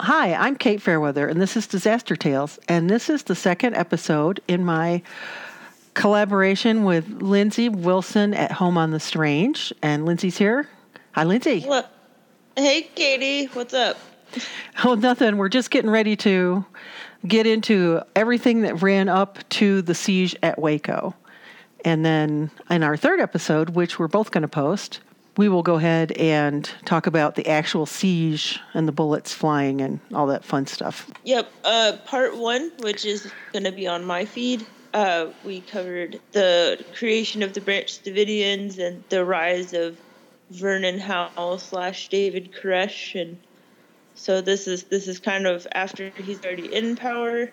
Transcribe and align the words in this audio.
Hi, 0.00 0.32
I'm 0.32 0.54
Kate 0.54 0.80
Fairweather, 0.80 1.26
and 1.26 1.40
this 1.40 1.56
is 1.56 1.66
Disaster 1.66 2.14
Tales. 2.14 2.60
And 2.68 2.88
this 2.88 3.10
is 3.10 3.24
the 3.24 3.34
second 3.34 3.74
episode 3.74 4.40
in 4.46 4.64
my 4.64 5.02
collaboration 5.94 6.84
with 6.84 7.20
Lindsay 7.20 7.68
Wilson 7.68 8.32
at 8.32 8.52
Home 8.52 8.78
on 8.78 8.92
the 8.92 9.00
Strange. 9.00 9.72
And 9.82 10.06
Lindsay's 10.06 10.38
here. 10.38 10.68
Hi, 11.12 11.24
Lindsay. 11.24 11.66
Hey, 12.56 12.82
Katie. 12.94 13.46
What's 13.46 13.74
up? 13.74 13.98
Oh, 14.84 14.94
nothing. 14.94 15.36
We're 15.36 15.48
just 15.48 15.72
getting 15.72 15.90
ready 15.90 16.14
to 16.18 16.64
get 17.26 17.48
into 17.48 18.00
everything 18.14 18.62
that 18.62 18.80
ran 18.80 19.08
up 19.08 19.40
to 19.48 19.82
the 19.82 19.96
siege 19.96 20.36
at 20.44 20.60
Waco. 20.60 21.16
And 21.84 22.04
then 22.04 22.52
in 22.70 22.84
our 22.84 22.96
third 22.96 23.18
episode, 23.18 23.70
which 23.70 23.98
we're 23.98 24.06
both 24.06 24.30
going 24.30 24.42
to 24.42 24.48
post, 24.48 25.00
we 25.38 25.48
will 25.48 25.62
go 25.62 25.76
ahead 25.76 26.10
and 26.12 26.68
talk 26.84 27.06
about 27.06 27.36
the 27.36 27.46
actual 27.46 27.86
siege 27.86 28.58
and 28.74 28.88
the 28.88 28.92
bullets 28.92 29.32
flying 29.32 29.80
and 29.80 30.00
all 30.12 30.26
that 30.26 30.44
fun 30.44 30.66
stuff. 30.66 31.08
Yep. 31.22 31.50
Uh, 31.64 31.96
part 32.04 32.36
one, 32.36 32.72
which 32.80 33.06
is 33.06 33.32
going 33.52 33.62
to 33.62 33.70
be 33.70 33.86
on 33.86 34.04
my 34.04 34.24
feed, 34.24 34.66
uh, 34.92 35.28
we 35.44 35.60
covered 35.60 36.20
the 36.32 36.84
creation 36.98 37.44
of 37.44 37.52
the 37.54 37.60
Branch 37.60 38.02
Davidians 38.02 38.78
and 38.78 39.04
the 39.10 39.24
rise 39.24 39.72
of 39.72 39.96
Vernon 40.50 40.98
Howell 40.98 41.58
slash 41.58 42.08
David 42.08 42.50
Koresh, 42.52 43.20
and 43.20 43.38
so 44.14 44.40
this 44.40 44.66
is 44.66 44.84
this 44.84 45.06
is 45.06 45.20
kind 45.20 45.46
of 45.46 45.66
after 45.72 46.08
he's 46.08 46.42
already 46.42 46.74
in 46.74 46.96
power, 46.96 47.50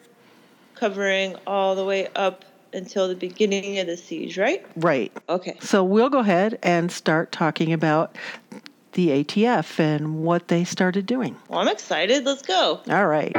covering 0.76 1.36
all 1.46 1.76
the 1.76 1.84
way 1.84 2.08
up 2.16 2.46
until 2.76 3.08
the 3.08 3.16
beginning 3.16 3.80
of 3.80 3.88
the 3.88 3.98
siege, 3.98 4.38
right? 4.38 4.66
Right. 4.76 5.12
Okay. 5.30 5.58
So 5.62 5.84
we'll 5.84 6.10
go 6.10 6.20
ahead 6.20 6.60
and 6.62 6.92
start 6.92 7.32
talking 7.32 7.74
about 7.74 8.16
the 8.94 9.24
ATF 9.24 9.80
and 9.80 10.24
what 10.24 10.48
they 10.50 10.64
started 10.64 11.06
doing. 11.06 11.36
Well, 11.50 11.60
I'm 11.60 11.68
excited. 11.68 12.26
Let's 12.26 12.42
go. 12.42 12.82
All 12.90 13.08
right. 13.08 13.36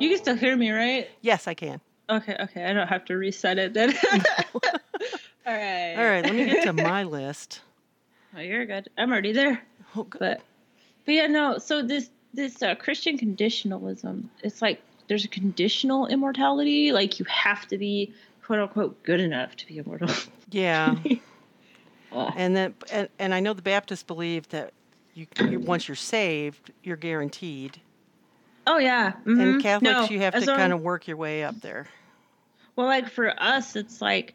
You 0.00 0.10
can 0.10 0.18
still 0.18 0.36
hear 0.36 0.56
me, 0.56 0.70
right? 0.70 1.08
Yes, 1.22 1.46
I 1.46 1.54
can. 1.54 1.80
Okay, 2.08 2.36
okay. 2.38 2.64
I 2.64 2.72
don't 2.72 2.88
have 2.88 3.04
to 3.06 3.16
reset 3.16 3.58
it 3.58 3.74
then. 3.74 3.94
All 5.46 5.52
right. 5.52 5.94
All 5.96 6.04
right, 6.04 6.24
let 6.24 6.34
me 6.34 6.46
get 6.46 6.64
to 6.64 6.72
my 6.72 7.02
list. 7.04 7.60
Oh, 8.36 8.40
you're 8.40 8.66
good. 8.66 8.88
I'm 8.98 9.10
already 9.12 9.32
there. 9.32 9.62
Oh, 9.94 10.04
good. 10.04 10.18
But, 10.18 10.40
but 11.04 11.14
yeah, 11.14 11.26
no. 11.26 11.58
So 11.58 11.82
this 11.82 12.10
this 12.32 12.62
uh, 12.62 12.74
Christian 12.74 13.18
conditionalism, 13.18 14.24
it's 14.42 14.60
like 14.60 14.80
there's 15.08 15.24
a 15.24 15.28
conditional 15.28 16.06
immortality. 16.06 16.92
Like 16.92 17.18
you 17.18 17.26
have 17.26 17.66
to 17.68 17.78
be 17.78 18.12
quote 18.42 18.58
unquote 18.58 19.02
good 19.02 19.20
enough 19.20 19.56
to 19.56 19.66
be 19.66 19.78
immortal. 19.78 20.10
Yeah. 20.50 20.96
Ugh. 22.12 22.32
And 22.36 22.56
then 22.56 22.74
and, 22.90 23.08
and 23.18 23.34
I 23.34 23.40
know 23.40 23.52
the 23.52 23.62
Baptists 23.62 24.02
believe 24.02 24.48
that 24.48 24.72
you, 25.14 25.26
you 25.40 25.60
once 25.60 25.88
you're 25.88 25.94
saved, 25.94 26.72
you're 26.82 26.96
guaranteed. 26.96 27.80
Oh 28.66 28.78
yeah. 28.78 29.12
And 29.26 29.38
mhm. 29.38 29.60
Catholics 29.60 29.82
No, 29.82 30.08
you 30.14 30.20
have 30.20 30.34
to 30.34 30.46
kind 30.46 30.72
of 30.72 30.80
work 30.80 31.06
your 31.08 31.16
way 31.16 31.44
up 31.44 31.60
there. 31.60 31.86
Well, 32.76 32.86
like 32.86 33.08
for 33.08 33.32
us, 33.40 33.76
it's 33.76 34.00
like, 34.02 34.34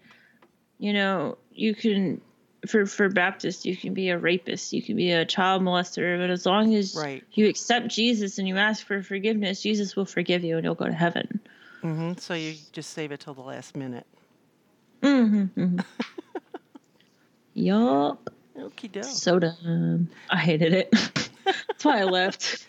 you 0.77 0.93
know, 0.93 1.37
you 1.51 1.75
can 1.75 2.21
for 2.67 2.85
for 2.85 3.09
Baptists, 3.09 3.65
you 3.65 3.75
can 3.75 3.93
be 3.93 4.09
a 4.09 4.17
rapist, 4.17 4.73
you 4.73 4.81
can 4.81 4.95
be 4.95 5.11
a 5.11 5.25
child 5.25 5.61
molester, 5.61 6.17
but 6.19 6.29
as 6.29 6.45
long 6.45 6.73
as 6.75 6.95
Right. 6.95 7.23
you 7.33 7.47
accept 7.47 7.87
Jesus 7.87 8.37
and 8.37 8.47
you 8.47 8.57
ask 8.57 8.85
for 8.85 9.01
forgiveness, 9.01 9.61
Jesus 9.61 9.95
will 9.95 10.05
forgive 10.05 10.43
you 10.43 10.57
and 10.57 10.65
you'll 10.65 10.75
go 10.75 10.85
to 10.85 10.93
heaven. 10.93 11.39
hmm 11.81 12.13
So 12.17 12.33
you 12.33 12.55
just 12.71 12.91
save 12.91 13.11
it 13.11 13.21
till 13.21 13.33
the 13.33 13.41
last 13.41 13.75
minute. 13.75 14.05
Mm-hmm. 15.01 15.79
yup. 17.53 18.29
Okie 18.57 18.91
doke. 18.91 19.05
So 19.05 19.39
dumb. 19.39 20.09
I 20.29 20.37
hated 20.37 20.73
it. 20.73 20.91
That's 21.45 21.85
why 21.85 21.99
I 22.01 22.03
left. 22.03 22.65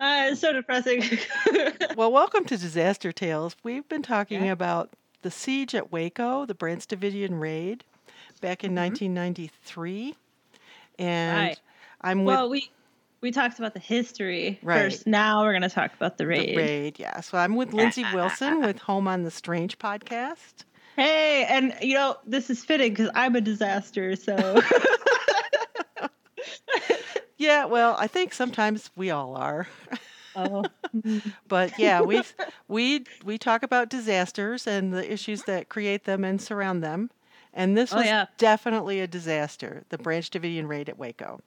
Uh, 0.00 0.28
it's 0.30 0.40
so 0.40 0.52
depressing. 0.52 1.02
Well, 1.96 2.10
welcome 2.10 2.44
to 2.46 2.56
Disaster 2.56 3.12
Tales. 3.12 3.54
We've 3.62 3.88
been 3.88 4.02
talking 4.02 4.50
about 4.50 4.90
the 5.22 5.30
siege 5.30 5.76
at 5.76 5.92
Waco, 5.92 6.44
the 6.44 6.54
Branch 6.54 6.84
Davidian 6.84 7.38
raid, 7.40 7.84
back 8.40 8.64
in 8.64 8.74
1993, 8.74 10.16
and 10.98 11.36
Mm-hmm. 11.38 11.46
Right. 11.46 11.60
I'm 12.00 12.24
with 12.24 12.34
well, 12.34 12.48
we 12.50 12.68
we 13.20 13.30
talked 13.30 13.58
about 13.60 13.72
the 13.74 13.80
history 13.80 14.58
Right. 14.62 14.82
first. 14.82 15.06
Now 15.06 15.42
we're 15.42 15.52
gonna 15.52 15.70
talk 15.70 15.94
about 15.94 16.18
the 16.18 16.26
raid. 16.26 16.50
the 16.50 16.56
raid. 16.56 16.98
Yeah, 16.98 17.20
so 17.20 17.38
I'm 17.38 17.54
with 17.54 17.72
Lindsay 17.72 18.04
Wilson 18.12 18.60
with 18.60 18.78
Home 18.80 19.06
on 19.08 19.22
the 19.22 19.30
Strange 19.30 19.78
podcast. 19.78 20.64
Hey, 20.96 21.44
and 21.48 21.74
you 21.80 21.94
know 21.94 22.16
this 22.26 22.50
is 22.50 22.64
fitting 22.64 22.92
because 22.92 23.10
I'm 23.14 23.36
a 23.36 23.40
disaster. 23.40 24.16
So 24.16 24.36
Yeah, 27.36 27.64
well, 27.64 27.96
I 27.98 28.06
think 28.06 28.32
sometimes 28.32 28.90
we 28.96 29.10
all 29.10 29.36
are, 29.36 29.66
oh, 30.34 30.68
but 31.48 31.74
yeah, 31.78 32.02
we 32.02 32.24
we 32.68 33.04
we 33.24 33.38
talk 33.38 33.62
about 33.62 33.88
disasters 33.90 34.66
and 34.66 34.92
the 34.92 35.10
issues 35.12 35.44
that 35.44 35.68
create 35.68 36.04
them 36.04 36.24
and 36.24 36.40
surround 36.40 36.82
them. 36.82 37.10
And 37.52 37.76
this 37.76 37.94
Oh, 37.94 37.96
was 37.96 38.06
yeah. 38.06 38.26
definitely 38.38 39.00
a 39.00 39.06
disaster, 39.06 39.84
the 39.90 39.98
Branch 39.98 40.28
Davidian 40.30 40.66
raid 40.68 40.88
at 40.88 40.98
Waco. 40.98 41.40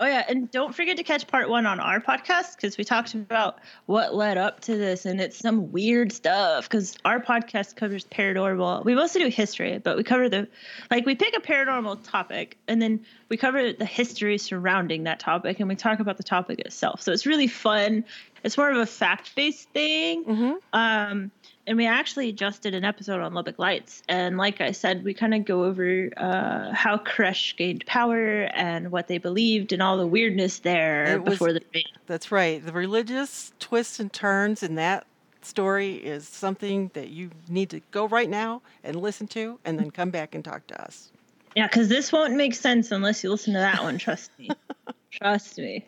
Oh 0.00 0.06
yeah, 0.06 0.24
and 0.28 0.50
don't 0.50 0.74
forget 0.74 0.96
to 0.96 1.02
catch 1.02 1.26
part 1.26 1.48
one 1.48 1.66
on 1.66 1.80
our 1.80 2.00
podcast 2.00 2.56
because 2.56 2.76
we 2.78 2.84
talked 2.84 3.14
about 3.14 3.58
what 3.86 4.14
led 4.14 4.38
up 4.38 4.60
to 4.60 4.76
this, 4.76 5.06
and 5.06 5.20
it's 5.20 5.38
some 5.38 5.70
weird 5.72 6.12
stuff. 6.12 6.68
Because 6.68 6.96
our 7.04 7.20
podcast 7.20 7.76
covers 7.76 8.04
paranormal. 8.04 8.84
We 8.84 8.94
mostly 8.94 9.22
do 9.22 9.28
history, 9.28 9.78
but 9.78 9.96
we 9.96 10.04
cover 10.04 10.28
the 10.28 10.48
like 10.90 11.06
we 11.06 11.14
pick 11.14 11.36
a 11.36 11.40
paranormal 11.40 12.00
topic, 12.02 12.58
and 12.68 12.80
then 12.80 13.04
we 13.28 13.36
cover 13.36 13.72
the 13.72 13.84
history 13.86 14.38
surrounding 14.38 15.04
that 15.04 15.20
topic, 15.20 15.60
and 15.60 15.68
we 15.68 15.76
talk 15.76 16.00
about 16.00 16.16
the 16.16 16.22
topic 16.22 16.60
itself. 16.60 17.02
So 17.02 17.12
it's 17.12 17.26
really 17.26 17.46
fun. 17.48 18.04
It's 18.42 18.58
more 18.58 18.70
of 18.70 18.76
a 18.76 18.86
fact-based 18.86 19.70
thing. 19.70 20.24
hmm 20.24 20.52
Um, 20.72 21.30
and 21.66 21.76
we 21.76 21.86
actually 21.86 22.32
just 22.32 22.62
did 22.62 22.74
an 22.74 22.84
episode 22.84 23.20
on 23.20 23.32
Lubbock 23.34 23.58
Lights. 23.58 24.02
And 24.08 24.36
like 24.36 24.60
I 24.60 24.72
said, 24.72 25.02
we 25.04 25.14
kind 25.14 25.34
of 25.34 25.44
go 25.44 25.64
over 25.64 26.10
uh, 26.16 26.72
how 26.74 26.98
Koresh 26.98 27.56
gained 27.56 27.84
power 27.86 28.42
and 28.54 28.90
what 28.90 29.08
they 29.08 29.18
believed 29.18 29.72
and 29.72 29.82
all 29.82 29.96
the 29.96 30.06
weirdness 30.06 30.58
there 30.60 31.20
was- 31.20 31.34
before 31.34 31.52
the 31.52 31.62
raid. 31.74 31.86
That's 32.06 32.30
right. 32.30 32.64
The 32.64 32.72
religious 32.72 33.52
twists 33.58 33.98
and 33.98 34.12
turns 34.12 34.62
in 34.62 34.74
that 34.74 35.06
story 35.40 35.94
is 35.96 36.26
something 36.28 36.90
that 36.94 37.08
you 37.08 37.30
need 37.48 37.70
to 37.70 37.80
go 37.90 38.06
right 38.08 38.28
now 38.30 38.62
and 38.82 38.96
listen 38.96 39.26
to, 39.28 39.58
and 39.64 39.78
then 39.78 39.90
come 39.90 40.10
back 40.10 40.34
and 40.34 40.44
talk 40.44 40.66
to 40.68 40.82
us. 40.82 41.10
Yeah, 41.54 41.66
because 41.66 41.88
this 41.88 42.12
won't 42.12 42.34
make 42.34 42.54
sense 42.54 42.90
unless 42.90 43.22
you 43.22 43.30
listen 43.30 43.52
to 43.54 43.60
that 43.60 43.82
one. 43.82 43.98
Trust 43.98 44.30
me. 44.38 44.50
Trust 45.10 45.58
me. 45.58 45.86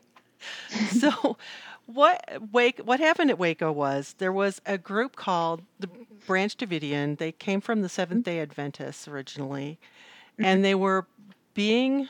so, 0.91 1.36
what 1.86 2.22
Wake? 2.52 2.80
What 2.80 3.00
happened 3.00 3.30
at 3.30 3.38
Waco 3.38 3.72
was 3.72 4.14
there 4.19 4.32
was 4.32 4.60
a 4.66 4.76
group 4.76 5.16
called 5.16 5.62
the 5.78 5.88
Branch 6.26 6.56
Davidian. 6.56 7.16
They 7.19 7.32
came 7.32 7.60
from 7.60 7.82
the 7.82 7.88
Seventh 7.88 8.24
Day 8.24 8.41
Adventists 8.41 9.08
originally, 9.08 9.78
mm-hmm. 10.34 10.44
and 10.44 10.64
they 10.64 10.74
were 10.74 11.06
being 11.54 12.08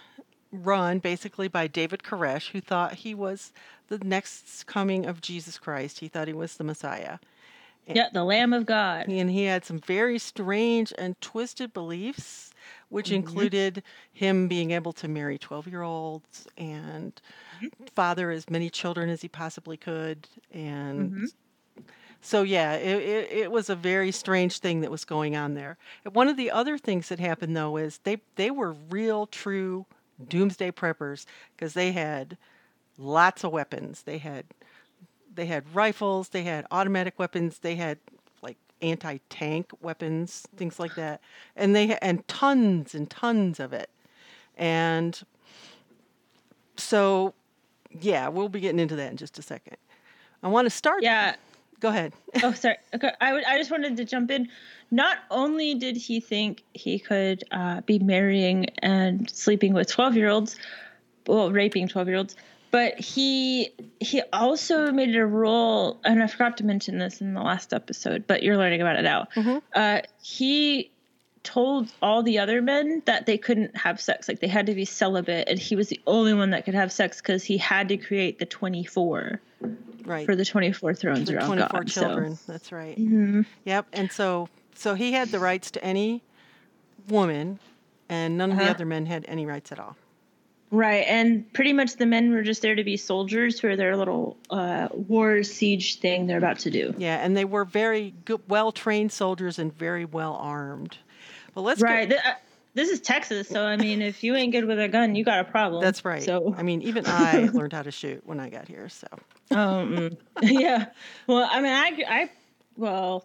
run 0.51 0.99
basically 0.99 1.49
by 1.49 1.67
David 1.67 2.03
Koresh, 2.03 2.51
who 2.51 2.61
thought 2.61 2.95
he 2.95 3.15
was 3.15 3.53
the 3.89 3.99
next 3.99 4.67
coming 4.67 5.07
of 5.07 5.21
Jesus 5.21 5.59
Christ. 5.59 6.01
He 6.01 6.09
thought 6.09 6.29
he 6.29 6.35
was 6.35 6.57
the 6.57 6.65
Messiah. 6.65 7.19
Yeah, 7.95 8.09
the 8.13 8.25
Lamb 8.25 8.53
of 8.53 8.67
God. 8.67 9.07
and 9.09 9.31
he 9.31 9.45
had 9.45 9.65
some 9.65 9.79
very 9.79 10.19
strange 10.19 10.93
and 10.99 11.21
twisted 11.21 11.73
beliefs, 11.73 12.51
which 12.89 13.11
Mhm. 13.11 13.15
included 13.17 13.83
him 14.13 14.49
being 14.49 14.73
able 14.73 14.93
to 14.95 15.09
marry 15.09 15.39
12 15.39 15.67
year 15.69 15.83
olds 15.83 16.47
and 16.57 17.21
father 17.95 18.31
as 18.31 18.51
many 18.51 18.71
children 18.71 19.09
as 19.09 19.23
he 19.23 19.29
possibly 19.29 19.77
could. 19.77 20.29
And 20.51 21.13
Mhm. 21.13 21.33
so, 22.21 22.43
yeah, 22.43 22.73
it, 22.75 22.97
it, 23.03 23.33
it 23.33 23.51
was 23.53 23.71
a 23.71 23.77
very 23.77 24.11
strange 24.11 24.59
thing 24.59 24.81
that 24.81 24.91
was 24.91 25.05
going 25.05 25.37
on 25.37 25.55
there. 25.55 25.79
And 26.05 26.15
one 26.15 26.29
of 26.29 26.37
the 26.37 26.51
other 26.51 26.79
things 26.79 27.09
that 27.09 27.21
happened, 27.21 27.57
though, 27.57 27.77
is 27.77 27.99
they, 27.99 28.21
they 28.35 28.51
were 28.51 28.73
real, 28.73 29.27
true 29.27 29.87
doomsday 30.29 30.73
preppers 30.73 31.25
because 31.55 31.75
they 31.75 31.93
had 31.93 32.37
lots 32.99 33.45
of 33.45 33.53
weapons. 33.53 34.03
They 34.03 34.19
had 34.19 34.47
they 35.37 35.47
had 35.47 35.75
rifles, 35.75 36.31
they 36.31 36.43
had 36.43 36.67
automatic 36.71 37.19
weapons, 37.19 37.61
they 37.61 37.77
had 37.77 37.99
like 38.43 38.57
anti-tank 38.83 39.71
weapons, 39.81 40.47
things 40.57 40.81
like 40.81 40.95
that, 40.97 41.21
and 41.55 41.77
they 41.77 41.97
and 41.99 42.27
tons 42.29 42.95
and 42.95 43.09
tons 43.09 43.61
of 43.61 43.73
it. 43.73 43.91
And 44.57 45.21
so, 46.77 47.35
yeah, 47.91 48.29
we'll 48.29 48.49
be 48.49 48.61
getting 48.61 48.81
into 48.81 48.97
that 48.97 49.11
in 49.11 49.17
just 49.17 49.39
a 49.39 49.43
second. 49.43 49.77
I 50.43 50.49
want 50.49 50.67
to 50.67 50.71
start. 50.71 51.03
Yeah. 51.03 51.37
Go 51.79 51.89
ahead. 51.91 52.15
oh 52.43 52.53
sorry 52.53 52.77
okay 52.95 53.11
I 53.21 53.43
I 53.47 53.59
just 53.59 53.71
wanted 53.71 53.97
to 53.99 54.05
jump 54.05 54.31
in 54.31 54.49
not 54.91 55.19
only 55.31 55.75
did 55.75 55.97
he 55.97 56.21
think 56.21 56.63
he 56.73 56.99
could 56.99 57.45
uh, 57.51 57.81
be 57.83 57.99
marrying 57.99 58.67
and 58.79 59.29
sleeping 59.31 59.75
with 59.75 59.89
12 59.89 60.17
year 60.17 60.29
olds 60.29 60.57
well 61.27 61.51
raping 61.51 61.89
12 61.89 62.09
year 62.09 62.17
olds 62.17 62.37
but 62.71 62.99
he 63.01 63.71
he 64.01 64.23
also 64.33 64.91
made 64.93 65.11
it 65.11 65.17
a 65.19 65.27
rule, 65.27 66.01
and 66.05 66.23
I 66.23 66.27
forgot 66.27 66.57
to 66.59 66.65
mention 66.65 66.99
this 66.99 67.21
in 67.21 67.35
the 67.35 67.43
last 67.43 67.73
episode, 67.73 68.27
but 68.27 68.43
you're 68.43 68.57
learning 68.57 68.81
about 68.81 68.97
it 68.97 69.03
now. 69.03 69.29
Mhm. 69.35 69.63
Uh, 69.75 70.01
he 70.23 70.91
told 71.43 71.89
all 72.03 72.23
the 72.25 72.39
other 72.41 72.61
men 72.61 73.03
that 73.07 73.25
they 73.27 73.39
couldn't 73.39 73.77
have 73.77 74.01
sex, 74.01 74.27
like 74.29 74.41
they 74.41 74.49
had 74.49 74.67
to 74.67 74.75
be 74.75 74.85
celibate, 74.85 75.49
and 75.49 75.59
he 75.59 75.77
was 75.77 75.89
the 75.89 76.01
only 76.07 76.35
one 76.35 76.51
that 76.51 76.65
could 76.65 76.75
have 76.75 76.91
sex 76.91 77.19
because 77.21 77.45
he 77.45 77.57
had 77.57 77.89
to 77.89 77.97
create 77.97 78.39
the 78.41 78.47
24 78.47 79.41
Right. 80.05 80.27
for 80.27 80.35
the 80.37 80.45
24 80.45 80.93
thrones 80.95 81.29
the 81.29 81.37
around 81.37 81.47
24 81.47 81.81
God. 81.81 81.89
children. 81.89 82.39
That's 82.49 82.73
right. 82.73 82.97
So. 82.97 83.03
Mhm. 83.03 83.47
Yep. 83.65 83.87
And 83.93 84.11
so 84.13 84.49
so 84.75 84.95
he 84.95 85.13
had 85.13 85.29
the 85.29 85.39
rights 85.39 85.71
to 85.71 85.83
any 85.85 86.23
woman 87.09 87.59
and 88.09 88.37
none 88.37 88.51
of 88.51 88.57
the 88.57 88.63
Uh-huh. 88.65 88.73
other 88.73 88.85
men 88.87 89.07
had 89.07 89.25
any 89.29 89.47
rights 89.47 89.71
at 89.73 89.79
all. 89.79 89.97
Right, 90.73 91.05
and 91.07 91.51
pretty 91.53 91.73
much 91.73 91.95
the 91.97 92.07
men 92.07 92.33
were 92.33 92.43
just 92.43 92.61
there 92.61 92.75
to 92.75 92.83
be 92.83 92.97
soldiers 92.97 93.61
for 93.61 93.77
their 93.77 93.97
little 93.97 94.37
uh, 94.51 94.89
war 94.93 95.43
siege 95.45 96.01
thing 96.01 96.27
they're 96.27 96.39
about 96.39 96.59
to 96.61 96.71
do. 96.71 96.93
Yeah, 96.99 97.17
and 97.25 97.37
they 97.37 97.45
were 97.45 97.65
very 97.65 98.13
good, 98.25 98.41
well-trained 98.49 99.13
soldiers 99.13 99.59
and 99.61 99.73
very 99.73 100.05
well 100.05 100.35
armed. 100.35 100.99
But 101.55 101.61
let's 101.63 101.81
go- 101.81 101.87
Right. 101.89 102.09
Th- 102.09 102.21
uh, 102.21 102.33
this 102.75 102.91
is 102.91 103.01
Texas, 103.01 103.49
so 103.49 103.63
I 103.65 103.77
mean, 103.77 104.03
if 104.03 104.23
you 104.25 104.35
ain't 104.35 104.53
good 104.53 104.65
with 104.67 104.79
a 104.81 104.89
gun, 104.89 105.15
you 105.15 105.25
got 105.25 105.39
a 105.41 105.45
problem. 105.45 105.83
That's 105.83 106.05
right. 106.05 106.23
So, 106.23 106.53
I 106.59 106.63
mean, 106.65 106.83
even 106.83 107.05
I 107.07 107.49
learned 107.53 107.73
how 107.73 107.83
to 107.83 107.93
shoot 107.93 108.27
when 108.27 108.41
I 108.41 108.51
got 108.51 108.67
here. 108.67 108.89
So 108.89 109.07
um, 109.53 110.17
yeah. 110.43 110.87
Well, 111.29 111.49
I 111.51 111.61
mean, 111.63 111.73
I, 111.73 112.03
I, 112.09 112.31
well, 112.77 113.25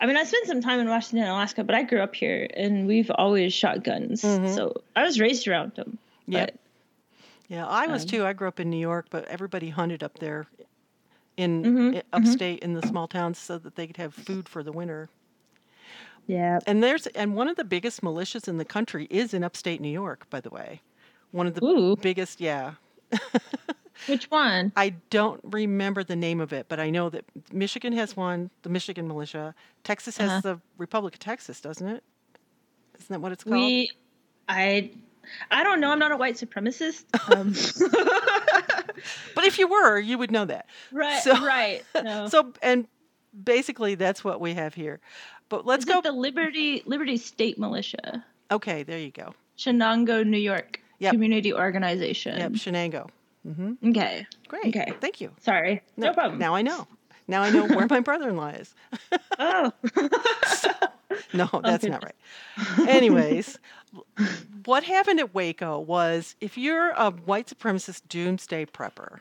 I 0.00 0.06
mean, 0.06 0.16
I 0.16 0.22
spent 0.22 0.46
some 0.46 0.60
time 0.62 0.78
in 0.78 0.88
Washington, 0.88 1.28
Alaska, 1.28 1.64
but 1.64 1.74
I 1.74 1.82
grew 1.82 2.00
up 2.00 2.14
here, 2.14 2.48
and 2.56 2.86
we've 2.86 3.10
always 3.10 3.52
shot 3.52 3.82
guns. 3.82 4.22
Mhm. 4.22 4.54
So 4.54 4.80
I 4.94 5.02
was 5.02 5.18
raised 5.18 5.48
around 5.48 5.72
them. 5.74 5.98
Yep. 6.28 6.56
Yeah, 7.48 7.66
I 7.66 7.86
was 7.88 8.04
Um, 8.04 8.08
too. 8.08 8.24
I 8.26 8.32
grew 8.34 8.48
up 8.48 8.60
in 8.60 8.70
New 8.70 8.78
York, 8.78 9.06
but 9.10 9.24
everybody 9.26 9.70
hunted 9.70 10.02
up 10.02 10.18
there 10.18 10.46
in 11.36 11.64
Mhm, 11.64 11.96
i- 11.96 12.02
upstate 12.12 12.60
in 12.60 12.74
the 12.74 12.82
small 12.82 13.08
towns 13.08 13.38
so 13.38 13.58
that 13.58 13.76
they 13.76 13.86
could 13.86 13.96
have 13.96 14.14
food 14.14 14.48
for 14.48 14.62
the 14.62 14.72
winter. 14.72 15.10
yeah. 16.26 16.60
And 16.66 16.82
there's 16.82 17.06
and 17.08 17.34
one 17.34 17.48
of 17.48 17.56
the 17.56 17.64
biggest 17.64 18.02
militias 18.02 18.48
in 18.48 18.58
the 18.58 18.64
country 18.64 19.06
is 19.10 19.32
in 19.34 19.42
upstate 19.44 19.80
New 19.80 19.88
York, 19.90 20.28
by 20.30 20.40
the 20.40 20.50
way. 20.50 20.82
One 21.30 21.46
of 21.46 21.54
the 21.54 21.64
Ooh. 21.64 21.96
biggest, 21.96 22.40
yeah. 22.40 22.74
Which 24.06 24.30
one? 24.30 24.72
I 24.76 24.90
don't 25.10 25.40
remember 25.44 26.04
the 26.04 26.16
name 26.16 26.40
of 26.40 26.52
it, 26.52 26.66
but 26.68 26.80
I 26.80 26.90
know 26.90 27.10
that 27.10 27.24
Michigan 27.52 27.92
has 27.94 28.16
one, 28.16 28.50
the 28.62 28.68
Michigan 28.68 29.08
militia. 29.08 29.54
Texas 29.84 30.16
has 30.18 30.30
Uh-huh. 30.30 30.40
the 30.42 30.60
Republic 30.78 31.14
of 31.14 31.20
Texas, 31.20 31.60
doesn't 31.60 31.86
it? 31.88 32.04
Isn't 32.98 33.08
that 33.12 33.20
what 33.20 33.32
it's 33.32 33.44
called? 33.44 33.54
We, 33.54 33.90
I, 34.48 34.90
I 35.50 35.62
don't 35.64 35.80
know. 35.80 35.90
I'm 35.90 35.98
not 35.98 36.12
a 36.12 36.16
white 36.16 36.36
supremacist. 36.36 37.04
Um, 37.34 37.52
but 39.34 39.44
if 39.44 39.58
you 39.58 39.68
were, 39.68 39.98
you 39.98 40.18
would 40.18 40.30
know 40.30 40.44
that. 40.44 40.66
right. 40.92 41.22
So- 41.22 41.44
right. 41.44 41.84
No. 42.02 42.28
So 42.28 42.52
and 42.62 42.86
basically 43.44 43.94
that's 43.94 44.24
what 44.24 44.40
we 44.40 44.54
have 44.54 44.74
here. 44.74 45.00
But 45.48 45.66
let's 45.66 45.84
Is 45.84 45.92
go 45.92 46.00
the 46.00 46.12
Liberty 46.12 46.82
Liberty 46.86 47.16
State 47.16 47.58
Militia, 47.58 48.24
Okay, 48.50 48.82
there 48.82 48.98
you 48.98 49.10
go. 49.10 49.34
Chenango, 49.58 50.26
New 50.26 50.38
York 50.38 50.80
Yep. 51.00 51.12
community 51.12 51.52
organization. 51.54 52.38
Yep, 52.38 52.52
Chenango. 52.52 53.08
hmm 53.44 53.74
Okay. 53.86 54.26
Great. 54.48 54.66
Okay. 54.66 54.92
Thank 55.00 55.20
you. 55.20 55.30
Sorry. 55.40 55.82
No, 55.96 56.12
problem. 56.12 56.38
Now 56.38 56.54
I 56.54 56.62
know. 56.62 56.86
Now 57.28 57.42
I 57.42 57.50
know 57.50 57.66
where 57.66 57.86
my 57.88 58.00
brother-in-law 58.00 58.48
is. 58.48 58.74
Oh. 59.38 59.72
No, 61.34 61.48
that's 61.62 61.84
not 61.84 62.02
right. 62.04 62.88
Anyways, 62.88 63.58
what 64.64 64.84
happened 64.84 65.20
at 65.20 65.34
Waco 65.34 65.78
was 65.78 66.36
if 66.40 66.58
you're 66.58 66.90
a 66.90 67.10
white 67.10 67.46
supremacist 67.46 68.02
doomsday 68.08 68.66
prepper, 68.66 69.20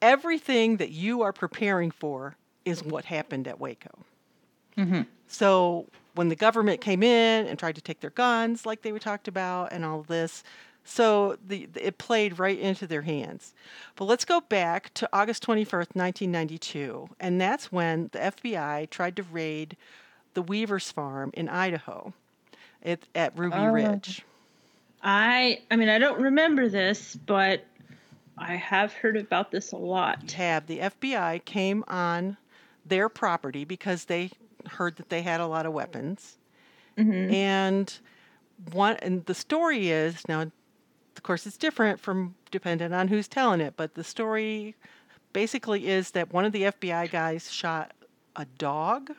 everything 0.00 0.78
that 0.78 0.90
you 0.90 1.22
are 1.22 1.32
preparing 1.32 1.90
for 1.90 2.36
is 2.64 2.82
what 2.82 3.06
happened 3.06 3.48
at 3.48 3.60
Waco. 3.60 3.90
Mhm. 4.76 5.06
So 5.26 5.86
when 6.14 6.28
the 6.28 6.36
government 6.36 6.80
came 6.80 7.02
in 7.02 7.46
and 7.46 7.58
tried 7.58 7.74
to 7.74 7.80
take 7.80 8.00
their 8.00 8.10
guns, 8.10 8.66
like 8.66 8.82
they 8.82 8.92
were 8.92 8.98
talked 8.98 9.28
about, 9.28 9.72
and 9.72 9.84
all 9.84 10.02
this, 10.02 10.42
so 10.84 11.36
the, 11.46 11.68
it 11.74 11.98
played 11.98 12.38
right 12.38 12.58
into 12.58 12.86
their 12.86 13.02
hands. 13.02 13.54
But 13.96 14.06
let's 14.06 14.24
go 14.24 14.40
back 14.40 14.92
to 14.94 15.08
August 15.12 15.42
21st, 15.42 15.94
1992, 15.94 17.10
and 17.20 17.40
that's 17.40 17.70
when 17.70 18.10
the 18.12 18.18
FBI 18.18 18.86
tried 18.90 19.16
to 19.16 19.22
raid 19.22 19.76
the 20.34 20.42
Weavers 20.42 20.90
Farm 20.90 21.30
in 21.34 21.48
Idaho 21.48 22.12
at, 22.84 23.00
at 23.14 23.38
Ruby 23.38 23.56
Oh. 23.56 23.66
Ridge. 23.72 24.24
I 25.02 25.60
I 25.70 25.76
mean 25.76 25.88
I 25.88 25.98
don't 25.98 26.20
remember 26.20 26.68
this, 26.68 27.16
but 27.16 27.64
I 28.38 28.56
have 28.56 28.92
heard 28.92 29.16
about 29.16 29.50
this 29.50 29.72
a 29.72 29.76
lot. 29.76 30.26
Tab 30.28 30.66
the 30.66 30.78
FBI 30.78 31.44
came 31.44 31.84
on 31.88 32.36
their 32.86 33.08
property 33.08 33.64
because 33.64 34.04
they 34.06 34.30
heard 34.68 34.96
that 34.96 35.08
they 35.08 35.22
had 35.22 35.40
a 35.40 35.46
lot 35.46 35.66
of 35.66 35.72
weapons. 35.72 36.38
Mhm. 36.96 37.32
And 37.32 37.98
one 38.72 38.96
and 38.96 39.24
the 39.26 39.34
story 39.34 39.88
is 39.90 40.26
now 40.28 40.42
of 40.42 41.22
course 41.22 41.46
it's 41.46 41.56
different 41.56 42.00
from 42.00 42.34
dependent 42.50 42.94
on 42.94 43.08
who's 43.08 43.28
telling 43.28 43.60
it, 43.60 43.74
but 43.76 43.94
the 43.94 44.04
story 44.04 44.74
basically 45.32 45.88
is 45.88 46.10
that 46.12 46.32
one 46.32 46.44
of 46.44 46.52
the 46.52 46.64
FBI 46.64 47.10
guys 47.10 47.50
shot 47.50 47.92
a 48.36 48.44
dog 48.58 49.10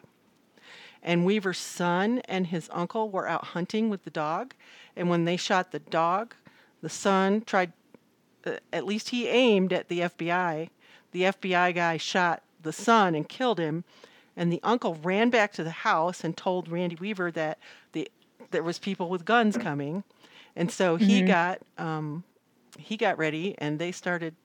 and 1.04 1.26
Weaver's 1.26 1.60
son 1.60 2.20
and 2.26 2.48
his 2.48 2.70
uncle 2.72 3.10
were 3.10 3.28
out 3.28 3.46
hunting 3.48 3.90
with 3.90 4.04
the 4.04 4.10
dog 4.10 4.56
and 4.96 5.10
when 5.10 5.26
they 5.26 5.38
shot 5.38 5.72
the 5.72 5.80
dog, 5.80 6.36
the 6.82 6.90
son 6.90 7.42
tried 7.42 7.74
uh, 8.46 8.58
at 8.72 8.86
least 8.86 9.10
he 9.10 9.28
aimed 9.28 9.72
at 9.72 9.88
the 9.88 10.02
FBI. 10.02 10.70
The 11.12 11.22
FBI 11.24 11.74
guy 11.76 11.98
shot 11.98 12.44
the 12.62 12.74
son 12.74 13.16
and 13.16 13.28
killed 13.28 13.60
him, 13.60 13.84
and 14.36 14.52
the 14.52 14.60
uncle 14.64 14.96
ran 14.96 15.30
back 15.30 15.54
to 15.54 15.64
the 15.64 15.70
house 15.72 16.24
and 16.24 16.36
told 16.36 16.70
Randy 16.70 16.96
Weaver 16.96 17.32
that 17.32 17.60
the 17.94 18.10
there 18.52 18.64
was 18.64 18.80
people 18.80 19.10
with 19.10 19.26
guns 19.26 19.58
coming, 19.58 20.04
and 20.56 20.72
so 20.72 20.96
he 20.96 21.22
got 21.22 21.60
um, 21.78 22.24
he 22.78 22.98
got 22.98 23.18
ready, 23.18 23.56
and 23.58 23.80
they 23.80 23.92
started 23.92 24.36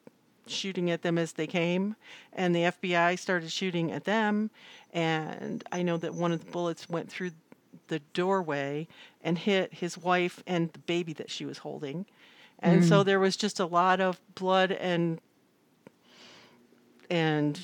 shooting 0.50 0.90
at 0.90 1.02
them 1.02 1.18
as 1.18 1.32
they 1.32 1.46
came, 1.46 1.96
and 2.32 2.54
the 2.54 2.60
FBI 2.64 3.18
started 3.18 3.50
shooting 3.52 3.90
at 3.92 4.04
them, 4.04 4.50
and 4.92 5.62
I 5.72 5.82
know 5.82 5.96
that 5.98 6.14
one 6.14 6.32
of 6.32 6.44
the 6.44 6.50
bullets 6.50 6.88
went 6.88 7.08
through 7.10 7.30
the 7.88 8.00
doorway 8.12 8.86
and 9.22 9.38
hit 9.38 9.72
his 9.74 9.96
wife 9.98 10.42
and 10.46 10.72
the 10.72 10.78
baby 10.80 11.12
that 11.14 11.30
she 11.30 11.44
was 11.46 11.58
holding. 11.58 12.04
And 12.60 12.84
so 12.84 13.02
there 13.04 13.20
was 13.20 13.36
just 13.36 13.60
a 13.60 13.66
lot 13.66 14.00
of 14.00 14.20
blood 14.34 14.72
and 14.72 15.20
and 17.10 17.58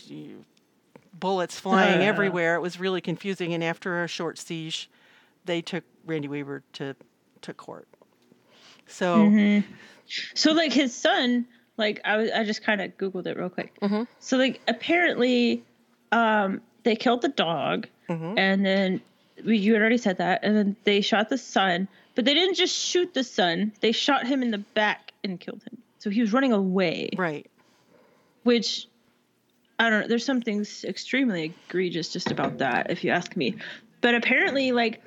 bullets 1.19 1.59
flying 1.61 2.01
Uh. 2.01 2.05
everywhere. 2.05 2.55
It 2.55 2.61
was 2.61 2.79
really 2.81 3.01
confusing. 3.01 3.53
And 3.55 3.63
after 3.63 4.03
a 4.05 4.09
short 4.09 4.39
siege, 4.39 4.89
they 5.45 5.61
took 5.63 5.85
Randy 6.07 6.29
Weaver 6.29 6.63
to 6.75 6.95
to 7.43 7.53
court. 7.55 7.87
So 8.87 9.29
Mhm. 9.29 9.65
So 10.35 10.53
like 10.53 10.73
his 10.73 10.95
son, 10.95 11.47
like 11.77 12.01
I 12.05 12.17
was, 12.17 12.31
I 12.31 12.45
just 12.45 12.63
kind 12.63 12.81
of 12.81 12.97
googled 12.97 13.27
it 13.27 13.37
real 13.37 13.49
quick. 13.51 13.79
Mhm. 13.81 14.07
So 14.21 14.37
like 14.37 14.61
apparently, 14.69 15.63
um, 16.13 16.61
they 16.85 16.97
killed 16.97 17.23
the 17.23 17.29
dog, 17.29 17.87
Mhm. 18.09 18.39
and 18.39 18.65
then 18.65 19.01
we- 19.45 19.59
you 19.59 19.73
had 19.73 19.81
already 19.83 19.99
said 19.99 20.19
that, 20.19 20.41
and 20.45 20.57
then 20.57 20.77
they 20.85 21.01
shot 21.01 21.29
the 21.29 21.39
son, 21.39 21.89
but 22.15 22.25
they 22.25 22.35
didn't 22.35 22.55
just 22.55 22.77
shoot 22.77 23.13
the 23.15 23.25
son; 23.25 23.73
they 23.81 23.93
shot 23.93 24.27
him 24.27 24.43
in 24.43 24.51
the 24.51 24.59
back 24.59 25.13
and 25.25 25.41
killed 25.41 25.63
him. 25.65 25.79
So 25.99 26.11
he 26.11 26.21
was 26.21 26.33
running 26.33 26.53
away, 26.53 27.11
right, 27.17 27.47
which 28.45 28.87
I 29.79 29.91
don't 29.91 30.03
know. 30.03 30.07
There's 30.07 30.25
something 30.25 30.65
extremely 30.85 31.53
egregious 31.69 32.13
just 32.13 32.31
about 32.31 32.59
that, 32.59 32.91
if 32.91 33.03
you 33.03 33.11
ask 33.11 33.35
me. 33.37 33.57
But 34.03 34.15
apparently, 34.15 34.71
like, 34.71 35.03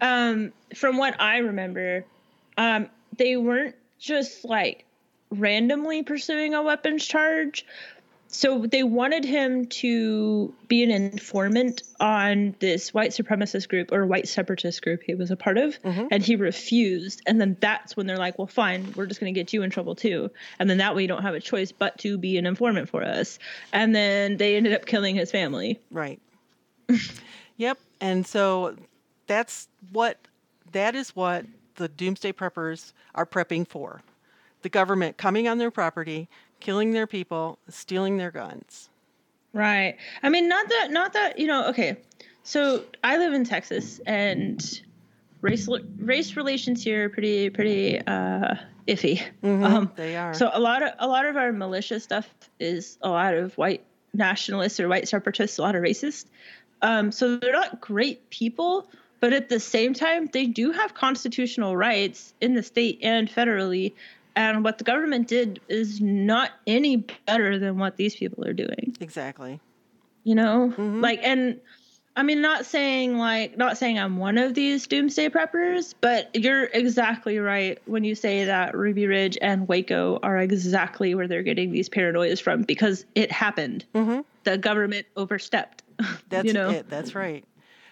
um, 0.00 0.52
from 0.76 0.98
what 0.98 1.20
I 1.20 1.38
remember, 1.38 2.04
um, 2.56 2.88
they 3.16 3.36
weren't 3.36 3.74
just 3.98 4.44
like 4.44 4.84
randomly 5.38 6.02
pursuing 6.02 6.54
a 6.54 6.62
weapons 6.62 7.04
charge. 7.04 7.64
So 8.28 8.66
they 8.66 8.82
wanted 8.82 9.24
him 9.24 9.66
to 9.66 10.52
be 10.66 10.82
an 10.82 10.90
informant 10.90 11.82
on 12.00 12.56
this 12.58 12.92
white 12.92 13.10
supremacist 13.12 13.68
group 13.68 13.92
or 13.92 14.04
white 14.06 14.26
separatist 14.26 14.82
group 14.82 15.02
he 15.06 15.14
was 15.14 15.30
a 15.30 15.36
part 15.36 15.56
of, 15.56 15.80
Mhm. 15.82 16.08
and 16.10 16.20
he 16.20 16.34
refused. 16.34 17.22
And 17.26 17.40
then 17.40 17.56
that's 17.60 17.96
when 17.96 18.08
they're 18.08 18.16
like, 18.18 18.36
"Well, 18.36 18.48
fine, 18.48 18.92
we're 18.96 19.06
just 19.06 19.20
going 19.20 19.32
to 19.32 19.38
get 19.40 19.52
you 19.52 19.62
in 19.62 19.70
trouble 19.70 19.94
too." 19.94 20.32
And 20.58 20.68
then 20.68 20.78
that 20.78 20.96
way 20.96 21.02
you 21.02 21.08
don't 21.08 21.22
have 21.22 21.34
a 21.34 21.40
choice 21.40 21.70
but 21.70 21.96
to 21.98 22.18
be 22.18 22.36
an 22.36 22.44
informant 22.44 22.88
for 22.88 23.04
us. 23.04 23.38
And 23.72 23.94
then 23.94 24.36
they 24.36 24.56
ended 24.56 24.72
up 24.72 24.84
killing 24.86 25.14
his 25.14 25.30
family. 25.30 25.78
right. 25.92 26.18
yep. 27.56 27.78
And 28.00 28.26
so 28.26 28.74
that's 29.28 29.68
what 29.92 30.18
that 30.72 30.96
is 30.96 31.14
what 31.14 31.46
the 31.76 31.86
doomsday 31.88 32.32
preppers 32.32 32.92
are 33.14 33.26
prepping 33.26 33.66
for. 33.66 34.02
The 34.64 34.70
government 34.70 35.18
coming 35.18 35.46
on 35.46 35.58
their 35.58 35.70
property, 35.70 36.26
killing 36.58 36.92
their 36.92 37.06
people, 37.06 37.58
stealing 37.68 38.16
their 38.16 38.30
guns. 38.30 38.88
Right. 39.52 39.98
I 40.22 40.30
mean, 40.30 40.48
not 40.48 40.70
that, 40.70 40.90
not 40.90 41.12
that, 41.12 41.38
you 41.38 41.46
know, 41.46 41.68
okay. 41.68 41.98
So 42.44 42.82
I 43.04 43.18
live 43.18 43.34
in 43.34 43.44
Texas 43.44 44.00
and 44.06 44.80
race, 45.42 45.68
race 45.98 46.34
relations 46.34 46.82
here 46.82 47.04
are 47.04 47.08
pretty, 47.10 47.50
pretty, 47.50 48.00
uh, 48.00 48.54
iffy. 48.88 49.22
Mhm, 49.42 49.64
Um, 49.70 49.92
they 49.96 50.16
are. 50.16 50.32
so 50.32 50.48
a 50.50 50.58
lot 50.60 50.82
of 50.82 50.92
a 50.98 51.06
lot 51.08 51.26
of 51.26 51.36
our 51.36 51.52
militia 51.52 52.00
stuff 52.00 52.26
is 52.58 52.96
a 53.02 53.10
lot 53.10 53.34
of 53.34 53.52
white 53.58 53.84
nationalists 54.14 54.80
or 54.80 54.88
white 54.88 55.08
separatists, 55.08 55.58
a 55.58 55.62
lot 55.62 55.74
of 55.74 55.82
racists. 55.82 56.24
Um, 56.80 57.12
so 57.12 57.36
they're 57.36 57.52
not 57.52 57.82
great 57.82 58.30
people, 58.30 58.88
but 59.20 59.34
at 59.34 59.50
the 59.50 59.60
same 59.60 59.92
time, 59.92 60.30
they 60.32 60.46
do 60.46 60.72
have 60.72 60.94
constitutional 60.94 61.76
rights 61.76 62.32
in 62.40 62.54
the 62.54 62.62
state 62.62 63.00
and 63.02 63.28
federally. 63.30 63.92
And 64.36 64.64
what 64.64 64.78
the 64.78 64.84
government 64.84 65.28
did 65.28 65.60
is 65.68 66.00
not 66.00 66.50
any 66.66 67.06
better 67.26 67.58
than 67.58 67.78
what 67.78 67.96
these 67.96 68.16
people 68.16 68.44
are 68.44 68.52
doing. 68.52 68.96
exactly. 69.00 69.60
You 70.24 70.34
know, 70.34 70.72
Mhm. 70.76 71.02
like, 71.02 71.20
and 71.22 71.60
I 72.16 72.22
mean, 72.22 72.40
not 72.40 72.64
saying 72.64 73.18
like, 73.18 73.56
not 73.58 73.76
saying 73.76 73.98
I'm 73.98 74.16
one 74.16 74.38
of 74.38 74.54
these 74.54 74.86
doomsday 74.86 75.28
preppers, 75.28 75.94
but 76.00 76.30
you're 76.34 76.64
exactly 76.72 77.38
right 77.38 77.78
when 77.86 78.04
you 78.04 78.14
say 78.14 78.44
that 78.44 78.76
Ruby 78.76 79.06
Ridge 79.06 79.36
and 79.42 79.66
Waco 79.68 80.18
are 80.22 80.38
exactly 80.38 81.14
where 81.14 81.26
they're 81.28 81.42
getting 81.42 81.72
these 81.72 81.88
paranoias 81.88 82.40
from 82.40 82.62
because 82.62 83.04
it 83.14 83.30
happened. 83.32 83.84
hmm 83.94 84.20
The 84.44 84.56
government 84.58 85.06
overstepped. 85.16 85.82
That's 86.28 86.46
you 86.46 86.52
know, 86.52 86.70
it. 86.70 86.88
That's 86.88 87.14
right. 87.14 87.44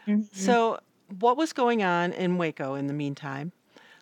Mhm. 0.07 0.27
So, 0.33 0.79
what 1.21 1.37
was 1.37 1.53
going 1.53 1.83
on 1.83 2.13
in 2.13 2.39
Waco 2.39 2.75
in 2.75 2.87
the 2.87 2.95
meantime 2.95 3.53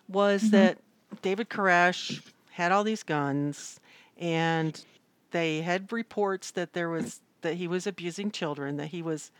was 0.07 0.43
Mm-hmm. 0.43 0.51
that 0.51 0.77
David 1.21 1.49
Koresh 1.49 2.21
had 2.51 2.71
all 2.71 2.83
these 2.83 3.03
guns, 3.03 3.79
and 4.17 4.83
they 5.31 5.61
had 5.61 5.91
reports 5.91 6.51
that 6.51 6.73
there 6.73 6.89
was 6.89 7.21
that 7.41 7.55
he 7.55 7.67
was 7.67 7.87
abusing 7.87 8.31
children. 8.31 8.77
That 8.77 8.87
he 8.87 9.01
was, 9.01 9.31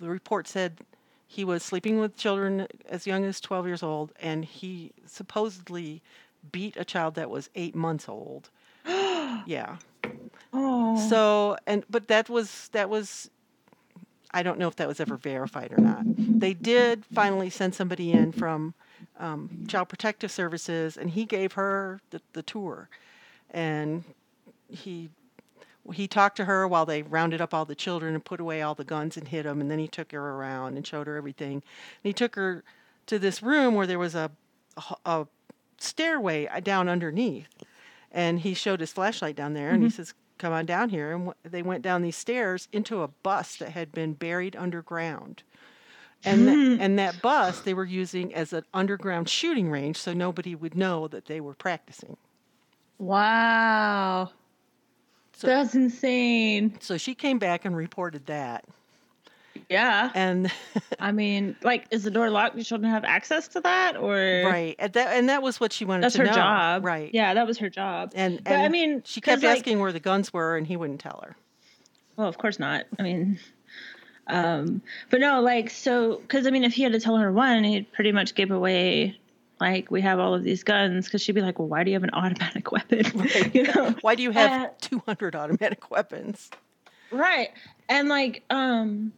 the 0.00 0.08
report 0.08 0.48
said 0.48 0.80
he 1.26 1.44
was 1.44 1.62
sleeping 1.62 2.00
with 2.00 2.16
children 2.16 2.66
as 2.88 3.06
young 3.06 3.24
as 3.24 3.40
12 3.40 3.66
years 3.66 3.82
old, 3.82 4.12
and 4.20 4.44
he 4.44 4.92
supposedly 5.06 6.02
beat 6.50 6.76
a 6.76 6.84
child 6.84 7.14
that 7.14 7.30
was 7.30 7.50
eight 7.54 7.74
months 7.74 8.08
old. 8.08 8.50
yeah. 8.86 9.76
oh, 10.52 11.08
So 11.08 11.56
and 11.66 11.84
but 11.88 12.08
that 12.08 12.28
was 12.28 12.68
that 12.72 12.88
was 12.90 13.30
I 14.32 14.42
don't 14.42 14.58
know 14.58 14.68
if 14.68 14.76
that 14.76 14.88
was 14.88 15.00
ever 15.00 15.16
verified 15.16 15.72
or 15.72 15.80
not. 15.80 16.02
They 16.16 16.54
did 16.54 17.04
finally 17.06 17.50
send 17.50 17.74
somebody 17.74 18.12
in 18.12 18.32
from 18.32 18.74
um, 19.18 19.64
Child 19.68 19.88
Protective 19.88 20.30
Services, 20.30 20.96
and 20.96 21.10
he 21.10 21.24
gave 21.24 21.52
her 21.52 22.00
the, 22.10 22.20
the 22.32 22.42
tour, 22.42 22.88
and 23.50 24.04
he 24.68 25.10
he 25.94 26.06
talked 26.06 26.36
to 26.36 26.44
her 26.44 26.68
while 26.68 26.86
they 26.86 27.02
rounded 27.02 27.40
up 27.40 27.54
all 27.54 27.64
the 27.64 27.74
children 27.74 28.14
and 28.14 28.24
put 28.24 28.38
away 28.40 28.62
all 28.62 28.74
the 28.74 28.84
guns 28.84 29.16
and 29.16 29.28
hid 29.28 29.46
them, 29.46 29.60
and 29.60 29.70
then 29.70 29.78
he 29.78 29.88
took 29.88 30.12
her 30.12 30.32
around 30.32 30.76
and 30.76 30.86
showed 30.86 31.06
her 31.06 31.16
everything. 31.16 31.54
And 31.54 31.62
he 32.02 32.12
took 32.12 32.34
her 32.36 32.62
to 33.06 33.18
this 33.18 33.42
room 33.42 33.74
where 33.74 33.86
there 33.86 33.98
was 33.98 34.14
a 34.14 34.30
a 35.04 35.26
stairway 35.78 36.46
uh, 36.46 36.60
down 36.60 36.88
underneath, 36.88 37.48
and 38.12 38.40
he 38.40 38.54
showed 38.54 38.80
his 38.80 38.92
flashlight 38.92 39.36
down 39.36 39.54
there, 39.54 39.70
and 39.70 39.82
he 39.82 39.90
says, 39.90 40.14
"Come 40.38 40.52
on 40.52 40.66
down 40.66 40.90
here." 40.90 41.12
And 41.12 41.26
w- 41.26 41.34
they 41.44 41.62
went 41.62 41.82
down 41.82 42.02
these 42.02 42.16
stairs 42.16 42.68
into 42.72 43.02
a 43.02 43.08
bus 43.08 43.56
that 43.56 43.70
had 43.70 43.92
been 43.92 44.14
buried 44.14 44.56
underground. 44.56 45.42
And, 46.24 46.46
tha- 46.46 46.52
hmm. 46.52 46.76
and 46.80 46.98
that 46.98 47.22
bus 47.22 47.60
they 47.60 47.72
were 47.74 47.84
using 47.84 48.34
as 48.34 48.52
an 48.52 48.64
underground 48.74 49.28
shooting 49.28 49.70
range 49.70 49.96
so 49.96 50.12
nobody 50.12 50.54
would 50.54 50.74
know 50.76 51.08
that 51.08 51.24
they 51.26 51.40
were 51.40 51.54
practicing. 51.54 52.16
wow, 52.98 54.30
So- 55.32 55.46
that's 55.46 55.74
insane. 55.74 56.76
So 56.80 56.96
she 56.98 57.14
came 57.14 57.38
back 57.38 57.64
and 57.64 57.74
reported 57.76 58.26
that. 58.26 58.64
Yeah, 59.68 60.10
And 60.14 60.50
I 60.98 61.12
mean, 61.12 61.56
like, 61.62 61.86
is 61.90 62.02
the 62.04 62.10
door 62.10 62.28
locked? 62.30 62.56
Do 62.56 62.62
children 62.62 62.90
have 62.90 63.04
access 63.04 63.46
to 63.48 63.60
that, 63.60 63.96
or 63.96 64.14
right, 64.46 64.74
and 64.78 64.92
that 64.94 65.16
and 65.16 65.28
that 65.28 65.42
was 65.42 65.58
what 65.60 65.72
she 65.72 65.84
wanted 65.84 66.04
That's 66.04 66.16
her 66.16 66.24
know. 66.24 66.32
job, 66.32 66.84
Right. 66.84 67.10
Yeah, 67.12 67.34
that 67.34 67.46
was 67.46 67.58
her 67.58 67.68
job. 67.70 68.12
And, 68.14 68.42
But, 68.42 68.54
I 68.54 68.68
mean, 68.68 69.02
she 69.04 69.20
kept 69.20 69.42
like- 69.42 69.58
asking 69.58 69.78
where 69.80 69.92
the 69.92 70.00
guns 70.00 70.32
were, 70.32 70.56
and 70.56 70.66
he 70.66 70.76
wouldn't 70.76 71.00
tell 71.00 71.20
her. 71.24 71.36
Well, 72.16 72.26
of 72.28 72.36
course 72.38 72.58
not. 72.58 72.84
I 72.98 73.02
mean, 73.02 73.38
um, 74.30 74.82
but 75.10 75.20
no, 75.20 75.40
like, 75.40 75.70
so, 75.70 76.16
because 76.16 76.46
I 76.46 76.50
mean, 76.50 76.64
if 76.64 76.72
he 76.72 76.82
had 76.82 76.92
to 76.92 77.00
tell 77.00 77.16
her 77.16 77.32
one, 77.32 77.64
he'd 77.64 77.92
pretty 77.92 78.12
much 78.12 78.34
give 78.34 78.50
away, 78.50 79.18
like, 79.60 79.90
we 79.90 80.00
have 80.00 80.18
all 80.18 80.34
of 80.34 80.42
these 80.42 80.62
guns, 80.62 81.04
because 81.06 81.20
she'd 81.22 81.34
be 81.34 81.42
like, 81.42 81.58
well, 81.58 81.68
why 81.68 81.84
do 81.84 81.90
you 81.90 81.96
have 81.96 82.04
an 82.04 82.10
automatic 82.14 82.72
weapon? 82.72 83.02
you 83.52 83.64
know? 83.64 83.94
Why 84.00 84.14
do 84.14 84.22
you 84.22 84.30
have 84.30 84.70
Uh, 84.70 84.72
200 84.80 85.34
automatic 85.36 85.90
weapons? 85.90 86.50
Right. 87.10 87.50
And 87.88 88.08
like, 88.08 88.42
um, 88.50 89.12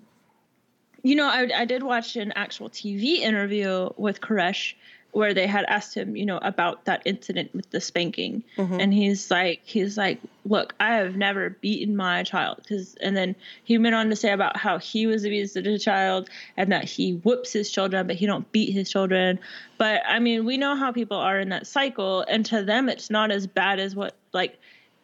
you 1.03 1.15
know, 1.15 1.29
I, 1.29 1.49
I 1.55 1.65
did 1.65 1.83
watch 1.83 2.17
an 2.17 2.33
actual 2.33 2.71
TV 2.71 3.19
interview 3.19 3.91
with 3.97 4.21
Koresh 4.21 4.75
where 5.13 5.35
they 5.35 5.47
had 5.47 5.65
asked 5.69 5.95
him, 5.95 6.17
you 6.17 6.25
know, 6.25 6.39
about 6.39 6.87
that 6.87 7.03
incident 7.05 7.55
with 7.55 7.71
the 7.71 7.81
spanking. 7.81 8.43
Mm-hmm. 8.57 8.81
And 8.81 8.95
he's 8.95 9.31
like, 9.31 9.61
he's 9.63 9.99
like, 9.99 10.19
look, 10.47 10.75
I 10.81 10.95
have 10.95 11.17
never 11.17 11.51
beaten 11.51 11.97
my 11.97 12.23
child. 12.23 12.63
Cause, 12.67 12.97
and 13.01 13.15
then 13.15 13.37
he 13.63 13.77
went 13.77 13.95
on 13.95 14.09
to 14.09 14.17
say 14.17 14.33
about 14.33 14.57
how 14.57 14.79
he 14.79 15.07
was 15.07 15.25
abused 15.25 15.57
as 15.57 15.67
a 15.67 15.79
child 15.79 16.31
and 16.57 16.73
that 16.73 16.85
he 16.85 17.13
whoops 17.13 17.53
his 17.53 17.71
children, 17.71 18.07
but 18.07 18.17
he 18.17 18.25
don't 18.25 18.51
beat 18.53 18.73
his 18.73 18.91
children. 18.91 19.39
But 19.77 20.01
I 20.09 20.19
mean, 20.19 20.47
we 20.47 20.57
know 20.57 20.77
how 20.77 20.93
people 20.93 21.19
are 21.19 21.39
in 21.39 21.51
that 21.51 21.67
cycle. 21.67 22.23
And 22.23 22.47
to 22.47 22.63
them, 22.63 22.89
it's 22.89 23.11
not 23.11 23.31
as 23.31 23.47
bad 23.47 23.81
as 23.81 23.95
what, 23.95 24.15
like, 24.33 24.59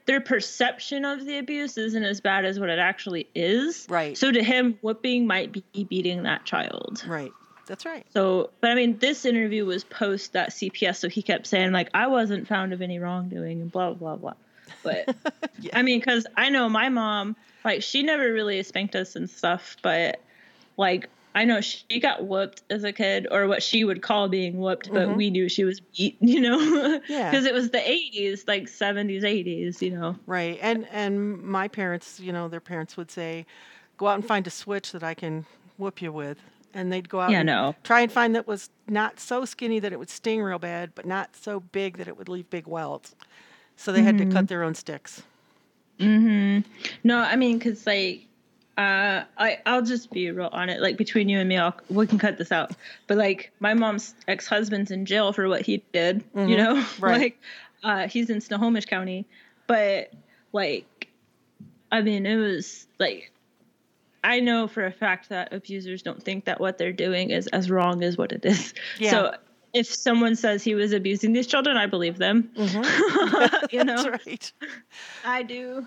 their 0.06 0.22
perception 0.22 1.04
of 1.04 1.26
the 1.26 1.36
abuse 1.36 1.76
isn't 1.76 2.02
as 2.02 2.22
bad 2.22 2.46
as 2.46 2.58
what 2.58 2.70
it 2.70 2.78
actually 2.78 3.28
is. 3.34 3.86
Right. 3.90 4.16
So 4.16 4.32
to 4.32 4.42
him, 4.42 4.78
whooping 4.80 5.26
might 5.26 5.52
be 5.52 5.84
beating 5.84 6.22
that 6.22 6.46
child. 6.46 7.04
Right. 7.06 7.30
That's 7.68 7.87
right. 7.87 8.04
So, 8.12 8.50
but 8.60 8.70
I 8.70 8.75
mean, 8.75 8.98
this 8.98 9.25
interview 9.25 9.64
was 9.64 9.84
post 9.84 10.32
that 10.32 10.50
CPS, 10.50 10.98
so 10.98 11.08
he 11.08 11.22
kept 11.22 11.46
saying 11.46 11.70
like, 11.70 11.90
"I 11.94 12.08
wasn't 12.08 12.48
found 12.48 12.72
of 12.72 12.82
any 12.82 12.98
wrongdoing" 12.98 13.60
and 13.60 13.70
blah 13.70 13.92
blah 13.92 14.16
blah. 14.16 14.34
But 14.82 15.14
Yeah. 15.60 15.78
I 15.78 15.82
mean, 15.82 16.00
because 16.00 16.26
I 16.37 16.48
know 16.50 16.68
my 16.68 16.88
mom, 16.88 17.37
like, 17.64 17.82
she 17.82 18.02
never 18.02 18.32
really 18.32 18.62
spanked 18.62 18.96
us 18.96 19.14
and 19.14 19.30
stuff, 19.30 19.76
but 19.82 20.20
like. 20.76 21.08
I 21.34 21.44
know 21.44 21.60
she 21.60 22.00
got 22.00 22.25
whooped 22.25 22.62
as 22.68 22.82
a 22.82 22.92
kid, 22.92 23.28
or 23.30 23.46
what 23.46 23.62
she 23.62 23.84
would 23.84 24.02
call 24.02 24.28
being 24.28 24.58
whooped, 24.58 24.92
but 24.92 25.14
we 25.14 25.30
knew 25.30 25.48
she 25.48 25.62
was 25.62 25.78
beat, 25.78 26.16
you 26.20 26.40
know, 26.40 26.58
Mm-hmm. 26.58 27.12
Yeah. 27.12 27.30
because 27.30 27.44
it 27.44 27.54
was 27.54 27.70
the 27.70 27.78
'80s, 27.78 28.48
like 28.48 28.64
'70s, 28.64 29.22
'80s, 29.22 29.80
you 29.80 29.90
know. 29.92 30.16
Right. 30.26 30.58
And 30.60 30.88
and 30.90 31.40
my 31.40 31.68
parents, 31.68 32.18
you 32.18 32.32
know, 32.32 32.48
their 32.48 32.62
parents 32.62 32.96
would 32.96 33.10
say, 33.10 33.46
"Go 33.98 34.08
out 34.08 34.14
and 34.16 34.26
find 34.26 34.48
a 34.48 34.50
switch 34.50 34.90
that 34.90 35.04
I 35.04 35.14
can 35.14 35.46
whoop 35.76 36.02
you 36.02 36.10
with." 36.12 36.38
And 36.75 36.92
they'd 36.92 37.08
go 37.08 37.20
out 37.20 37.30
Yeah, 37.30 37.40
and 37.40 37.46
no. 37.46 37.75
try 37.82 38.00
and 38.02 38.12
find 38.12 38.34
that 38.34 38.46
was 38.46 38.70
not 38.88 39.18
so 39.18 39.44
skinny 39.44 39.78
that 39.80 39.92
it 39.92 39.98
would 39.98 40.10
sting 40.10 40.42
real 40.42 40.58
bad, 40.58 40.94
but 40.94 41.06
not 41.06 41.34
so 41.34 41.60
big 41.60 41.96
that 41.96 42.06
it 42.08 42.16
would 42.18 42.28
leave 42.28 42.48
big 42.50 42.66
welts. 42.66 43.14
So 43.76 43.92
they 43.92 44.02
had 44.02 44.18
to 44.18 44.26
cut 44.26 44.48
their 44.48 44.62
own 44.64 44.75
sticks. 44.75 45.22
Mm-hmm. 45.98 46.60
No, 47.04 47.18
I 47.18 47.37
mean, 47.37 47.58
cause 47.60 47.87
like, 47.87 48.26
uh, 48.76 49.25
I 49.37 49.58
I'll 49.66 49.82
just 49.82 50.10
be 50.10 50.30
real 50.30 50.48
on 50.52 50.68
it. 50.68 50.80
Like 50.80 50.96
between 50.96 51.28
you 51.28 51.40
and 51.40 51.48
me, 51.48 51.56
I'll, 51.58 51.75
we 51.88 52.06
can 52.06 52.18
cut 52.18 52.38
this 52.38 52.52
out. 52.52 52.72
But 53.06 53.16
like, 53.18 53.50
my 53.60 53.75
mom's 53.75 54.14
ex 54.28 54.46
husband's 54.46 54.90
in 54.90 55.06
jail 55.06 55.32
for 55.32 55.48
what 55.48 55.62
he 55.62 55.82
did. 55.92 56.22
You 56.34 56.56
know, 56.56 56.75
Mm-hmm. 56.76 57.02
Right. 57.04 57.18
like, 57.20 57.40
uh, 57.82 58.08
he's 58.08 58.30
in 58.30 58.40
Snohomish 58.40 58.84
County. 58.87 59.26
But 59.66 60.12
like, 60.52 61.08
I 61.90 62.02
mean, 62.02 62.26
it 62.26 62.37
was 62.37 62.87
like, 62.98 63.32
I 64.25 64.40
know 64.40 64.66
for 64.66 64.84
a 64.84 64.92
fact 64.92 65.28
that 65.28 65.52
abusers 65.52 66.02
don't 66.02 66.22
think 66.22 66.44
that 66.44 66.60
what 66.60 66.78
they're 66.78 66.92
doing 66.92 67.30
is 67.30 67.46
as 67.48 67.70
wrong 67.70 68.02
as 68.02 68.16
what 68.16 68.32
it 68.32 68.44
is. 68.44 68.75
Yeah. 68.98 69.10
So. 69.10 69.34
If 69.75 69.87
someone 69.87 70.34
says 70.34 70.64
he 70.64 70.75
was 70.75 70.94
abusing 70.94 71.34
these 71.34 71.46
children, 71.46 71.76
I 71.76 71.84
believe 71.84 72.16
them. 72.16 72.50
Mm-hmm. 72.56 73.66
you 73.70 73.84
know, 73.84 74.02
That's 74.02 74.26
right. 74.26 74.52
I 75.26 75.42
do. 75.42 75.87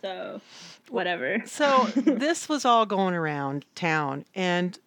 So, 0.00 0.40
whatever. 0.88 1.42
So 1.46 1.84
this 1.96 2.48
was 2.48 2.64
all 2.64 2.86
going 2.86 3.14
around 3.14 3.64
town, 3.74 4.24
and 4.34 4.78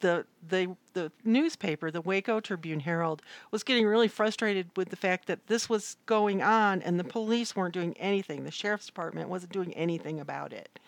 the 0.00 0.24
the 0.48 0.76
the 0.94 1.12
newspaper, 1.24 1.90
the 1.90 2.00
Waco 2.00 2.40
Tribune 2.40 2.80
Herald, 2.80 3.22
was 3.50 3.62
getting 3.62 3.86
really 3.86 4.08
frustrated 4.08 4.70
with 4.76 4.88
the 4.88 4.96
fact 4.96 5.26
that 5.26 5.46
this 5.46 5.68
was 5.68 5.96
going 6.06 6.42
on, 6.42 6.82
and 6.82 6.98
the 6.98 7.04
police 7.04 7.54
weren't 7.54 7.74
doing 7.74 7.94
anything. 7.98 8.44
The 8.44 8.50
sheriff's 8.50 8.86
department 8.86 9.28
wasn't 9.28 9.52
doing 9.52 9.74
anything 9.74 10.20
about 10.20 10.52
it. 10.52 10.80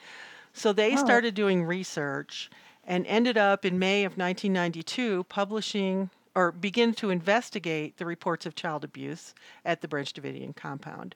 So 0.52 0.73
they 0.73 0.92
Oh. 0.92 0.97
started 0.97 1.35
doing 1.35 1.64
research, 1.64 2.50
and 2.85 3.06
ended 3.06 3.38
up 3.38 3.64
in 3.64 3.78
May 3.78 4.04
of 4.04 4.16
1992 4.16 5.25
publishing 5.25 6.11
or 6.35 6.50
begin 6.52 6.94
to 6.94 7.11
investigate 7.11 7.97
the 7.99 8.06
reports 8.06 8.47
of 8.47 8.54
child 8.54 8.85
abuse 8.85 9.35
at 9.64 9.80
the 9.82 9.88
Branch 9.88 10.12
Davidian 10.12 10.54
compound 10.56 11.14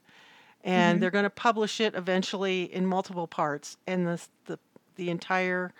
and 0.64 1.00
they're 1.00 1.10
going 1.10 1.24
to 1.24 1.30
publish 1.30 1.80
it 1.80 1.94
eventually 1.94 2.64
in 2.64 2.86
multiple 2.86 3.26
parts 3.26 3.76
and 3.86 4.06
the, 4.06 4.26
the 4.46 4.58
the 4.96 5.10
entire 5.10 5.72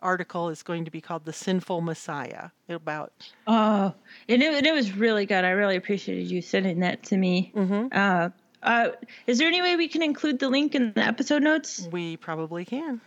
article 0.00 0.48
is 0.48 0.62
going 0.62 0.84
to 0.84 0.90
be 0.90 1.00
called 1.00 1.24
the 1.24 1.32
sinful 1.32 1.80
messiah 1.80 2.50
about 2.68 3.12
Oh, 3.46 3.94
and 4.28 4.42
it, 4.42 4.64
it 4.66 4.72
was 4.72 4.92
really 4.96 5.26
good. 5.26 5.44
I 5.44 5.50
really 5.50 5.76
appreciated 5.76 6.30
you 6.30 6.40
sending 6.40 6.80
that 6.80 7.02
to 7.04 7.16
me. 7.16 7.52
Mhm. 7.54 7.92
Uh, 7.92 8.30
uh, 8.64 8.90
is 9.26 9.38
there 9.38 9.46
any 9.48 9.62
way 9.62 9.76
we 9.76 9.88
can 9.88 10.02
include 10.02 10.38
the 10.38 10.48
link 10.48 10.74
in 10.74 10.92
the 10.94 11.00
episode 11.02 11.42
notes? 11.42 11.86
we 11.92 12.16
probably 12.16 12.64
can 12.64 13.00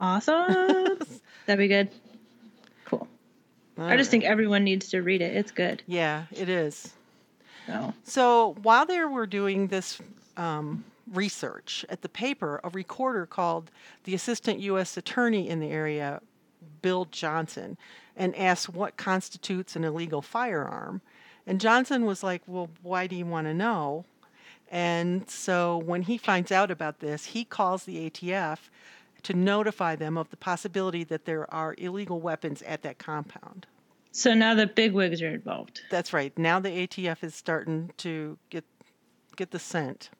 Awesome. 0.00 0.98
That'd 1.46 1.58
be 1.58 1.68
good. 1.68 1.90
Cool. 2.86 3.06
I 3.76 3.80
just 3.80 3.90
Alright. 3.90 4.06
think 4.06 4.24
everyone 4.24 4.64
needs 4.64 4.88
to 4.90 5.02
read 5.02 5.20
it. 5.22 5.36
It's 5.36 5.50
good. 5.50 5.82
yeah 5.86 6.24
it 6.32 6.48
is 6.48 6.92
No. 7.68 7.92
So 8.04 8.56
while 8.62 8.86
they 8.86 9.00
were 9.04 9.26
doing 9.26 9.66
this 9.68 10.00
um, 10.36 10.84
research 11.12 11.84
at 11.90 12.02
the 12.02 12.08
paper, 12.08 12.60
a 12.64 12.70
recorder 12.70 13.26
called 13.26 13.70
the 14.04 14.14
assistant 14.14 14.60
U.S. 14.60 14.96
attorney 14.96 15.48
in 15.48 15.60
the 15.60 15.68
area, 15.70 16.20
Bill 16.80 17.06
Johnson, 17.10 17.76
and 18.16 18.34
asked 18.36 18.68
what 18.68 18.96
constitutes 18.96 19.76
an 19.76 19.84
illegal 19.84 20.22
firearm. 20.22 21.00
And 21.46 21.60
Johnson 21.60 22.04
was 22.06 22.22
like, 22.22 22.42
Well, 22.46 22.70
why 22.82 23.06
do 23.06 23.16
you 23.16 23.26
want 23.26 23.46
to 23.46 23.54
know? 23.54 24.04
And 24.72 25.28
so 25.28 25.76
when 25.84 26.00
he 26.02 26.16
finds 26.16 26.50
out 26.50 26.70
about 26.70 27.00
this, 27.00 27.26
he 27.26 27.44
calls 27.44 27.84
the 27.84 28.08
ATF 28.10 28.58
to 29.22 29.34
notify 29.34 29.94
them 29.96 30.16
of 30.16 30.30
the 30.30 30.36
possibility 30.36 31.04
that 31.04 31.26
there 31.26 31.52
are 31.54 31.74
illegal 31.76 32.20
weapons 32.20 32.62
at 32.62 32.82
that 32.82 32.98
compound. 32.98 33.66
So 34.12 34.32
now 34.34 34.54
the 34.54 34.66
big 34.66 34.94
wigs 34.94 35.20
are 35.22 35.28
involved. 35.28 35.82
That's 35.90 36.12
right. 36.14 36.36
Now 36.38 36.58
the 36.58 36.70
ATF 36.70 37.22
is 37.22 37.34
starting 37.34 37.90
to 37.98 38.38
get 38.50 38.64
get 39.36 39.50
the 39.50 39.58
scent. 39.58 40.10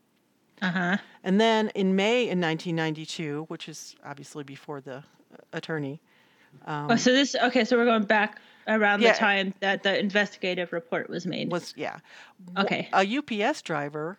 Uh 0.60 0.70
huh. 0.70 0.96
And 1.24 1.40
then 1.40 1.70
in 1.74 1.96
May 1.96 2.22
in 2.28 2.40
1992, 2.40 3.46
which 3.48 3.68
is 3.68 3.96
obviously 4.04 4.44
before 4.44 4.80
the 4.80 4.96
uh, 4.98 5.02
attorney, 5.52 6.00
oh, 6.66 6.94
so 6.96 7.10
this 7.12 7.34
okay. 7.34 7.64
So 7.64 7.76
we're 7.76 7.84
going 7.86 8.04
back 8.04 8.38
around 8.68 9.00
Yeah. 9.02 9.12
the 9.12 9.18
time 9.18 9.54
that 9.60 9.82
the 9.82 9.98
investigative 9.98 10.72
report 10.72 11.10
was 11.10 11.26
made. 11.26 11.50
was 11.50 11.74
yeah, 11.76 11.98
Okay. 12.56 12.88
a 12.92 13.18
UPS 13.18 13.62
driver 13.62 14.18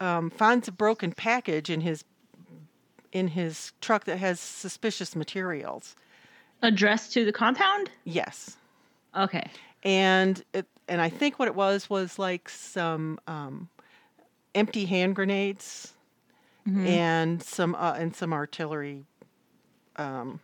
um, 0.00 0.30
finds 0.30 0.68
a 0.68 0.72
broken 0.72 1.12
package 1.12 1.70
in 1.70 1.80
his 1.80 2.04
in 3.12 3.28
his 3.28 3.72
truck 3.80 4.04
that 4.04 4.18
has 4.18 4.38
suspicious 4.40 5.16
materials. 5.16 5.94
Addressed 6.62 7.12
to 7.14 7.24
the 7.24 7.32
compound. 7.32 7.90
Yes, 8.04 8.56
Okay. 9.16 9.48
and 9.82 10.42
it 10.52 10.66
and 10.88 11.00
I 11.00 11.08
think 11.08 11.38
what 11.38 11.48
it 11.48 11.54
was 11.54 11.88
was 11.90 12.18
like 12.18 12.48
some 12.48 13.18
um, 13.26 13.68
empty 14.54 14.84
hand 14.86 15.14
grenades 15.16 15.92
and 16.66 17.40
some 17.42 17.74
uh, 17.76 17.94
and 17.96 18.14
some 18.14 18.32
artillery 18.32 19.04
um, 19.96 20.40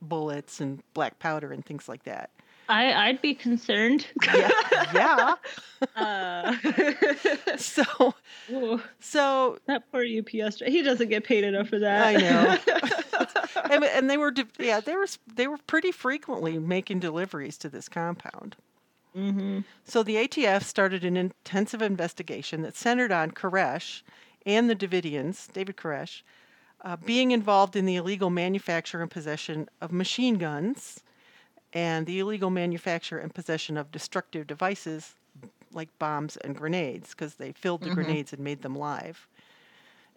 bullets 0.00 0.60
and 0.60 0.82
black 0.94 1.18
powder 1.18 1.52
and 1.52 1.64
things 1.64 1.88
like 1.88 2.04
that. 2.04 2.30
I 2.68 3.08
I'd 3.08 3.22
be 3.22 3.34
concerned. 3.34 4.06
Yeah, 4.24 4.50
yeah. 4.94 5.34
uh, 5.96 6.56
So 7.56 8.14
ooh, 8.50 8.80
so 9.00 9.58
that 9.66 9.90
poor 9.90 10.04
UPS. 10.04 10.62
He 10.66 10.82
doesn't 10.82 11.08
get 11.08 11.24
paid 11.24 11.44
enough 11.44 11.68
for 11.68 11.78
that. 11.78 12.06
I 12.06 12.12
know. 12.16 13.70
and, 13.70 13.84
and 13.84 14.10
they 14.10 14.16
were 14.16 14.32
yeah 14.58 14.80
they 14.80 14.94
were 14.94 15.06
they 15.34 15.46
were 15.46 15.58
pretty 15.66 15.92
frequently 15.92 16.58
making 16.58 17.00
deliveries 17.00 17.56
to 17.58 17.68
this 17.68 17.88
compound. 17.88 18.56
mm-hmm. 19.16 19.60
So 19.84 20.02
the 20.02 20.16
ATF 20.16 20.62
started 20.64 21.04
an 21.04 21.16
intensive 21.16 21.82
investigation 21.82 22.62
that 22.62 22.76
centered 22.76 23.12
on 23.12 23.30
Koresh 23.30 24.02
and 24.44 24.70
the 24.70 24.76
Davidians, 24.76 25.52
David 25.52 25.76
Koresh, 25.76 26.22
uh, 26.82 26.96
being 26.96 27.32
involved 27.32 27.74
in 27.74 27.86
the 27.86 27.96
illegal 27.96 28.30
manufacture 28.30 29.02
and 29.02 29.10
possession 29.10 29.68
of 29.80 29.92
machine 29.92 30.36
guns 30.36 31.00
and 31.76 32.06
the 32.06 32.18
illegal 32.20 32.48
manufacture 32.48 33.18
and 33.18 33.34
possession 33.34 33.76
of 33.76 33.92
destructive 33.92 34.46
devices 34.46 35.14
like 35.74 35.90
bombs 35.98 36.38
and 36.38 36.56
grenades 36.56 37.10
because 37.10 37.34
they 37.34 37.52
filled 37.52 37.82
the 37.82 37.88
mm-hmm. 37.88 37.96
grenades 37.96 38.32
and 38.32 38.42
made 38.42 38.62
them 38.62 38.74
live. 38.74 39.28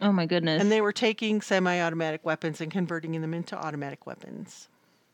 Oh 0.01 0.13
my 0.13 0.25
goodness. 0.25 0.61
And 0.61 0.71
they 0.71 0.79
were 0.79 0.93
taking 0.93 1.41
semi 1.41 1.81
automatic 1.81 2.23
weapons 2.23 2.61
and 2.61 2.71
converting 2.71 3.19
them 3.19 3.33
into 3.33 3.57
automatic 3.57 4.07
weapons. 4.07 4.69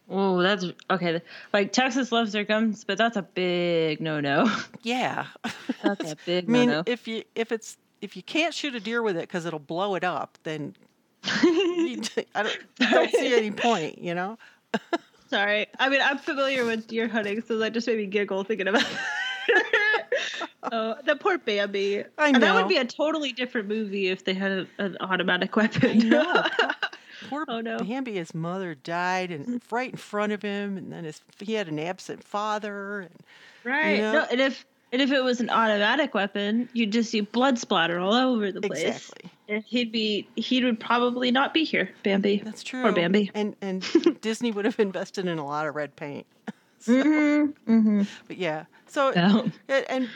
Oh, 0.08 0.40
that's 0.40 0.64
okay. 0.92 1.20
Like 1.52 1.74
Texas 1.74 2.12
loves 2.12 2.32
their 2.32 2.44
guns, 2.44 2.84
but 2.84 3.00
that's 3.00 3.18
a 3.18 3.24
big 3.24 4.00
no-no. 4.00 4.48
Yeah. 4.84 5.26
That's 5.82 6.12
a 6.12 6.16
big 6.28 6.48
I 6.48 6.52
mean, 6.52 6.70
no-no. 6.70 6.84
if 6.86 7.08
you 7.08 7.24
if 7.34 7.52
it's 7.52 7.78
if 8.02 8.16
you 8.16 8.22
can't 8.22 8.54
shoot 8.54 8.76
a 8.76 8.80
deer 8.80 9.02
with 9.02 9.18
it 9.18 9.22
because 9.22 9.48
it'll 9.48 9.58
blow 9.58 9.96
it 9.96 10.04
up, 10.04 10.38
then 10.44 10.76
you, 11.44 12.04
I 12.36 12.44
don't, 12.44 12.60
don't 12.78 13.10
see 13.10 13.36
any 13.36 13.50
point, 13.50 13.98
you 13.98 14.14
know. 14.14 14.38
Sorry. 15.28 15.68
I 15.80 15.90
mean, 15.90 16.02
I'm 16.04 16.18
familiar 16.18 16.66
with 16.66 16.88
deer 16.88 17.08
hunting, 17.08 17.42
so 17.42 17.58
that 17.58 17.74
just 17.74 17.88
made 17.88 17.98
me 17.98 18.06
giggle 18.06 18.44
thinking 18.44 18.68
about 18.68 18.84
it. 18.84 19.64
oh, 20.72 20.96
the 21.04 21.16
poor 21.16 21.38
Bambi. 21.38 22.04
I 22.18 22.30
And 22.30 22.42
that 22.42 22.54
would 22.54 22.68
be 22.68 22.78
a 22.78 22.86
totally 22.86 23.32
different 23.32 23.68
movie 23.68 24.10
if 24.10 24.26
they 24.26 24.34
had 24.34 24.52
a, 24.52 24.68
an 24.78 24.98
automatic 25.00 25.56
weapon. 25.56 26.10
Know. 26.10 26.44
Poor 27.30 27.46
Oh, 27.48 27.62
no. 27.62 27.80
Bambi, 27.80 28.14
his 28.16 28.36
mother 28.36 28.76
died, 28.76 29.32
and 29.32 29.62
right 29.72 29.92
in 29.92 29.98
front 29.98 30.34
of 30.34 30.42
him, 30.42 30.78
and 30.78 30.92
then 30.92 31.06
his 31.06 31.22
he 31.40 31.54
had 31.54 31.68
an 31.68 31.80
absent 31.80 32.24
father, 32.24 33.02
and 33.02 33.16
right. 33.64 34.00
know? 34.00 34.12
No, 34.12 34.28
and 34.30 34.42
if 34.42 34.66
and 34.92 35.02
if 35.02 35.12
it 35.12 35.24
was 35.24 35.42
an 35.42 35.50
automatic 35.50 36.14
weapon, 36.14 36.70
you'd 36.74 36.92
just 36.92 37.10
see 37.12 37.22
blood 37.22 37.58
splatter 37.60 38.00
all 38.00 38.14
over 38.14 38.52
the 38.52 38.62
place. 38.62 38.84
exactly 38.84 39.30
And 39.50 39.64
he'd 39.66 39.92
be 39.92 40.28
he 40.36 40.64
would 40.64 40.80
probably 40.80 41.32
not 41.32 41.54
be 41.54 41.64
here, 41.64 41.90
Bambi. 42.04 42.42
that's 42.46 42.64
true. 42.64 42.82
Poor 42.84 42.92
Bambi. 42.92 43.30
and 43.34 43.56
and 43.62 43.86
Disney 44.22 44.52
would 44.52 44.66
have 44.66 44.80
invested 44.80 45.26
in 45.28 45.38
a 45.40 45.46
lot 45.46 45.68
of 45.68 45.76
red 45.76 45.96
paint. 45.96 46.26
Mm-hmm. 46.86 47.72
Mm-hmm. 47.72 48.02
But 48.28 48.38
yeah, 48.38 48.66
so 48.86 49.12
No. 49.16 49.50
and, 49.68 49.86
and 49.90 50.10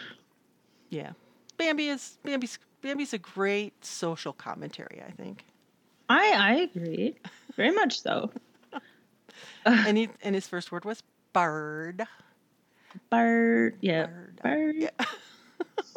yeah, 0.92 1.14
Bambi 1.58 1.88
is 1.88 2.20
Bambi's 2.24 2.60
Bambi's 2.82 3.12
a 3.14 3.18
great 3.18 3.74
social 3.84 4.34
commentary, 4.34 5.02
I 5.08 5.10
think. 5.12 5.46
I 6.10 6.32
I 6.32 6.54
agree. 6.56 7.16
Very 7.56 7.72
much 7.72 8.00
so. 8.02 8.30
and 9.66 9.98
he 9.98 10.10
and 10.22 10.36
his 10.36 10.48
first 10.48 10.72
word 10.72 10.86
was 10.86 11.02
bird. 11.34 12.04
Bird. 13.10 13.76
Yeah. 13.82 14.08
Bird. 14.08 14.42
Bird. 14.44 14.76
Yeah. 14.78 14.90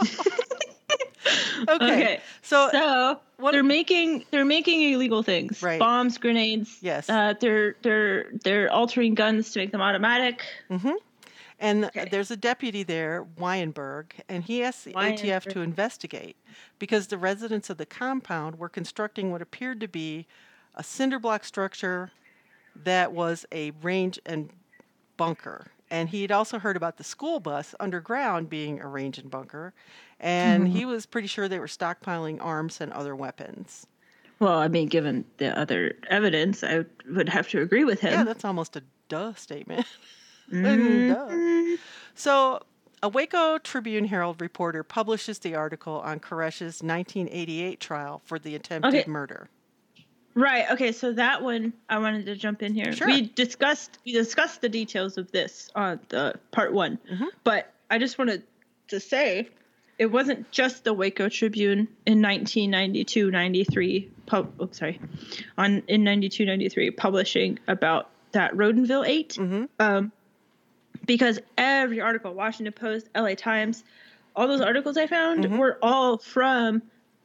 okay. 1.69 1.75
Okay. 1.85 2.21
So, 2.43 2.69
So 2.73 3.21
what- 3.39 3.53
they're 3.53 3.63
making 3.63 4.25
they're 4.31 4.45
making 4.45 4.83
illegal 4.93 5.23
things. 5.23 5.63
Right. 5.63 5.79
Bombs, 5.79 6.19
grenades. 6.19 6.79
Yes. 6.81 7.09
Uh, 7.09 7.35
they're 7.41 7.77
they're 7.83 8.31
they're 8.45 8.71
altering 8.71 9.15
guns 9.15 9.53
to 9.53 9.61
make 9.61 9.73
them 9.73 9.81
automatic. 9.81 10.43
Mm-hmm. 10.71 10.93
And 11.59 11.85
okay. 11.85 12.09
there's 12.11 12.33
a 12.33 12.37
deputy 12.37 12.83
there, 12.83 13.25
Weinberg, 13.39 14.17
and 14.29 14.43
he 14.43 14.65
asked 14.65 14.85
the 14.85 14.95
ATF 14.95 15.45
to 15.53 15.61
investigate 15.61 16.37
because 16.81 17.07
the 17.07 17.17
residents 17.17 17.71
of 17.71 17.79
the 17.79 17.87
compound 17.87 18.59
were 18.59 18.69
constructing 18.69 19.31
what 19.31 19.41
appeared 19.41 19.79
to 19.79 19.87
be 19.87 20.27
a 20.75 20.83
cinder 20.83 21.21
block 21.21 21.45
structure 21.45 22.11
that 22.75 23.13
was 23.13 23.47
a 23.53 23.71
range 23.83 24.19
and 24.27 24.51
bunker. 25.17 25.69
And 25.93 26.09
he'd 26.09 26.33
also 26.33 26.59
heard 26.59 26.79
about 26.79 26.97
the 26.97 27.05
school 27.05 27.39
bus 27.39 27.75
underground 27.79 28.49
being 28.49 28.81
a 28.81 28.89
range 28.89 29.19
and 29.19 29.31
bunker, 29.31 29.75
and 30.19 30.65
Mm-hmm. 30.65 30.79
he 30.79 30.87
was 30.87 31.05
pretty 31.05 31.29
sure 31.29 31.49
they 31.49 31.59
were 31.59 31.67
stockpiling 31.67 32.39
arms 32.41 32.81
and 32.81 32.91
other 32.95 33.15
weapons. 33.15 33.87
Well, 34.41 34.59
I 34.59 34.69
mean, 34.69 34.89
given 34.89 35.27
the 35.37 35.57
other 35.57 35.95
evidence, 36.09 36.65
I 36.65 36.87
would 37.11 37.29
have 37.29 37.47
to 37.51 37.61
agree 37.61 37.85
with 37.85 38.01
him. 38.01 38.13
Yeah, 38.15 38.25
that's 38.25 38.45
almost 38.45 38.75
a 38.75 38.83
duh 39.11 39.35
statement. 39.35 39.87
Mhm. 40.51 41.07
Duh. 41.77 41.77
So, 42.15 42.63
a 43.03 43.09
Waco 43.11 43.59
Tribune 43.59 44.07
Herald 44.07 44.41
reporter 44.41 44.83
publishes 44.83 45.41
the 45.41 45.55
article 45.55 46.01
on 46.01 46.21
Koresh's 46.21 46.83
1988 46.83 47.81
trial 47.81 48.23
for 48.25 48.39
the 48.39 48.55
attempted 48.55 48.95
Okay. 49.01 49.11
murder. 49.11 49.51
Right. 50.35 50.71
Okay. 50.73 50.93
So 50.93 51.13
that 51.13 51.43
one, 51.43 51.73
I 51.89 51.99
wanted 51.99 52.27
to 52.27 52.37
jump 52.37 52.63
in 52.63 52.75
here. 52.75 52.93
Sure. 52.93 53.07
We 53.07 53.23
discussed 53.23 53.99
we 54.05 54.13
discussed 54.13 54.61
the 54.61 54.69
details 54.69 55.19
of 55.19 55.31
this 55.33 55.71
on 55.75 56.01
the 56.09 56.35
part 56.51 56.73
one, 56.73 56.99
Mhm. 57.13 57.27
but 57.45 57.73
I 57.91 57.99
just 57.99 58.19
wanted 58.19 58.43
to 58.89 58.99
say 59.01 59.49
it 59.99 60.07
wasn't 60.07 60.51
just 60.51 60.85
the 60.85 60.93
Waco 60.95 61.29
Tribune 61.29 61.87
in 62.07 62.21
1992, 62.23 63.31
93. 63.31 64.11
Pub, 64.27 64.53
oh, 64.59 64.69
sorry, 64.73 64.99
on 65.59 65.83
in 65.89 66.03
92, 66.05 66.47
93 66.47 66.91
publishing 66.93 67.59
about 67.69 68.09
that 68.33 68.53
Rodenville 68.55 69.07
8 69.07 69.37
Mhm. 69.39 69.69
Um, 69.79 70.13
because 71.07 71.41
every 71.59 72.01
article, 72.01 72.33
Washington 72.33 72.73
Post, 72.73 73.09
LA 73.15 73.35
Times, 73.35 73.85
all 74.35 74.49
those 74.49 74.63
articles 74.63 74.97
I 74.97 75.07
found 75.07 75.45
Mhm. 75.45 75.59
were 75.59 75.79
all 75.83 76.17
from 76.17 76.81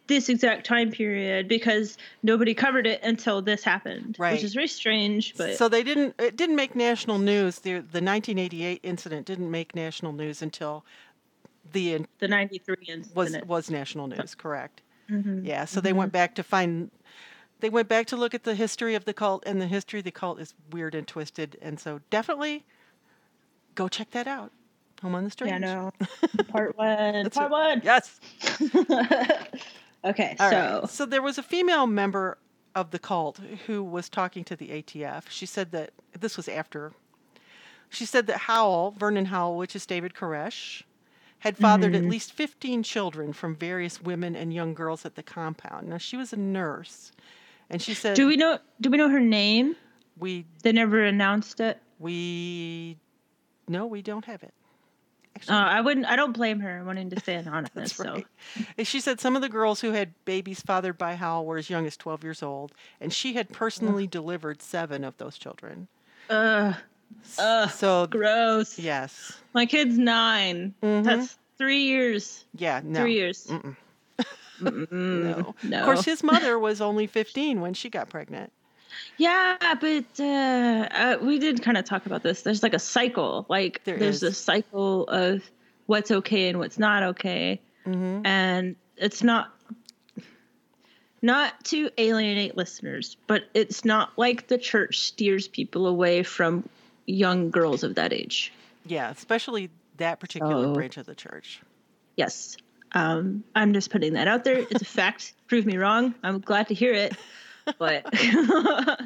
this 0.08 0.30
exact 0.30 0.66
time 0.66 0.90
period 0.92 1.48
because 1.48 1.98
nobody 2.24 2.54
covered 2.54 2.88
it 2.88 3.02
until 3.04 3.42
this 3.42 3.64
happened, 3.64 4.16
Right. 4.18 4.34
which 4.34 4.44
is 4.44 4.54
very 4.54 4.68
strange. 4.68 5.36
But 5.36 5.58
So 5.58 5.68
they 5.70 5.84
didn't. 5.84 6.16
It 6.20 6.36
didn't 6.36 6.56
make 6.56 6.76
national 6.76 7.20
news. 7.20 7.60
The 7.60 7.74
the 7.74 8.02
1988 8.02 8.80
incident 8.84 9.26
didn't 9.28 9.52
make 9.52 9.76
national 9.76 10.14
news 10.14 10.42
until 10.42 10.86
the 11.74 12.06
the 12.20 12.28
'93 12.28 12.76
incident 12.88 13.16
was 13.16 13.38
was 13.46 13.70
national 13.70 14.08
news. 14.08 14.34
Correct. 14.36 14.82
Mhm. 15.10 15.46
Yeah. 15.46 15.66
So 15.66 15.82
they 15.82 15.94
went 15.94 16.12
back 16.12 16.36
to 16.36 16.44
find. 16.44 16.90
They 17.60 17.70
went 17.70 17.88
back 17.88 18.06
to 18.08 18.16
look 18.18 18.34
at 18.36 18.44
the 18.44 18.54
history 18.56 18.94
of 18.96 19.06
the 19.06 19.14
cult, 19.14 19.44
and 19.46 19.60
the 19.60 19.68
history 19.68 20.00
of 20.00 20.06
the 20.06 20.12
cult 20.12 20.40
is 20.40 20.54
weird 20.72 20.94
and 20.96 21.08
twisted. 21.08 21.58
And 21.62 21.80
so 21.80 22.00
definitely 22.12 22.66
go 23.76 23.88
check 23.88 24.12
that 24.12 24.28
out. 24.28 24.52
Home 25.02 25.16
on 25.16 25.24
the 25.24 25.30
Strange. 25.32 25.62
Yeah, 25.64 25.90
no. 25.92 25.92
Part 26.50 26.78
one. 26.78 27.30
Part 27.30 27.48
it. 27.48 27.52
one. 27.52 27.82
Yes. 27.84 28.20
okay, 30.04 30.36
All 30.40 30.50
so 30.50 30.80
right. 30.82 30.90
So 30.90 31.06
there 31.06 31.22
was 31.22 31.38
a 31.38 31.44
female 31.44 31.88
member 31.88 32.38
of 32.76 32.92
the 32.92 33.00
cult 33.00 33.40
who 33.66 33.84
was 33.84 34.10
talking 34.10 34.44
to 34.46 34.56
the 34.56 34.68
ATF. 34.70 35.30
She 35.30 35.46
said 35.46 35.72
that 35.72 35.92
this 36.20 36.38
was 36.38 36.48
after. 36.48 36.94
She 37.90 38.06
said 38.06 38.28
that 38.28 38.38
Howell, 38.38 38.92
Vernon 38.92 39.26
Howell, 39.26 39.58
which 39.58 39.76
is 39.76 39.86
David 39.86 40.14
Koresh, 40.14 40.84
had 41.40 41.58
fathered 41.58 41.96
at 41.96 42.02
mm-hmm. 42.02 42.12
least 42.12 42.34
15 42.34 42.84
children 42.84 43.32
from 43.32 43.56
various 43.56 44.02
women 44.02 44.36
and 44.36 44.54
young 44.54 44.74
girls 44.74 45.06
at 45.06 45.16
the 45.16 45.24
compound. 45.24 45.88
Now, 45.88 45.98
she 45.98 46.18
was 46.18 46.34
a 46.34 46.38
nurse, 46.38 47.12
and 47.70 47.82
she 47.82 47.94
said, 47.94 48.16
Do 48.16 48.28
we 48.28 48.36
know? 48.36 48.60
Do 48.82 48.90
we 48.90 48.98
know 48.98 49.10
her 49.10 49.20
name? 49.20 49.76
we, 50.20 50.46
They 50.64 50.72
never 50.72 51.04
announced 51.04 51.60
it. 51.60 51.80
we, 52.00 52.98
no, 53.68 53.86
we 53.86 54.02
don't 54.02 54.26
have 54.26 54.44
it. 54.44 54.54
Uh, 55.50 55.54
I 55.54 55.82
wouldn't. 55.82 56.06
I 56.06 56.16
don't 56.16 56.32
blame 56.34 56.60
her 56.62 56.80
I'm 56.80 56.86
wanting 56.86 57.10
to 57.12 57.20
stay 57.20 57.36
anonymous. 57.36 57.72
That's 57.76 57.96
so 57.96 58.04
right. 58.14 58.28
And 58.78 58.88
she 58.88 59.00
said 59.00 59.20
some 59.20 59.36
of 59.36 59.42
the 59.42 59.50
girls 59.50 59.82
who 59.82 59.92
had 59.92 60.14
babies 60.26 60.62
fathered 60.62 60.98
by 60.98 61.16
Howell 61.16 61.46
were 61.46 61.58
as 61.58 61.70
young 61.70 61.86
as 61.86 61.96
12 61.98 62.24
years 62.24 62.42
old, 62.44 62.74
and 63.02 63.12
she 63.14 63.34
had 63.34 63.50
personally 63.52 64.08
delivered 64.08 64.62
seven 64.62 65.04
of 65.04 65.18
those 65.18 65.38
children. 65.38 65.88
Ugh, 66.30 66.76
ugh, 67.40 67.70
So, 67.70 68.08
gross. 68.08 68.78
yes. 68.80 69.34
My 69.54 69.66
kid's 69.66 69.98
9 69.98 70.74
Mhm. 70.84 71.04
That's 71.04 71.38
three 71.58 71.84
years. 71.84 72.46
Yeah, 72.56 72.82
no. 72.84 73.00
Three 73.02 73.14
years. 73.14 73.48
Mm-mm. 73.48 73.76
Mm-mm, 74.60 74.92
No. 74.92 75.56
no. 75.64 75.80
Of 75.80 75.86
course, 75.86 76.06
his 76.06 76.24
mother 76.24 76.58
was 76.68 76.82
only 76.82 77.08
15 77.08 77.62
when 77.62 77.74
she 77.74 77.90
got 77.90 78.10
pregnant. 78.10 78.52
Yeah, 79.18 79.58
but 79.80 80.06
uh, 80.20 80.24
uh, 80.24 81.18
we 81.22 81.40
did 81.40 81.62
kind 81.64 81.78
of 81.78 81.86
talk 81.86 82.06
about 82.06 82.24
this. 82.24 82.42
There's 82.44 82.64
like 82.64 82.74
a 82.74 82.80
cycle. 82.80 83.46
Like 83.50 83.82
There 83.84 83.98
there's 83.98 84.24
a 84.24 84.34
cycle 84.34 85.06
of 85.08 85.44
what's 85.86 86.12
okay 86.12 86.50
and 86.50 86.60
what's 86.60 86.78
not 86.80 87.04
okay, 87.04 87.62
hmm 87.86 88.22
and 88.26 88.76
it's 88.98 89.24
not 89.24 89.54
not 91.22 91.64
to 91.66 91.90
alienate 91.98 92.56
listeners, 92.56 93.18
but 93.28 93.44
it's 93.54 93.84
not 93.84 94.12
like 94.18 94.48
the 94.48 94.58
church 94.58 95.00
steers 95.00 95.48
people 95.48 95.88
away 95.88 96.24
from 96.24 96.68
young 97.06 97.50
girls 97.50 97.84
of 97.84 97.96
that 97.96 98.14
age. 98.14 98.52
Yeah, 98.86 99.10
especially 99.10 99.70
that 99.98 100.20
particular 100.20 100.66
So- 100.66 100.74
branch 100.74 100.98
of 100.98 101.06
the 101.06 101.16
church. 101.16 101.62
Yes. 102.16 102.58
Um, 102.94 103.44
I'm 103.54 103.74
just 103.74 103.90
putting 103.92 104.14
that 104.14 104.28
out 104.28 104.44
there. 104.44 104.60
It's 104.60 104.82
a 104.82 104.86
fact. 104.86 105.34
Prove 105.48 105.66
me 105.66 105.78
wrong. 105.78 106.16
I'm 106.24 106.40
glad 106.40 106.68
to 106.70 106.74
hear 106.74 106.94
it. 106.94 107.16
But 107.78 108.06
you 108.24 108.42
know. 108.46 108.98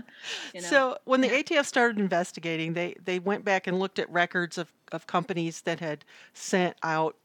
So 0.60 0.98
when 1.06 1.22
the 1.22 1.30
ATF 1.30 1.66
started 1.66 2.00
investigating, 2.00 2.74
they, 2.74 2.96
they 3.04 3.20
went 3.20 3.44
back 3.46 3.68
and 3.68 3.80
looked 3.80 4.00
at 4.00 4.10
records 4.10 4.58
of, 4.58 4.72
of 4.92 5.08
companies 5.08 5.62
that 5.62 5.80
had 5.80 6.06
sent 6.34 6.76
out 6.84 7.16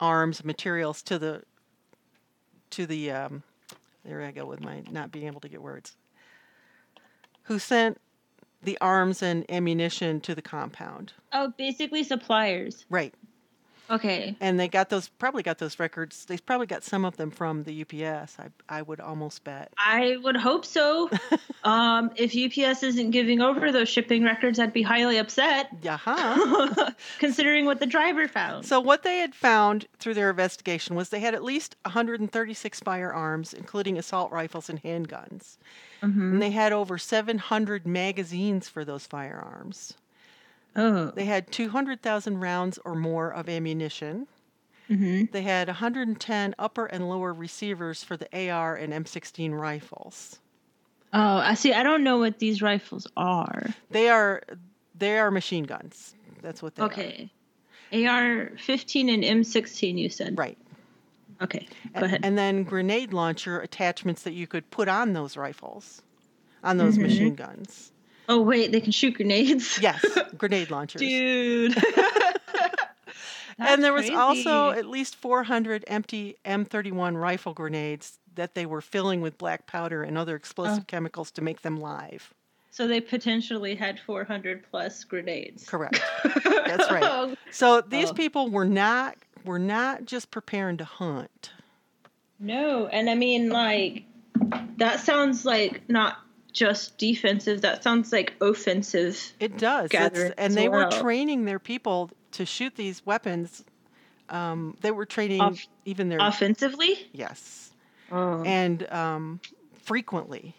arms 0.00 0.44
materials 0.44 1.02
to 1.02 1.18
the 1.18 1.42
to 2.70 2.86
the 2.86 3.10
um, 3.10 3.42
there 4.04 4.22
I 4.22 4.30
go 4.30 4.44
with 4.44 4.60
my 4.60 4.82
not 4.90 5.10
being 5.10 5.26
able 5.26 5.40
to 5.40 5.48
get 5.48 5.62
words. 5.62 5.96
Who 7.44 7.58
sent 7.58 8.00
the 8.62 8.76
arms 8.80 9.22
and 9.22 9.48
ammunition 9.50 10.20
to 10.22 10.34
the 10.34 10.42
compound? 10.42 11.12
oh, 11.32 11.52
basically 11.56 12.02
suppliers. 12.02 12.84
Right. 12.90 13.14
Okay. 13.90 14.36
And 14.40 14.58
they 14.58 14.68
got 14.68 14.88
those 14.90 15.08
probably 15.08 15.42
got 15.42 15.58
those 15.58 15.78
records. 15.78 16.24
They 16.24 16.38
probably 16.38 16.66
got 16.66 16.82
some 16.82 17.04
of 17.04 17.16
them 17.16 17.30
from 17.30 17.62
the 17.64 17.82
UPS. 17.82 18.36
I 18.38 18.48
I 18.68 18.82
would 18.82 19.00
almost 19.00 19.44
bet. 19.44 19.72
I 19.78 20.16
would 20.22 20.36
hope 20.36 20.64
so. 20.64 21.08
um, 21.64 22.10
if 22.16 22.34
UPS 22.36 22.82
isn't 22.82 23.10
giving 23.12 23.40
over 23.40 23.70
those 23.70 23.88
shipping 23.88 24.24
records, 24.24 24.58
I'd 24.58 24.72
be 24.72 24.82
highly 24.82 25.18
upset, 25.18 25.68
Yeah. 25.82 25.96
huh? 25.98 26.90
considering 27.18 27.64
what 27.66 27.78
the 27.80 27.86
driver 27.86 28.26
found. 28.28 28.64
So 28.66 28.80
what 28.80 29.02
they 29.02 29.18
had 29.18 29.34
found 29.34 29.86
through 29.98 30.14
their 30.14 30.30
investigation 30.30 30.96
was 30.96 31.10
they 31.10 31.20
had 31.20 31.34
at 31.34 31.44
least 31.44 31.76
136 31.84 32.80
firearms, 32.80 33.54
including 33.54 33.98
assault 33.98 34.32
rifles 34.32 34.68
and 34.68 34.82
handguns. 34.82 35.58
Mhm. 36.02 36.32
And 36.32 36.42
they 36.42 36.50
had 36.50 36.72
over 36.72 36.98
700 36.98 37.86
magazines 37.86 38.68
for 38.68 38.84
those 38.84 39.06
firearms. 39.06 39.94
Oh. 40.76 41.06
They 41.14 41.24
had 41.24 41.50
200,000 41.50 42.38
rounds 42.38 42.78
or 42.84 42.94
more 42.94 43.32
of 43.32 43.48
ammunition. 43.48 44.26
hmm 44.88 45.24
They 45.32 45.42
had 45.42 45.68
110 45.68 46.54
upper 46.58 46.86
and 46.86 47.08
lower 47.08 47.32
receivers 47.32 48.04
for 48.04 48.16
the 48.16 48.28
AR 48.50 48.76
and 48.76 48.92
M16 48.92 49.58
rifles. 49.58 50.38
Oh, 51.12 51.38
I 51.38 51.54
see. 51.54 51.72
I 51.72 51.82
don't 51.82 52.04
know 52.04 52.18
what 52.18 52.38
these 52.38 52.60
rifles 52.60 53.06
are. 53.16 53.66
They 53.90 54.08
are 54.08 54.42
they 54.98 55.18
are 55.18 55.30
machine 55.30 55.64
guns. 55.64 56.14
That's 56.42 56.62
what 56.62 56.74
they 56.74 56.82
are. 56.82 56.86
Okay. 56.86 57.30
AR 57.92 58.50
15 58.58 59.08
and 59.08 59.22
M16, 59.22 59.98
you 59.98 60.08
said. 60.08 60.36
Right. 60.38 60.58
Okay. 61.42 61.66
Go 61.94 62.04
ahead. 62.04 62.20
And 62.22 62.36
then 62.36 62.64
grenade 62.64 63.12
launcher 63.12 63.60
attachments 63.60 64.22
that 64.22 64.32
you 64.32 64.46
could 64.46 64.70
put 64.70 64.88
on 64.88 65.12
those 65.12 65.36
rifles, 65.36 66.02
on 66.64 66.76
those 66.78 66.96
Mhm. 66.98 67.02
machine 67.02 67.34
guns. 67.34 67.92
Oh, 68.28 68.40
wait. 68.42 68.72
They 68.72 68.80
can 68.80 68.92
shoot 68.92 69.14
grenades? 69.14 69.78
Yes, 69.82 70.04
grenade 70.36 70.70
launchers. 70.70 71.00
Dude. 71.00 71.76
and 73.58 73.82
there 73.82 73.92
was 73.92 74.10
also 74.10 74.70
at 74.70 74.86
least 74.86 75.16
400 75.16 75.84
empty 75.86 76.36
M31 76.44 77.20
rifle 77.20 77.54
grenades 77.54 78.18
that 78.34 78.54
they 78.54 78.66
were 78.66 78.80
filling 78.82 79.20
with 79.22 79.38
black 79.38 79.66
powder 79.66 80.02
and 80.02 80.18
other 80.18 80.36
explosive 80.36 80.82
Oh. 80.82 80.86
chemicals 80.86 81.30
to 81.32 81.42
make 81.42 81.62
them 81.62 81.78
live. 81.80 82.32
So 82.70 82.86
they 82.86 83.00
potentially 83.00 83.74
had 83.74 83.98
400 84.00 84.64
plus 84.70 85.02
grenades. 85.04 85.66
Correct. 85.66 86.02
That's 86.44 86.90
right. 86.90 87.02
Oh. 87.02 87.34
So 87.50 87.80
these 87.80 88.10
Oh. 88.10 88.14
people 88.14 88.50
were 88.50 88.66
not 88.66 89.16
were 89.46 89.58
not 89.58 90.04
just 90.04 90.30
preparing 90.30 90.76
to 90.78 90.84
hunt. 90.84 91.52
No, 92.40 92.86
and 92.88 93.08
I 93.08 93.14
mean, 93.14 93.48
like, 93.48 94.02
that 94.76 95.00
sounds 95.00 95.44
like 95.46 95.88
not 95.88 96.18
just 96.56 96.96
defensive, 96.96 97.60
that 97.60 97.82
sounds 97.84 98.12
like 98.12 98.34
offensive. 98.40 99.32
It 99.38 99.58
does. 99.58 99.90
And 100.38 100.54
they 100.54 100.68
were 100.68 100.90
training 100.90 101.44
their 101.44 101.58
people 101.58 102.10
to 102.32 102.46
shoot 102.46 102.74
these 102.74 103.04
weapons. 103.04 103.62
Um, 104.30 104.76
they 104.80 104.90
were 104.90 105.04
training 105.06 105.40
Off- 105.42 105.66
even 105.84 106.08
their 106.08 106.18
Offensively? 106.20 107.08
yes, 107.12 107.72
Oh. 108.10 108.42
and 108.44 108.90
um, 108.90 109.40
frequently. 109.84 110.54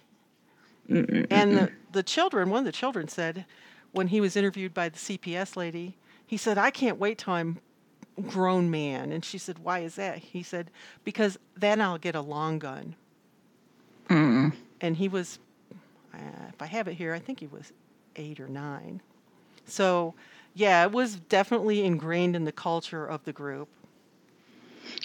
Mm-mm. 0.90 1.28
And 1.30 1.58
the, 1.58 1.72
the 1.92 2.04
children, 2.04 2.50
one 2.50 2.60
of 2.60 2.66
the 2.66 2.72
children 2.72 3.08
said, 3.10 3.46
when 3.92 4.08
he 4.08 4.22
was 4.22 4.36
interviewed 4.38 4.74
by 4.74 4.88
the 4.90 4.98
CPS 4.98 5.56
lady, 5.58 5.98
he 6.26 6.38
said, 6.38 6.58
"I 6.58 6.70
can't 6.70 6.98
wait 6.98 7.18
till 7.18 7.34
I'm 7.34 7.60
grown 8.28 8.70
man." 8.72 9.12
And 9.12 9.26
she 9.26 9.38
said, 9.38 9.60
"Why 9.60 9.80
is 9.80 9.96
that?" 9.96 10.20
He 10.20 10.44
said, 10.44 10.70
"Because 11.04 11.38
then 11.58 11.82
I'll 11.82 11.98
get 11.98 12.16
a 12.16 12.22
long 12.22 12.60
gun." 12.60 12.96
Mm. 14.10 14.54
And 14.80 14.96
he 14.96 15.08
was, 15.10 15.40
uh, 16.18 16.48
if 16.50 16.62
I 16.62 16.66
have 16.66 16.88
it 16.88 16.94
here, 16.96 17.14
I 17.14 17.20
think 17.20 17.40
he 17.40 17.48
was 17.48 17.72
eight 18.16 18.40
or 18.40 18.48
nine. 18.48 19.02
So, 19.66 20.14
yeah, 20.54 20.84
it 20.84 20.92
was 20.92 21.16
definitely 21.16 21.84
ingrained 21.86 22.36
in 22.36 22.44
the 22.46 22.52
culture 22.52 23.06
of 23.06 23.24
the 23.26 23.34
group. 23.34 23.68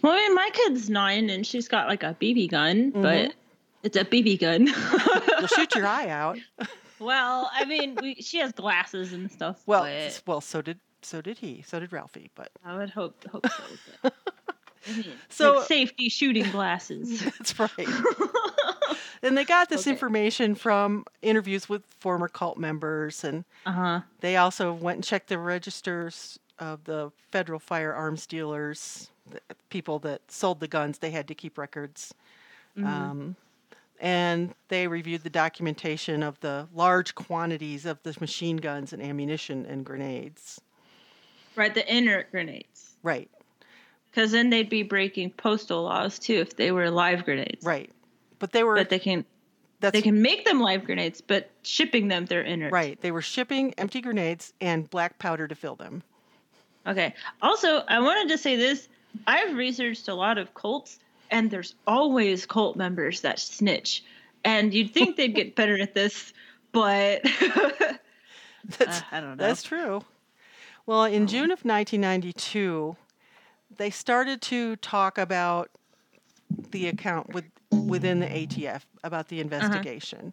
Well, 0.02 0.12
I 0.12 0.16
mean, 0.16 0.34
my 0.34 0.50
kid's 0.52 0.88
nine 0.88 1.28
and 1.30 1.46
she's 1.46 1.68
got 1.68 1.88
like 1.88 2.02
a 2.02 2.16
BB 2.20 2.50
gun, 2.50 2.92
Mhm. 2.92 3.02
but 3.02 3.34
it's 3.82 3.96
a 3.96 4.04
BB 4.04 4.38
gun. 4.40 4.66
You'll 5.38 5.48
shoot 5.48 5.74
your 5.74 5.86
eye 5.86 6.08
out. 6.08 6.38
well, 7.00 7.50
I 7.52 7.64
mean, 7.64 7.98
we, 8.00 8.14
she 8.16 8.38
has 8.38 8.52
glasses 8.52 9.12
and 9.12 9.30
stuff. 9.30 9.60
Well, 9.66 9.82
but 9.82 10.22
well, 10.26 10.40
so 10.40 10.62
did 10.62 10.78
so 11.02 11.20
did 11.20 11.36
he. 11.38 11.62
So 11.66 11.80
did 11.80 11.92
Ralphie. 11.92 12.30
But 12.36 12.50
I 12.64 12.76
would 12.78 12.90
hope, 12.90 13.24
hope 13.28 13.44
so. 13.48 13.64
But, 14.02 14.14
I 14.88 14.92
mean, 14.96 15.06
So- 15.28 15.56
like 15.56 15.66
safety 15.66 16.08
shooting 16.08 16.48
glasses. 16.52 17.20
that's 17.24 17.58
right. 17.58 17.70
and 19.22 19.36
they 19.36 19.44
got 19.44 19.68
this 19.68 19.82
Okay. 19.82 19.90
information 19.90 20.54
from 20.54 21.04
interviews 21.22 21.68
with 21.68 21.82
former 22.00 22.28
cult 22.28 22.58
members, 22.58 23.24
and 23.24 23.44
Uh 23.66 23.72
huh. 23.72 24.00
they 24.20 24.36
also 24.36 24.72
went 24.72 24.96
and 24.96 25.04
checked 25.04 25.28
the 25.28 25.38
registers 25.38 26.38
of 26.58 26.84
the 26.84 27.10
federal 27.30 27.58
firearms 27.58 28.26
dealers, 28.26 29.10
the 29.30 29.40
people 29.68 29.98
that 30.00 30.30
sold 30.30 30.60
the 30.60 30.68
guns. 30.68 30.98
They 30.98 31.10
had 31.10 31.28
to 31.28 31.34
keep 31.34 31.58
records. 31.58 32.14
Um, 32.76 33.36
and 34.00 34.54
they 34.68 34.88
reviewed 34.88 35.22
the 35.22 35.30
documentation 35.30 36.22
of 36.22 36.40
the 36.40 36.68
large 36.74 37.14
quantities 37.14 37.86
of 37.86 38.02
the 38.02 38.16
machine 38.20 38.56
guns 38.56 38.92
and 38.92 39.02
ammunition 39.02 39.64
and 39.66 39.84
grenades. 39.84 40.60
Right, 41.54 41.72
the 41.74 41.94
inert 41.94 42.30
grenades. 42.30 42.96
Right, 43.02 43.30
Because 44.10 44.30
then 44.32 44.50
they'd 44.50 44.68
be 44.70 44.82
breaking 44.84 45.32
postal 45.32 45.82
laws 45.84 46.18
too 46.18 46.34
if 46.34 46.56
they 46.56 46.72
were 46.72 46.90
live 46.90 47.24
grenades. 47.24 47.64
right. 47.64 47.90
But 48.42 48.50
they 48.50 48.64
were 48.64 48.74
But 48.74 48.90
they 48.90 48.98
can 48.98 49.24
that's 49.78 49.92
they 49.92 50.02
can 50.02 50.20
make 50.20 50.44
them 50.44 50.58
live 50.58 50.84
grenades, 50.84 51.20
but 51.20 51.48
shipping 51.62 52.08
them 52.08 52.26
they're 52.26 52.42
inert. 52.42 52.72
right. 52.72 53.00
They 53.00 53.12
were 53.12 53.22
shipping 53.22 53.72
empty 53.78 54.00
grenades 54.00 54.52
and 54.60 54.90
black 54.90 55.20
powder 55.20 55.46
to 55.46 55.54
fill 55.54 55.76
them. 55.76 56.02
Okay. 56.84 57.14
Also, 57.40 57.84
I 57.86 58.00
wanted 58.00 58.30
to 58.32 58.38
say 58.38 58.56
this. 58.56 58.88
I've 59.28 59.56
researched 59.56 60.08
a 60.08 60.14
lot 60.14 60.38
of 60.38 60.54
cults, 60.54 60.98
and 61.30 61.52
there's 61.52 61.76
always 61.86 62.46
cult 62.46 62.76
members 62.76 63.20
that 63.20 63.38
snitch. 63.38 64.02
And 64.44 64.74
you'd 64.74 64.92
think 64.92 65.14
they'd 65.18 65.36
get 65.36 65.54
better 65.54 65.80
at 65.80 65.94
this, 65.94 66.32
but 66.72 67.22
That's 68.78 68.98
Uh, 68.98 69.04
I 69.12 69.20
don't 69.20 69.36
know. 69.36 69.46
That's 69.46 69.62
true. 69.62 70.02
Well, 70.84 71.04
in 71.04 71.28
June 71.28 71.52
of 71.52 71.64
1992, 71.64 72.96
they 73.76 73.90
started 73.90 74.42
to 74.42 74.74
talk 74.76 75.16
about 75.16 75.70
the 76.72 76.88
account 76.88 77.32
with 77.32 77.44
within 77.86 78.20
the 78.20 78.26
ATF 78.26 78.82
about 79.04 79.28
the 79.28 79.40
investigation. 79.40 80.32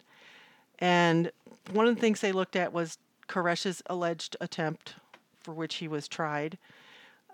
And 0.78 1.30
one 1.72 1.86
of 1.86 1.94
the 1.94 2.00
things 2.00 2.20
they 2.20 2.32
looked 2.32 2.56
at 2.56 2.72
was 2.72 2.98
Koresh's 3.28 3.82
alleged 3.86 4.36
attempt 4.40 4.94
for 5.40 5.52
which 5.54 5.76
he 5.76 5.88
was 5.88 6.08
tried. 6.08 6.58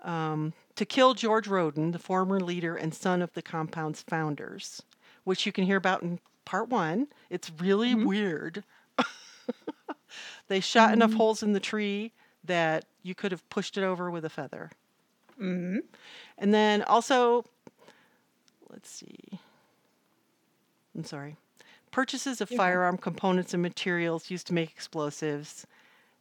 Um, 0.03 0.53
to 0.75 0.85
kill 0.85 1.13
George 1.13 1.47
Roden, 1.47 1.91
the 1.91 1.99
former 1.99 2.39
leader 2.39 2.75
and 2.75 2.93
son 2.93 3.21
of 3.21 3.33
the 3.33 3.41
compound's 3.41 4.01
founders, 4.03 4.81
which 5.23 5.45
you 5.45 5.51
can 5.51 5.65
hear 5.65 5.77
about 5.77 6.03
in 6.03 6.19
part 6.45 6.69
one. 6.69 7.07
It's 7.29 7.51
really 7.59 7.95
weird. 7.95 8.63
they 10.47 10.59
shot 10.59 10.93
enough 10.93 11.13
holes 11.13 11.41
in 11.43 11.53
the 11.53 11.59
tree 11.59 12.13
that 12.43 12.85
you 13.03 13.15
could 13.15 13.31
have 13.31 13.47
pushed 13.49 13.77
it 13.77 13.83
over 13.83 14.09
with 14.11 14.23
a 14.25 14.29
feather. 14.29 14.71
hmm 15.37 15.79
And 16.37 16.53
then 16.53 16.83
also, 16.83 17.43
let's 18.69 18.89
see. 18.89 19.39
I'm 20.97 21.05
sorry. 21.05 21.37
Purchases 21.91 22.41
of 22.41 22.51
You're 22.51 22.57
firearm 22.57 22.97
components 22.97 23.53
and 23.53 23.63
materials 23.63 24.29
used 24.29 24.47
to 24.47 24.53
make 24.53 24.71
explosives. 24.71 25.65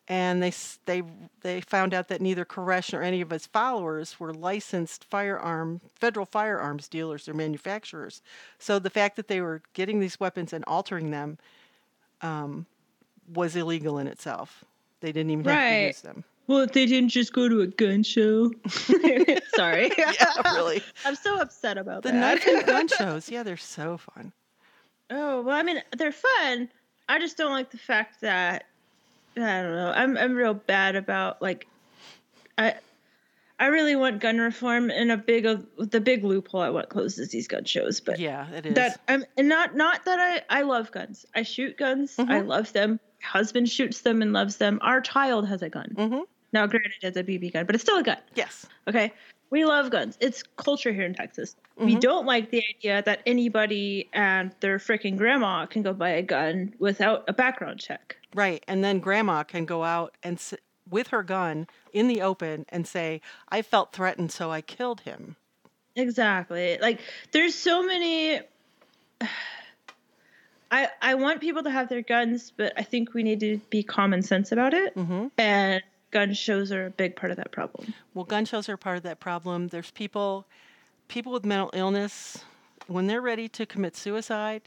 And 0.09 0.41
they 0.41 0.53
they 0.85 1.03
they 1.41 1.61
found 1.63 1.93
out 1.93 2.07
that 2.09 2.21
neither 2.21 2.45
Koresh 2.45 2.93
nor 2.93 3.03
any 3.03 3.21
of 3.21 3.31
his 3.31 3.47
followers 3.47 4.21
were 4.21 4.33
licensed 4.33 5.03
firearm 5.03 5.81
federal 5.97 6.27
firearms 6.27 6.87
dealers 6.87 7.29
or 7.29 7.35
manufacturers. 7.35 8.23
So 8.61 8.79
the 8.79 8.91
fact 8.91 9.17
that 9.17 9.27
they 9.27 9.41
were 9.41 9.63
getting 9.73 9.99
these 9.99 10.21
weapons 10.21 10.53
and 10.53 10.63
altering 10.69 11.11
them 11.11 11.39
um, 12.23 12.67
was 13.35 13.57
illegal 13.57 13.99
in 13.99 14.07
itself. 14.07 14.65
They 15.01 15.11
didn't 15.11 15.31
even 15.31 15.45
have 15.47 15.71
to 15.73 15.87
use 15.89 16.01
them. 16.03 16.23
Well, 16.47 16.61
if 16.61 16.73
they 16.73 16.87
didn't 16.87 17.09
just 17.09 17.33
go 17.33 17.49
to 17.49 17.63
a 17.63 17.67
gun 17.67 18.05
show. 18.05 18.53
Sorry. 18.69 19.91
Yeah, 19.99 20.53
really. 20.55 20.81
I'm 21.05 21.17
so 21.17 21.41
upset 21.41 21.77
about 21.77 22.05
The 22.05 22.13
that. 22.13 22.21
knife 22.21 22.47
and 22.47 22.65
gun 22.65 22.87
shows, 22.97 23.29
yeah, 23.29 23.43
they're 23.43 23.57
so 23.57 23.99
fun. 23.99 24.33
Oh 25.11 25.43
well, 25.43 25.57
I 25.57 25.63
mean 25.63 25.83
they're 25.97 26.13
fun. 26.13 26.69
I 27.09 27.19
just 27.19 27.37
don't 27.37 27.53
like 27.53 27.71
the 27.71 27.79
fact 27.79 28.21
that 28.23 28.65
I 29.37 29.63
don't 29.63 29.73
know. 29.77 29.93
I'm 29.95 30.17
I'm 30.17 30.35
real 30.35 30.55
bad 30.55 30.97
about 30.97 31.41
like 31.41 31.67
I 32.59 32.75
I 33.59 33.67
really 33.67 33.97
want 33.97 34.21
gun 34.21 34.39
reform 34.39 34.91
and 34.91 35.11
a 35.13 35.17
big 35.17 35.47
of 35.47 35.65
the 35.79 36.01
big 36.01 36.25
loophole 36.25 36.63
at 36.63 36.75
what 36.75 36.89
closes 36.89 37.31
these 37.31 37.49
gun 37.49 37.65
shows, 37.65 38.01
but 38.01 38.19
Yeah, 38.19 38.51
it 38.53 38.67
is. 38.67 38.75
that 38.75 39.01
I'm 39.09 39.25
and 39.37 39.49
not 39.49 39.77
not 39.77 40.05
that 40.05 40.19
I 40.51 40.59
I 40.59 40.63
love 40.63 40.91
guns. 40.91 41.25
I 41.35 41.43
shoot 41.43 41.77
guns. 41.77 42.17
I 42.19 42.41
Mhm. 42.41 42.47
love 42.49 42.73
them. 42.73 42.99
My 43.23 43.29
husband 43.29 43.69
shoots 43.69 44.01
them 44.03 44.23
and 44.23 44.33
loves 44.33 44.57
them. 44.57 44.79
Our 44.83 45.01
child 45.01 45.49
has 45.49 45.63
a 45.63 45.69
gun. 45.69 45.93
hmm 45.97 46.21
Now, 46.53 46.67
granted, 46.67 46.93
it's 47.03 47.17
a 47.17 47.25
BB 47.25 47.53
gun, 47.53 47.67
but 47.67 47.75
it's 47.75 47.83
still 47.85 47.99
a 47.99 48.03
gun. 48.03 48.19
Yes. 48.35 48.67
Okay. 48.89 49.13
We 49.51 49.65
love 49.65 49.91
guns. 49.91 50.17
It's 50.21 50.43
culture 50.43 50.93
here 50.93 51.05
in 51.05 51.15
Texas. 51.15 51.57
We 51.77 51.95
Mhm. 51.97 52.01
don't 52.01 52.27
like 52.27 52.51
the 52.51 52.63
idea 52.77 53.03
that 53.03 53.21
anybody 53.27 54.09
and 54.13 54.53
their 54.61 54.79
freaking 54.79 55.17
grandma 55.17 55.67
can 55.67 55.83
go 55.83 55.93
buy 55.93 56.11
a 56.11 56.23
gun 56.23 56.75
without 56.79 57.25
a 57.29 57.33
background 57.33 57.81
check. 57.81 58.17
Right. 58.35 58.65
And 58.67 58.83
then 58.83 58.99
grandma 58.99 59.45
can 59.45 59.65
go 59.65 59.85
out 59.85 60.17
and 60.23 60.37
s- 60.37 60.55
with 60.89 61.09
her 61.09 61.23
gun 61.23 61.67
in 61.93 62.09
the 62.09 62.23
open 62.23 62.67
and 62.71 62.87
say, 62.87 63.21
I 63.49 63.63
felt 63.63 63.93
threatened, 63.93 64.33
so 64.33 64.51
I 64.51 64.61
killed 64.63 65.03
him. 65.03 65.37
Exactly. 65.95 66.79
Like 66.81 67.01
there's 67.33 67.55
so 67.55 67.83
many 67.85 68.41
I 70.71 70.89
I 71.01 71.15
want 71.15 71.41
people 71.41 71.63
to 71.63 71.71
have 71.71 71.89
their 71.89 72.03
guns, 72.03 72.53
but 72.57 72.73
I 72.77 72.83
think 72.83 73.15
we 73.15 73.23
need 73.23 73.41
to 73.41 73.59
be 73.71 73.83
common 73.83 74.23
sense 74.23 74.51
about 74.53 74.75
it. 74.75 74.93
hmm 74.95 75.29
And 75.39 75.83
gun 76.17 76.33
shows 76.33 76.73
are 76.73 76.87
a 76.87 76.91
big 76.91 77.15
part 77.15 77.31
of 77.31 77.37
that 77.37 77.53
problem. 77.53 77.93
Well, 78.15 78.25
gun 78.25 78.47
shows 78.47 78.71
are 78.71 78.79
part 78.79 78.97
of 78.97 79.03
that 79.03 79.21
problem. 79.21 79.69
There's 79.69 79.91
people, 79.91 80.47
people 81.09 81.31
with 81.31 81.45
mental 81.45 81.69
illness, 81.75 82.39
when 82.87 83.07
they're 83.07 83.21
ready 83.21 83.51
to 83.51 83.67
commit 83.67 83.95
suicide, 83.95 84.63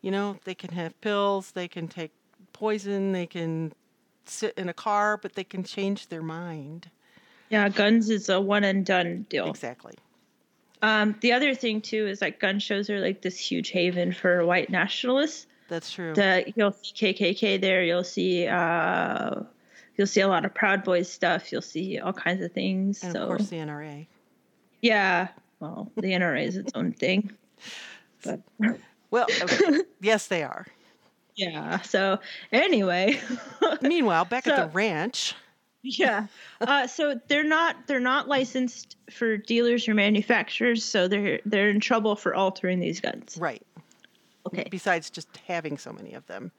you 0.00 0.10
know, 0.10 0.38
they 0.44 0.54
can 0.54 0.72
have 0.72 0.98
pills, 1.02 1.50
they 1.50 1.68
can 1.68 1.88
take 1.88 2.10
poison, 2.54 3.12
they 3.12 3.26
can 3.26 3.74
sit 4.24 4.54
in 4.56 4.70
a 4.70 4.72
car, 4.72 5.18
but 5.18 5.34
they 5.34 5.44
can 5.44 5.62
change 5.62 6.08
their 6.08 6.22
mind. 6.22 6.88
Yeah, 7.50 7.68
guns 7.68 8.08
is 8.08 8.30
a 8.30 8.40
one 8.40 8.64
and 8.64 8.86
done 8.86 9.26
deal. 9.28 9.50
Exactly. 9.50 9.92
Um, 10.80 11.16
the 11.20 11.32
other 11.32 11.54
thing 11.54 11.82
too 11.82 12.06
is 12.06 12.22
like 12.22 12.40
gun 12.40 12.58
shows 12.58 12.88
are 12.88 12.98
like 12.98 13.20
this 13.20 13.38
huge 13.38 13.68
haven 13.68 14.10
for 14.10 14.46
white 14.46 14.70
nationalists. 14.70 15.46
That's 15.68 15.92
true. 15.92 16.14
The 16.14 16.50
you'll 16.56 16.72
see 16.72 17.12
KKK 17.12 17.60
there. 17.60 17.84
You'll 17.84 18.04
see 18.04 18.46
uh, 18.46 19.42
you'll 19.96 20.06
see 20.06 20.20
a 20.20 20.28
lot 20.28 20.44
of 20.44 20.54
Proud 20.54 20.84
Boys 20.84 21.10
stuff. 21.10 21.50
You'll 21.52 21.62
see 21.62 21.98
all 21.98 22.12
kinds 22.12 22.42
of 22.44 22.52
things. 22.52 23.02
and 23.02 23.12
so 23.12 23.22
of 23.22 23.28
course, 23.28 23.48
the 23.48 23.56
NRA. 23.56 24.06
yeah, 24.80 25.28
well, 25.60 25.90
the 25.96 26.12
NRA 26.12 26.44
is 26.46 26.56
its 26.56 26.72
own 26.74 26.92
thing. 26.92 27.30
But 28.24 28.40
Well, 29.10 29.26
okay. 29.42 29.80
yes, 30.00 30.28
they 30.28 30.44
are. 30.44 30.64
yeah. 31.34 31.80
So 31.80 32.20
anyway, 32.52 33.20
Meanwhile, 33.82 34.26
back 34.26 34.46
at 34.46 34.56
the 34.56 34.72
ranch, 34.72 35.34
yeah. 35.82 36.28
Uh, 36.60 36.86
so 36.86 37.20
they're 37.26 37.42
not 37.42 37.88
they're 37.88 37.98
not 37.98 38.28
licensed 38.28 38.96
for 39.10 39.36
dealers 39.36 39.88
or 39.88 39.94
manufacturers. 39.94 40.84
So 40.84 41.08
they're 41.08 41.40
they're 41.44 41.70
in 41.70 41.80
trouble 41.80 42.14
for 42.14 42.32
altering 42.34 42.78
these 42.78 43.00
guns. 43.00 43.36
right, 43.40 43.62
Okay. 44.46 44.68
besides 44.70 45.10
just 45.10 45.28
having 45.48 45.78
so 45.78 45.92
many 45.92 46.14
of 46.14 46.24
them. 46.28 46.52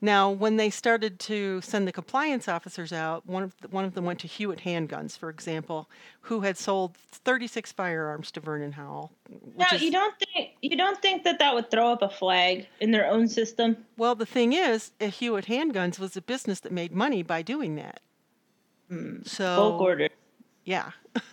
Now, 0.00 0.30
when 0.30 0.56
they 0.56 0.70
started 0.70 1.18
to 1.20 1.60
send 1.60 1.88
the 1.88 1.92
compliance 1.92 2.46
officers 2.46 2.92
out, 2.92 3.26
one 3.26 3.42
of 3.42 3.54
the, 3.60 3.68
one 3.68 3.84
of 3.84 3.94
them 3.94 4.04
went 4.04 4.20
to 4.20 4.28
Hewitt 4.28 4.60
Handguns, 4.60 5.18
for 5.18 5.28
example, 5.28 5.90
who 6.20 6.40
had 6.42 6.56
sold 6.56 6.96
36 6.96 7.72
firearms 7.72 8.30
to 8.32 8.40
Vernon 8.40 8.72
Howell. 8.72 9.10
Now 9.56 9.66
is- 9.72 9.82
you 9.82 9.90
don't 9.90 10.14
think 10.18 10.50
you 10.62 10.76
don't 10.76 11.00
think 11.02 11.24
that 11.24 11.40
that 11.40 11.52
would 11.54 11.70
throw 11.70 11.90
up 11.92 12.02
a 12.02 12.08
flag 12.08 12.68
in 12.80 12.92
their 12.92 13.10
own 13.10 13.26
system? 13.28 13.76
Well, 13.96 14.14
the 14.14 14.26
thing 14.26 14.52
is, 14.52 14.92
Hewitt 15.00 15.46
Handguns 15.46 15.98
was 15.98 16.16
a 16.16 16.22
business 16.22 16.60
that 16.60 16.70
made 16.72 16.92
money 16.92 17.22
by 17.24 17.42
doing 17.42 17.74
that. 17.76 18.00
Hmm, 18.88 19.22
so, 19.24 19.56
Bulk 19.56 19.80
order. 19.80 20.08
yeah. 20.64 20.92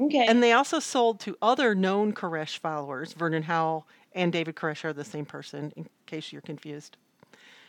Okay. 0.00 0.24
And 0.26 0.42
they 0.42 0.52
also 0.52 0.78
sold 0.78 1.20
to 1.20 1.36
other 1.42 1.74
known 1.74 2.14
Koresh 2.14 2.56
followers. 2.56 3.12
Vernon 3.12 3.42
Howell 3.42 3.86
and 4.14 4.32
David 4.32 4.56
Koresh 4.56 4.82
are 4.84 4.94
the 4.94 5.04
same 5.04 5.26
person, 5.26 5.70
in 5.76 5.86
case 6.06 6.32
you're 6.32 6.40
confused. 6.40 6.96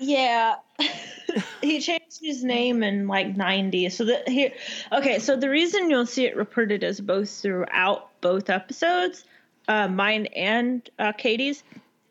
Yeah. 0.01 0.55
he 1.61 1.79
changed 1.79 2.19
his 2.21 2.43
name 2.43 2.81
in 2.83 3.07
like 3.07 3.37
90. 3.37 3.89
So 3.89 4.05
that 4.05 4.27
here 4.27 4.51
Okay, 4.91 5.19
so 5.19 5.35
the 5.35 5.49
reason 5.49 5.89
you'll 5.89 6.07
see 6.07 6.25
it 6.25 6.35
reported 6.35 6.83
as 6.83 6.99
both 6.99 7.29
throughout 7.29 8.09
both 8.21 8.49
episodes, 8.49 9.23
uh, 9.67 9.87
mine 9.87 10.25
and 10.35 10.89
uh, 10.97 11.11
Katie's, 11.13 11.63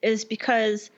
is 0.03 0.25
because 0.25 0.91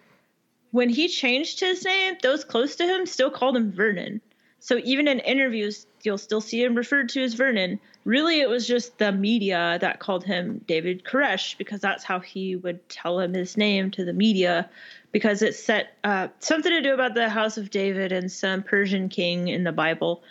when 0.71 0.91
he 0.91 1.09
changed 1.09 1.61
his 1.61 1.85
name, 1.85 2.17
those 2.23 2.45
close 2.45 2.77
to 2.77 2.87
him 2.87 3.07
still 3.07 3.31
called 3.31 3.57
him 3.57 3.73
Vernon. 3.73 4.21
So 4.61 4.79
even 4.85 5.09
in 5.09 5.19
interviews, 5.21 5.87
you'll 6.05 6.19
still 6.19 6.41
see 6.41 6.63
him 6.63 6.75
referred 6.75 7.09
to 7.11 7.23
as 7.23 7.35
Vernon. 7.35 7.79
Really, 8.05 8.41
it 8.41 8.49
was 8.49 8.67
just 8.67 8.99
the 8.99 9.13
media 9.13 9.79
that 9.81 10.01
called 10.01 10.25
him 10.25 10.65
David 10.67 11.05
Koresh 11.05 11.57
because 11.57 11.81
that's 11.81 12.05
how 12.05 12.21
he 12.21 12.57
would 12.57 12.89
tell 12.89 13.21
him 13.21 13.35
his 13.35 13.57
name 13.57 13.91
to 13.93 14.05
the 14.05 14.13
media 14.13 14.69
because 15.13 15.43
it 15.43 15.55
set 15.55 15.97
uh, 16.05 16.29
something 16.41 16.73
to 16.73 16.81
do 16.81 16.95
about 16.95 17.15
the 17.15 17.29
House 17.29 17.59
of 17.59 17.71
David 17.71 18.13
and 18.13 18.31
some 18.31 18.63
Persian 18.63 19.09
king 19.09 19.49
in 19.49 19.65
the 19.65 19.73
Bible. 19.73 20.23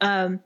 Um, 0.00 0.40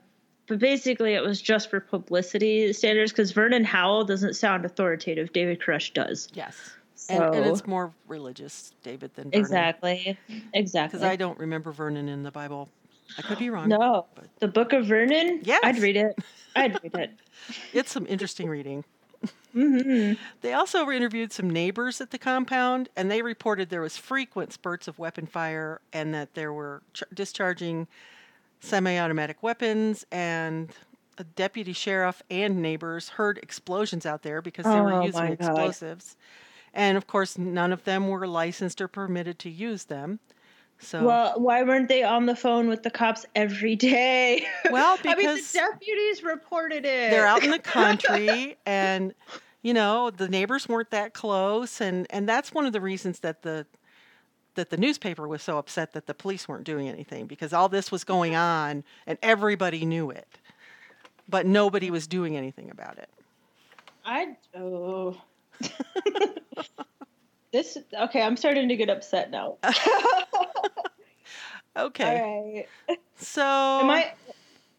but 0.47 0.59
basically, 0.59 1.13
it 1.13 1.23
was 1.23 1.41
just 1.41 1.69
for 1.69 1.79
publicity 1.79 2.71
standards 2.73 3.11
because 3.11 3.31
Vernon 3.31 3.63
Howell 3.63 4.05
doesn't 4.05 4.35
sound 4.35 4.63
authoritative. 4.63 5.33
David 5.33 5.59
Koresh 5.59 5.93
does. 5.93 6.27
Yes. 6.33 6.75
And, 7.09 7.23
and 7.23 7.45
it's 7.45 7.65
more 7.65 7.91
religious, 8.07 8.73
David, 8.83 9.13
than 9.15 9.25
Vernon. 9.25 9.39
Exactly. 9.39 10.17
Exactly. 10.53 10.97
Because 10.97 11.09
I 11.09 11.15
don't 11.15 11.37
remember 11.39 11.71
Vernon 11.71 12.09
in 12.09 12.23
the 12.23 12.31
Bible. 12.31 12.69
I 13.17 13.21
could 13.21 13.39
be 13.39 13.49
wrong. 13.49 13.69
No, 13.69 14.05
but- 14.15 14.25
the 14.39 14.47
Book 14.47 14.73
of 14.73 14.85
Vernon. 14.85 15.41
Yeah, 15.43 15.59
I'd 15.63 15.79
read 15.79 15.95
it. 15.97 16.17
I'd 16.55 16.79
read 16.83 16.95
it. 16.95 17.11
It's 17.73 17.91
some 17.91 18.05
interesting 18.07 18.47
reading. 18.49 18.83
hmm 19.53 20.13
They 20.41 20.53
also 20.53 20.89
interviewed 20.89 21.31
some 21.33 21.49
neighbors 21.49 22.01
at 22.01 22.11
the 22.11 22.17
compound, 22.17 22.89
and 22.95 23.09
they 23.11 23.21
reported 23.21 23.69
there 23.69 23.81
was 23.81 23.97
frequent 23.97 24.53
spurts 24.53 24.87
of 24.87 24.97
weapon 24.99 25.25
fire 25.25 25.81
and 25.93 26.13
that 26.13 26.33
there 26.33 26.51
were 26.53 26.81
ch- 26.93 27.03
discharging 27.13 27.87
semi-automatic 28.59 29.41
weapons. 29.43 30.05
And 30.11 30.69
a 31.17 31.23
deputy 31.23 31.73
sheriff 31.73 32.21
and 32.29 32.61
neighbors 32.61 33.09
heard 33.09 33.37
explosions 33.39 34.05
out 34.05 34.23
there 34.23 34.41
because 34.41 34.65
they 34.65 34.79
were 34.81 34.93
Oh, 34.93 35.03
using 35.05 35.21
my 35.21 35.35
God. 35.35 35.49
explosives. 35.49 36.17
And 36.73 36.97
of 36.97 37.07
course, 37.07 37.37
none 37.37 37.71
of 37.71 37.85
them 37.85 38.07
were 38.09 38.27
licensed 38.27 38.81
or 38.81 38.87
permitted 38.89 39.39
to 39.39 39.49
use 39.49 39.85
them. 39.85 40.19
So, 40.79 41.05
Well, 41.05 41.39
why 41.39 41.63
weren't 41.63 41.87
they 41.87 42.03
on 42.03 42.25
the 42.25 42.35
phone 42.35 42.67
with 42.67 42.83
the 42.83 42.91
cops 42.91 43.25
every 43.35 43.75
day? 43.75 44.45
Well, 44.71 44.97
I 45.05 45.15
mean, 45.15 45.27
the 45.27 45.33
because 45.33 45.53
deputies 45.53 46.23
reported 46.23 46.85
it. 46.85 47.11
they're 47.11 47.27
out 47.27 47.43
in 47.43 47.51
the 47.51 47.59
country 47.79 48.57
and 48.65 49.13
you 49.61 49.73
know 49.73 50.09
the 50.09 50.27
neighbors 50.27 50.67
weren't 50.67 50.91
that 50.91 51.13
close 51.13 51.79
and 51.81 52.05
and 52.09 52.27
that's 52.27 52.51
one 52.51 52.65
of 52.65 52.73
the 52.73 52.81
reasons 52.81 53.19
that 53.19 53.43
the 53.43 53.65
that 54.55 54.69
the 54.69 54.77
newspaper 54.77 55.27
was 55.27 55.41
so 55.41 55.57
upset 55.57 55.93
that 55.93 56.07
the 56.07 56.13
police 56.13 56.47
weren't 56.47 56.63
doing 56.63 56.89
anything 56.89 57.25
because 57.25 57.53
all 57.53 57.69
this 57.69 57.91
was 57.91 58.03
going 58.03 58.35
on 58.35 58.83
and 59.07 59.17
everybody 59.21 59.85
knew 59.85 60.09
it 60.09 60.39
but 61.29 61.45
nobody 61.45 61.89
was 61.91 62.07
doing 62.07 62.35
anything 62.35 62.69
about 62.69 62.97
it 62.97 63.09
I 64.03 64.35
oh. 64.55 65.15
this 67.55 67.77
okay. 67.93 68.21
I'm 68.21 68.37
starting 68.37 68.67
to 68.69 68.75
get 68.75 68.89
upset 68.89 69.31
now. 69.31 69.57
okay 71.77 72.19
All 72.19 72.53
right. 72.53 72.99
so 73.17 73.41
Am 73.41 73.89
I? 73.89 74.13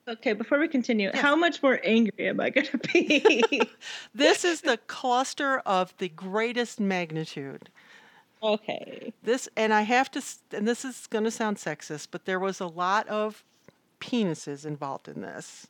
Okay, 0.08 0.34
before 0.34 0.60
we 0.60 0.68
continue, 0.68 1.10
how 1.14 1.34
much 1.34 1.60
more 1.64 1.80
angry 1.82 2.28
am 2.28 2.38
I 2.38 2.50
going 2.50 2.68
to 2.68 2.78
be? 2.78 3.60
This 4.14 4.44
is 4.44 4.60
the 4.60 4.76
cluster 4.86 5.58
of 5.66 5.92
the 5.98 6.08
greatest 6.08 6.78
magnitude. 6.78 7.68
okay. 8.40 9.12
This, 9.24 9.48
and 9.56 9.74
I 9.74 9.82
have 9.82 10.08
to, 10.12 10.22
and 10.52 10.68
this 10.68 10.84
is 10.84 11.08
going 11.08 11.24
to 11.24 11.30
sound 11.32 11.56
sexist, 11.56 12.08
but 12.12 12.24
there 12.24 12.38
was 12.38 12.60
a 12.60 12.68
lot 12.68 13.08
of 13.08 13.42
penises 14.00 14.64
involved 14.64 15.08
in 15.08 15.22
this. 15.22 15.66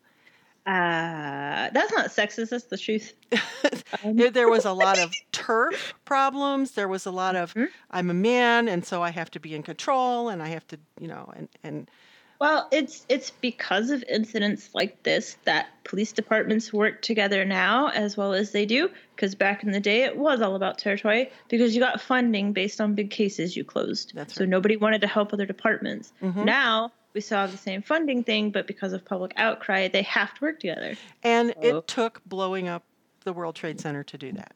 Uh, 0.67 1.71
that's 1.73 1.93
not 1.93 2.07
sexist. 2.07 2.51
That's 2.51 2.65
the 2.65 2.77
truth. 2.79 3.13
Um, 4.05 4.17
There- 4.17 4.49
was 4.49 4.65
a 4.65 4.73
lot 4.73 4.99
of 4.99 5.13
turf 5.33 5.95
problems. 6.05 6.73
There 6.73 6.89
was 6.89 7.07
a 7.07 7.11
lot 7.11 7.37
of, 7.37 7.55
Mhm. 7.55 7.69
I'm 7.91 8.11
a 8.11 8.15
man, 8.15 8.69
and 8.69 8.85
so 8.85 9.03
I 9.03 9.11
have 9.11 9.31
to 9.33 9.41
be 9.41 9.55
in 9.55 9.63
control, 9.63 10.29
and 10.29 10.43
I 10.43 10.49
have 10.49 10.67
to, 10.69 10.79
you 11.01 11.07
know, 11.09 11.33
and 11.37 11.49
and 11.63 11.89
Well, 12.38 12.68
it's 12.70 13.07
it's 13.09 13.31
because 13.31 13.90
of 13.90 14.05
incidents 14.09 14.68
like 14.75 15.03
this 15.03 15.37
that 15.44 15.68
police 15.85 16.12
departments 16.12 16.72
work 16.72 17.01
together 17.03 17.44
now 17.44 17.88
as 17.88 18.16
well 18.16 18.35
as 18.35 18.53
they 18.53 18.66
do. 18.66 18.90
Because 19.14 19.35
back 19.35 19.62
in 19.62 19.70
the 19.72 19.81
day, 19.81 20.03
it 20.03 20.16
was 20.16 20.42
all 20.42 20.55
about 20.57 20.79
territory 20.79 21.31
because 21.49 21.75
you 21.75 21.81
got 21.81 22.01
funding 22.01 22.53
based 22.53 22.81
on 22.81 22.94
big 22.94 23.11
cases 23.11 23.57
you 23.57 23.64
closed. 23.64 24.12
That's 24.14 24.35
so 24.35 24.44
right. 24.44 24.49
nobody 24.51 24.77
wanted 24.77 25.01
to 25.01 25.07
help 25.07 25.33
other 25.33 25.46
departments. 25.46 26.12
Mhm. 26.22 26.44
Now 26.44 26.92
we 27.14 27.22
still 27.22 27.38
have 27.38 27.53
the 27.53 27.57
same 27.59 27.81
funding 27.81 28.22
thing, 28.25 28.51
but 28.51 28.66
because 28.66 28.92
of 28.92 29.05
public 29.07 29.33
outcry, 29.37 29.88
they 29.88 30.03
have 30.03 30.35
to 30.35 30.44
work 30.44 30.61
together. 30.61 30.96
and 31.22 31.55
Oh. 31.57 31.79
it 31.79 31.87
took 31.88 32.20
blowing 32.27 32.68
up 32.68 32.83
the 33.27 33.33
World 33.33 33.57
Trade 33.57 33.81
Center 33.81 34.05
to 34.05 34.17
do 34.17 34.31
that. 34.33 34.53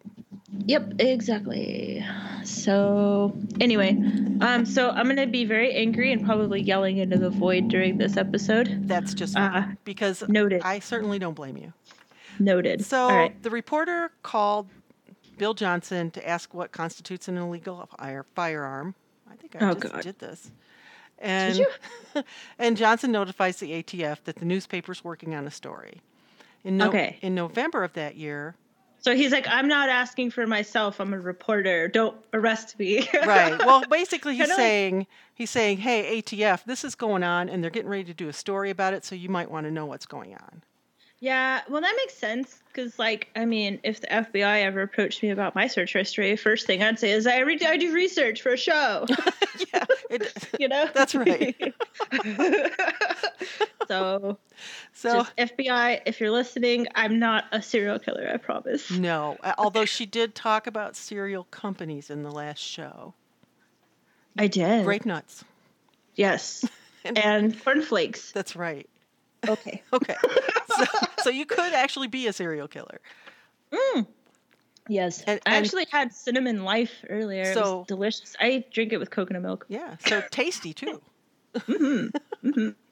Yep, 0.66 0.92
exactly. 1.00 2.04
So 2.44 3.37
anyway, 3.61 3.90
um, 4.40 4.64
so 4.64 4.90
I'm 4.90 5.09
gonna 5.09 5.26
be 5.26 5.44
very 5.44 5.74
angry 5.74 6.12
and 6.12 6.24
probably 6.24 6.62
yelling 6.62 6.98
into 6.98 7.18
the 7.18 7.30
void 7.30 7.66
during 7.68 7.98
this 7.98 8.16
episode. 8.16 8.87
That's 8.88 9.12
just 9.12 9.37
Uh, 9.37 9.64
because 9.85 10.26
noted. 10.28 10.62
I 10.62 10.78
certainly 10.78 11.18
don't 11.18 11.35
blame 11.35 11.56
you. 11.56 11.72
Noted. 12.38 12.85
So 12.85 13.02
All 13.09 13.16
right. 13.16 13.42
the 13.42 13.50
reporter 13.50 14.12
called 14.22 14.68
Bill 15.37 15.52
Johnson 15.52 16.11
to 16.12 16.26
ask 16.28 16.54
what 16.54 16.70
constitutes 16.70 17.26
an 17.26 17.37
illegal 17.37 17.88
fire, 17.98 18.24
firearm. 18.35 18.94
I 19.30 19.35
think 19.35 19.56
I 19.61 19.68
Oh, 19.70 19.74
just 19.74 19.92
God. 19.92 20.02
did 20.02 20.18
this. 20.20 20.50
And 21.18 21.59
you? 21.59 21.66
and 22.59 22.76
Johnson 22.76 23.11
notifies 23.11 23.56
the 23.59 23.72
ATF 23.83 24.22
that 24.24 24.37
the 24.37 24.44
newspaper's 24.44 25.02
working 25.02 25.35
on 25.35 25.46
a 25.46 25.50
story. 25.50 26.00
In 26.62 26.76
no, 26.76 26.88
Okay. 26.88 27.18
in 27.20 27.35
November 27.35 27.83
of 27.85 27.94
that 27.94 28.16
year, 28.16 28.54
So 29.00 29.14
he's 29.16 29.32
like, 29.32 29.46
I'm 29.48 29.66
not 29.68 29.88
asking 29.88 30.30
for 30.30 30.46
myself. 30.46 31.00
I'm 31.00 31.14
a 31.14 31.20
reporter. 31.20 31.88
Don't 31.88 32.16
arrest 32.32 32.78
me. 32.78 33.08
right. 33.26 33.58
Well, 33.58 33.82
basically 33.90 34.32
he's 34.36 34.42
Kinda 34.42 34.54
like- 34.54 34.58
saying 34.60 35.06
he's 35.34 35.50
saying, 35.50 35.78
"Hey, 35.78 36.20
ATF, 36.20 36.64
this 36.64 36.84
is 36.84 36.94
going 36.94 37.22
on 37.22 37.48
and 37.48 37.62
they're 37.62 37.70
getting 37.70 37.90
ready 37.90 38.04
to 38.04 38.14
do 38.14 38.28
a 38.28 38.32
story 38.32 38.70
about 38.70 38.92
it, 38.94 39.04
so 39.04 39.14
you 39.14 39.28
might 39.28 39.50
want 39.50 39.64
to 39.66 39.70
know 39.70 39.86
what's 39.86 40.06
going 40.06 40.34
on." 40.34 40.62
Yeah, 41.20 41.61
well, 41.68 41.83
that 41.83 41.94
makes 41.96 42.14
sense. 42.14 42.59
Because, 42.68 42.98
like, 42.98 43.28
I 43.37 43.44
mean, 43.44 43.80
if 43.83 44.00
the 44.00 44.06
FBI 44.06 44.62
ever 44.62 44.80
approached 44.80 45.22
me 45.22 45.30
about 45.30 45.54
my 45.54 45.66
search 45.66 45.92
history, 45.92 46.35
first 46.37 46.66
thing 46.66 46.83
I'd 46.83 46.98
say 46.98 47.11
is, 47.11 47.26
I, 47.26 47.40
re- 47.40 47.61
I 47.66 47.76
do 47.76 47.92
research 47.92 48.40
for 48.40 48.52
a 48.52 48.56
show. 48.56 49.04
yeah. 49.74 49.85
It, 50.09 50.48
you 50.59 50.68
know? 50.68 50.88
That's 50.94 51.14
right. 51.14 51.74
so, 53.87 54.38
so 54.94 55.26
FBI, 55.37 56.00
if 56.06 56.20
you're 56.20 56.30
listening, 56.30 56.87
I'm 56.94 57.18
not 57.18 57.44
a 57.52 57.61
serial 57.61 57.98
killer, 57.98 58.30
I 58.33 58.38
promise. 58.38 58.90
No, 58.90 59.37
although 59.59 59.85
she 59.85 60.06
did 60.06 60.35
talk 60.35 60.66
about 60.66 60.96
cereal 60.96 61.44
companies 61.44 62.09
in 62.09 62.22
the 62.22 62.30
last 62.30 62.61
show. 62.61 63.12
I 64.38 64.46
did. 64.46 64.87
Grape 64.87 65.04
nuts. 65.04 65.44
Yes. 66.14 66.64
and 67.04 67.62
cornflakes. 67.62 68.33
That's 68.33 68.56
right. 68.56 68.88
Okay. 69.48 69.83
Okay. 69.92 70.16
so, 70.76 70.85
so 71.22 71.31
you 71.31 71.46
could 71.46 71.72
actually 71.72 72.07
be 72.09 72.26
a 72.26 72.33
serial 72.33 72.68
killer. 72.68 73.00
Yes. 74.88 75.22
And- 75.22 75.40
I 75.46 75.57
actually 75.57 75.87
had 75.90 76.12
cinnamon 76.12 76.64
life 76.64 76.92
earlier. 77.09 77.42
it 77.42 77.55
So- 77.55 77.79
was 77.79 77.87
delicious. 77.87 78.37
I 78.40 78.64
drink 78.72 78.92
it 78.92 78.98
with 78.98 79.11
coconut 79.11 79.42
milk. 79.42 79.66
Yeah. 79.68 79.96
So 80.07 80.22
tasty 80.31 80.72
too. 80.74 81.00
Mhm. 81.55 82.74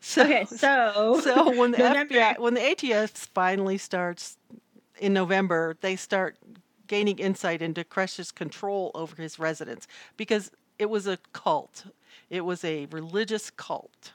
So, 0.00 0.22
Okay, 0.22 0.44
so 0.44 1.18
so 1.20 1.58
when 1.58 1.72
the 1.72 1.78
November- 1.78 2.14
FBI, 2.14 2.38
when 2.38 2.54
the 2.54 2.60
ATF 2.60 3.10
finally 3.34 3.76
starts 3.76 4.36
in 5.00 5.12
November, 5.12 5.76
they 5.80 5.96
start 5.96 6.36
gaining 6.86 7.18
insight 7.18 7.60
into 7.60 7.82
Koresh's 7.82 8.30
control 8.30 8.92
over 8.94 9.20
his 9.20 9.40
residence 9.40 9.88
because 10.16 10.52
it 10.78 10.88
was 10.90 11.08
a 11.08 11.18
cult. 11.32 11.86
It 12.30 12.42
was 12.44 12.62
a 12.64 12.86
religious 12.86 13.50
cult. 13.50 14.12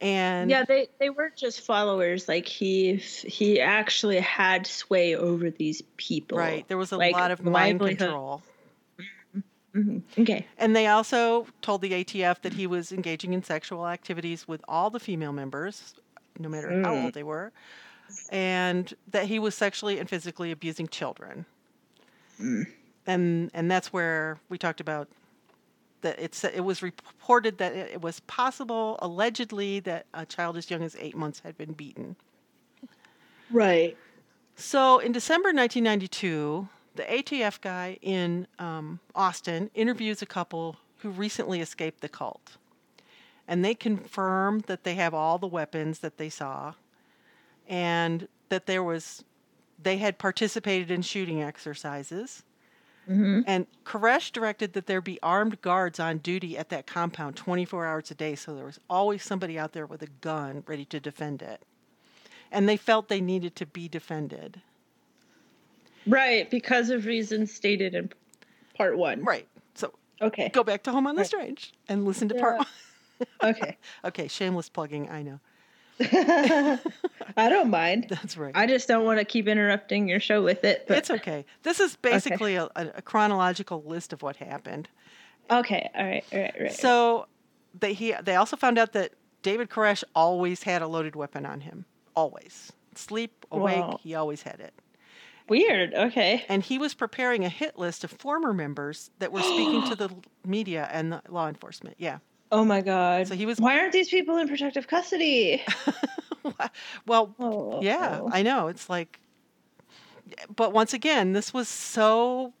And 0.00 0.50
yeah, 0.50 0.64
they 0.64 0.88
they 0.98 1.08
weren't 1.10 1.36
just 1.36 1.60
followers. 1.62 2.28
Like 2.28 2.46
he 2.46 2.96
he 2.96 3.60
actually 3.60 4.20
had 4.20 4.66
sway 4.66 5.14
over 5.16 5.50
these 5.50 5.82
people. 5.96 6.38
right, 6.38 6.66
there 6.68 6.76
was 6.76 6.92
a 6.92 6.96
Like, 6.96 7.14
lot 7.14 7.30
of 7.30 7.42
mind 7.42 7.80
control. 7.80 8.42
Mhm. 9.74 10.02
Okay. 10.18 10.46
And 10.56 10.76
they 10.76 10.86
also 10.86 11.46
told 11.60 11.80
the 11.80 11.92
ATF 11.92 12.42
that 12.42 12.52
he 12.52 12.66
was 12.66 12.92
engaging 12.92 13.32
in 13.32 13.42
sexual 13.42 13.88
activities 13.88 14.46
with 14.46 14.62
all 14.68 14.88
the 14.88 15.00
female 15.00 15.32
members, 15.32 15.94
no 16.38 16.48
matter 16.48 16.70
how 16.82 16.94
Mm. 16.94 17.04
old 17.06 17.14
they 17.14 17.24
were, 17.24 17.50
and 18.30 18.94
that 19.08 19.26
he 19.26 19.40
was 19.40 19.54
sexually 19.56 19.98
and 19.98 20.08
physically 20.08 20.52
abusing 20.52 20.86
children. 20.86 21.44
Mm. 22.40 22.66
And 23.06 23.50
and 23.52 23.70
that's 23.70 23.92
where 23.92 24.38
we 24.48 24.58
talked 24.58 24.80
about 24.80 25.08
that 26.04 26.18
it's 26.18 26.44
it 26.44 26.60
was 26.60 26.82
reported 26.82 27.58
that 27.58 27.74
it, 27.74 28.00
was 28.00 28.20
possible 28.20 28.96
allegedly 29.00 29.80
that 29.80 30.06
a 30.14 30.24
child 30.24 30.56
as 30.56 30.70
young 30.70 30.82
as 30.82 30.96
8 31.00 31.16
months 31.16 31.40
had 31.40 31.58
been 31.58 31.72
beaten. 31.72 32.14
Right. 33.50 33.96
So 34.54 35.00
in 35.00 35.10
December 35.12 35.48
1992, 35.48 36.68
the 36.94 37.02
ATF 37.02 37.60
guy 37.60 37.98
in 38.02 38.46
um, 38.58 39.00
Austin 39.14 39.70
interviews 39.74 40.22
a 40.22 40.26
couple 40.26 40.76
who 40.98 41.10
recently 41.10 41.60
escaped 41.60 42.00
the 42.00 42.08
cult. 42.08 42.56
And 43.48 43.64
they 43.64 43.74
confirm 43.74 44.60
that 44.66 44.84
they 44.84 44.94
have 44.94 45.12
all 45.12 45.38
the 45.38 45.46
weapons 45.46 45.98
that 45.98 46.18
they 46.18 46.28
saw 46.28 46.74
and 47.68 48.28
that 48.48 48.66
there 48.66 48.82
was 48.82 49.24
they 49.82 49.98
had 49.98 50.18
participated 50.18 50.90
in 50.90 51.02
shooting 51.02 51.42
exercises. 51.42 52.42
Hmm 53.06 53.40
And 53.46 53.66
Koresh 53.84 54.32
directed 54.32 54.72
that 54.72 54.86
there 54.86 55.00
be 55.00 55.18
armed 55.22 55.60
guards 55.60 56.00
on 56.00 56.18
duty 56.18 56.56
at 56.56 56.68
that 56.70 56.86
compound 56.86 57.36
24 57.36 57.86
hours 57.86 58.10
a 58.10 58.14
day, 58.14 58.34
so 58.34 58.54
there 58.54 58.64
was 58.64 58.80
always 58.88 59.22
somebody 59.22 59.58
out 59.58 59.72
there 59.72 59.86
with 59.86 60.02
a 60.02 60.06
gun 60.06 60.64
ready 60.66 60.84
to 60.86 61.00
defend 61.00 61.42
it. 61.42 61.62
And 62.50 62.68
they 62.68 62.76
felt 62.76 63.08
they 63.08 63.20
needed 63.20 63.56
to 63.56 63.66
be 63.66 63.88
defended. 63.88 64.60
Right, 66.06 66.48
because 66.50 66.90
of 66.90 67.06
reasons 67.06 67.52
stated 67.52 67.94
in 67.94 68.10
part 68.76 68.96
one. 68.98 69.24
Right. 69.24 69.48
So 69.74 69.92
Okay. 70.20 70.48
go 70.50 70.62
back 70.62 70.82
to 70.84 70.92
Home 70.92 71.06
on 71.06 71.16
the 71.16 71.20
Right. 71.20 71.26
Strange 71.26 71.72
and 71.88 72.04
listen 72.04 72.28
to 72.28 72.34
part 72.34 72.58
one. 72.58 72.66
Okay. 73.42 73.76
Okay, 74.04 74.28
shameless 74.28 74.68
plugging, 74.68 75.08
I 75.10 75.22
know. 75.22 75.40
I 76.00 77.48
don't 77.48 77.70
mind. 77.70 78.06
That's 78.08 78.36
right. 78.36 78.52
I 78.54 78.66
just 78.66 78.88
don't 78.88 79.04
want 79.04 79.18
to 79.18 79.24
keep 79.24 79.46
interrupting 79.48 80.08
your 80.08 80.20
show 80.20 80.42
with 80.42 80.64
it. 80.64 80.84
But 80.88 80.98
it's 80.98 81.10
okay. 81.10 81.44
This 81.62 81.80
is 81.80 81.96
basically 81.96 82.56
a, 82.56 82.64
a, 82.76 82.86
a 82.96 83.02
chronological 83.02 83.82
list 83.84 84.12
of 84.12 84.22
what 84.22 84.36
happened. 84.36 84.88
okay. 85.50 85.90
All 85.96 86.04
right. 86.04 86.24
All 86.32 86.40
right. 86.40 86.54
Right. 86.60 86.72
So 86.72 87.26
they 87.78 87.92
he 87.94 88.14
they 88.22 88.36
also 88.36 88.56
found 88.56 88.78
out 88.78 88.92
that 88.92 89.12
David 89.42 89.68
Koresh 89.70 90.04
always 90.14 90.62
had 90.62 90.82
a 90.82 90.86
loaded 90.88 91.16
weapon 91.16 91.44
on 91.46 91.60
him. 91.60 91.84
Always. 92.16 92.72
Sleep, 92.94 93.44
awake, 93.50 93.76
Wow. 93.78 93.98
he 94.02 94.14
always 94.14 94.42
had 94.42 94.60
it. 94.60 94.72
weird. 95.48 95.92
Okay. 95.94 96.44
And 96.48 96.62
he 96.62 96.78
was 96.78 96.94
preparing 96.94 97.44
a 97.44 97.48
hit 97.48 97.76
list 97.78 98.04
of 98.04 98.10
former 98.12 98.54
members 98.54 99.10
that 99.18 99.32
were 99.32 99.42
speaking 99.42 99.84
to 99.88 99.96
the 99.96 100.10
media 100.46 100.88
and 100.92 101.12
the 101.12 101.22
law 101.28 101.48
enforcement. 101.48 101.96
Yeah. 101.98 102.18
Oh 102.52 102.64
my 102.64 102.80
god. 102.80 103.26
So 103.28 103.34
he 103.34 103.46
was 103.46 103.58
Why 103.58 103.78
aren't 103.78 103.92
these 103.92 104.08
people 104.08 104.36
in 104.36 104.48
protective 104.48 104.86
custody? 104.86 105.62
well, 107.06 107.34
Oh. 107.38 107.80
yeah, 107.82 108.20
I 108.30 108.42
know. 108.42 108.68
It's 108.68 108.88
like 108.88 109.20
but 110.54 110.72
once 110.72 110.92
again, 110.94 111.32
this 111.32 111.52
was 111.52 111.68
so 111.68 112.52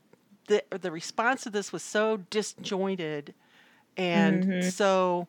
the 0.48 0.62
the 0.70 0.90
response 0.90 1.42
to 1.44 1.50
this 1.50 1.72
was 1.72 1.82
so 1.82 2.18
disjointed 2.30 3.34
and 3.96 4.44
Mhm. 4.44 4.62
so 4.72 5.28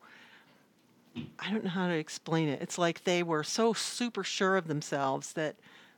I 1.40 1.52
don't 1.52 1.64
know 1.64 1.70
how 1.70 1.88
to 1.88 1.94
explain 1.94 2.48
it. 2.50 2.62
It's 2.62 2.78
like 2.78 3.04
they 3.04 3.22
were 3.24 3.44
so 3.44 3.74
super 3.74 4.24
sure 4.24 4.56
of 4.58 4.68
themselves 4.68 5.34
that 5.34 5.56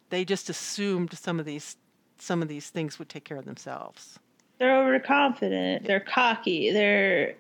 they 0.10 0.26
just 0.26 0.50
assumed 0.50 1.18
some 1.18 1.40
of 1.40 1.46
these 1.46 1.78
some 2.20 2.42
of 2.42 2.48
these 2.48 2.70
things 2.70 2.98
would 2.98 3.10
take 3.10 3.24
care 3.26 3.38
of 3.38 3.46
themselves. 3.46 4.20
They're 4.58 4.76
overconfident. 4.84 5.86
They're 5.86 6.00
cocky. 6.00 6.72
They're 6.72 7.36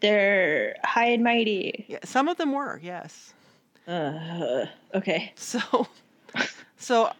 they're 0.00 0.76
high 0.84 1.06
and 1.06 1.24
mighty. 1.24 1.84
Yeah, 1.88 1.98
some 2.04 2.28
of 2.28 2.36
them 2.36 2.52
were, 2.52 2.80
yes. 2.82 3.34
Uh, 3.86 4.66
okay. 4.94 5.32
So, 5.36 5.88
so, 6.76 7.12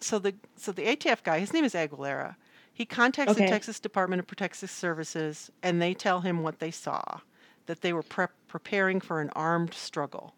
so 0.00 0.18
the 0.18 0.34
so 0.56 0.72
the 0.72 0.82
ATF 0.82 1.22
guy, 1.22 1.38
his 1.38 1.52
name 1.52 1.64
is 1.64 1.74
Aguilera. 1.74 2.36
He 2.72 2.86
contacts 2.86 3.34
the 3.34 3.46
Texas 3.46 3.78
Department 3.78 4.20
of 4.20 4.26
Protective 4.26 4.70
Services, 4.70 5.50
and 5.62 5.80
they 5.82 5.94
tell 5.94 6.20
him 6.22 6.42
what 6.42 6.60
they 6.60 6.70
saw, 6.70 7.20
that 7.66 7.82
they 7.82 7.92
were 7.92 8.02
prep 8.02 8.32
preparing 8.48 9.00
for 9.00 9.20
an 9.20 9.30
armed 9.36 9.74
struggle. 9.74 10.34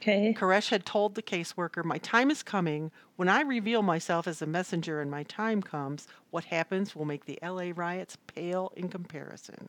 Okay. 0.00 0.32
Koresh 0.32 0.70
had 0.70 0.86
told 0.86 1.14
the 1.14 1.22
caseworker, 1.22 1.84
My 1.84 1.98
time 1.98 2.30
is 2.30 2.42
coming. 2.42 2.90
When 3.16 3.28
I 3.28 3.42
reveal 3.42 3.82
myself 3.82 4.26
as 4.26 4.40
a 4.40 4.46
messenger 4.46 5.02
and 5.02 5.10
my 5.10 5.24
time 5.24 5.62
comes, 5.62 6.08
what 6.30 6.44
happens 6.44 6.96
will 6.96 7.04
make 7.04 7.26
the 7.26 7.38
LA 7.42 7.72
riots 7.74 8.16
pale 8.26 8.72
in 8.74 8.88
comparison. 8.88 9.68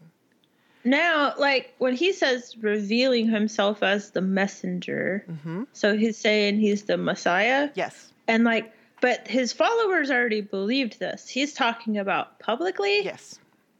Now, 0.83 1.33
like 1.37 1.73
when 1.77 1.95
he 1.95 2.11
says 2.13 2.55
revealing 2.59 3.27
himself 3.29 3.83
as 3.83 4.11
the 4.11 4.21
messenger, 4.21 5.23
hmm 5.43 5.63
so 5.73 5.95
he's 5.97 6.17
saying 6.17 6.59
he's 6.59 6.83
the 6.83 6.97
Messiah, 6.97 7.69
Yes. 7.75 8.11
and 8.27 8.43
like, 8.43 8.73
but 8.99 9.27
his 9.27 9.53
followers 9.53 10.09
already 10.11 10.41
believed 10.41 10.99
this. 10.99 11.27
He's 11.27 11.53
talking 11.53 11.97
about 11.97 12.39
publicly. 12.39 13.03
Yes. 13.03 13.39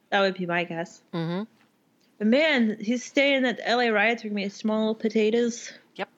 That 0.10 0.22
would 0.22 0.36
be 0.36 0.46
my 0.46 0.64
guess. 0.64 1.02
hmm 1.12 1.44
But 2.18 2.28
man, 2.28 2.78
he's 2.80 3.04
saying 3.12 3.44
that 3.44 3.58
the 3.58 3.64
LA 3.76 3.88
riots 3.90 4.24
are 4.24 4.30
gonna 4.30 4.42
be 4.42 4.50
small 4.50 4.94
potatoes. 4.96 5.72
Yep. 5.96 6.10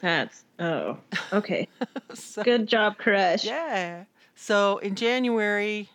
That's 0.00 0.44
oh 0.58 0.98
okay. 1.32 1.68
So, 2.14 2.42
Good 2.44 2.66
job, 2.68 2.98
Koresh. 2.98 3.44
yeah. 3.44 4.04
So 4.36 4.78
in 4.78 4.94
January, 4.94 5.88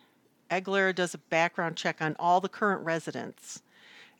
Aguilera 0.50 0.94
does 0.94 1.14
a 1.14 1.18
background 1.18 1.76
check 1.76 2.02
on 2.02 2.16
all 2.18 2.40
the 2.40 2.48
current 2.48 2.84
residents. 2.84 3.62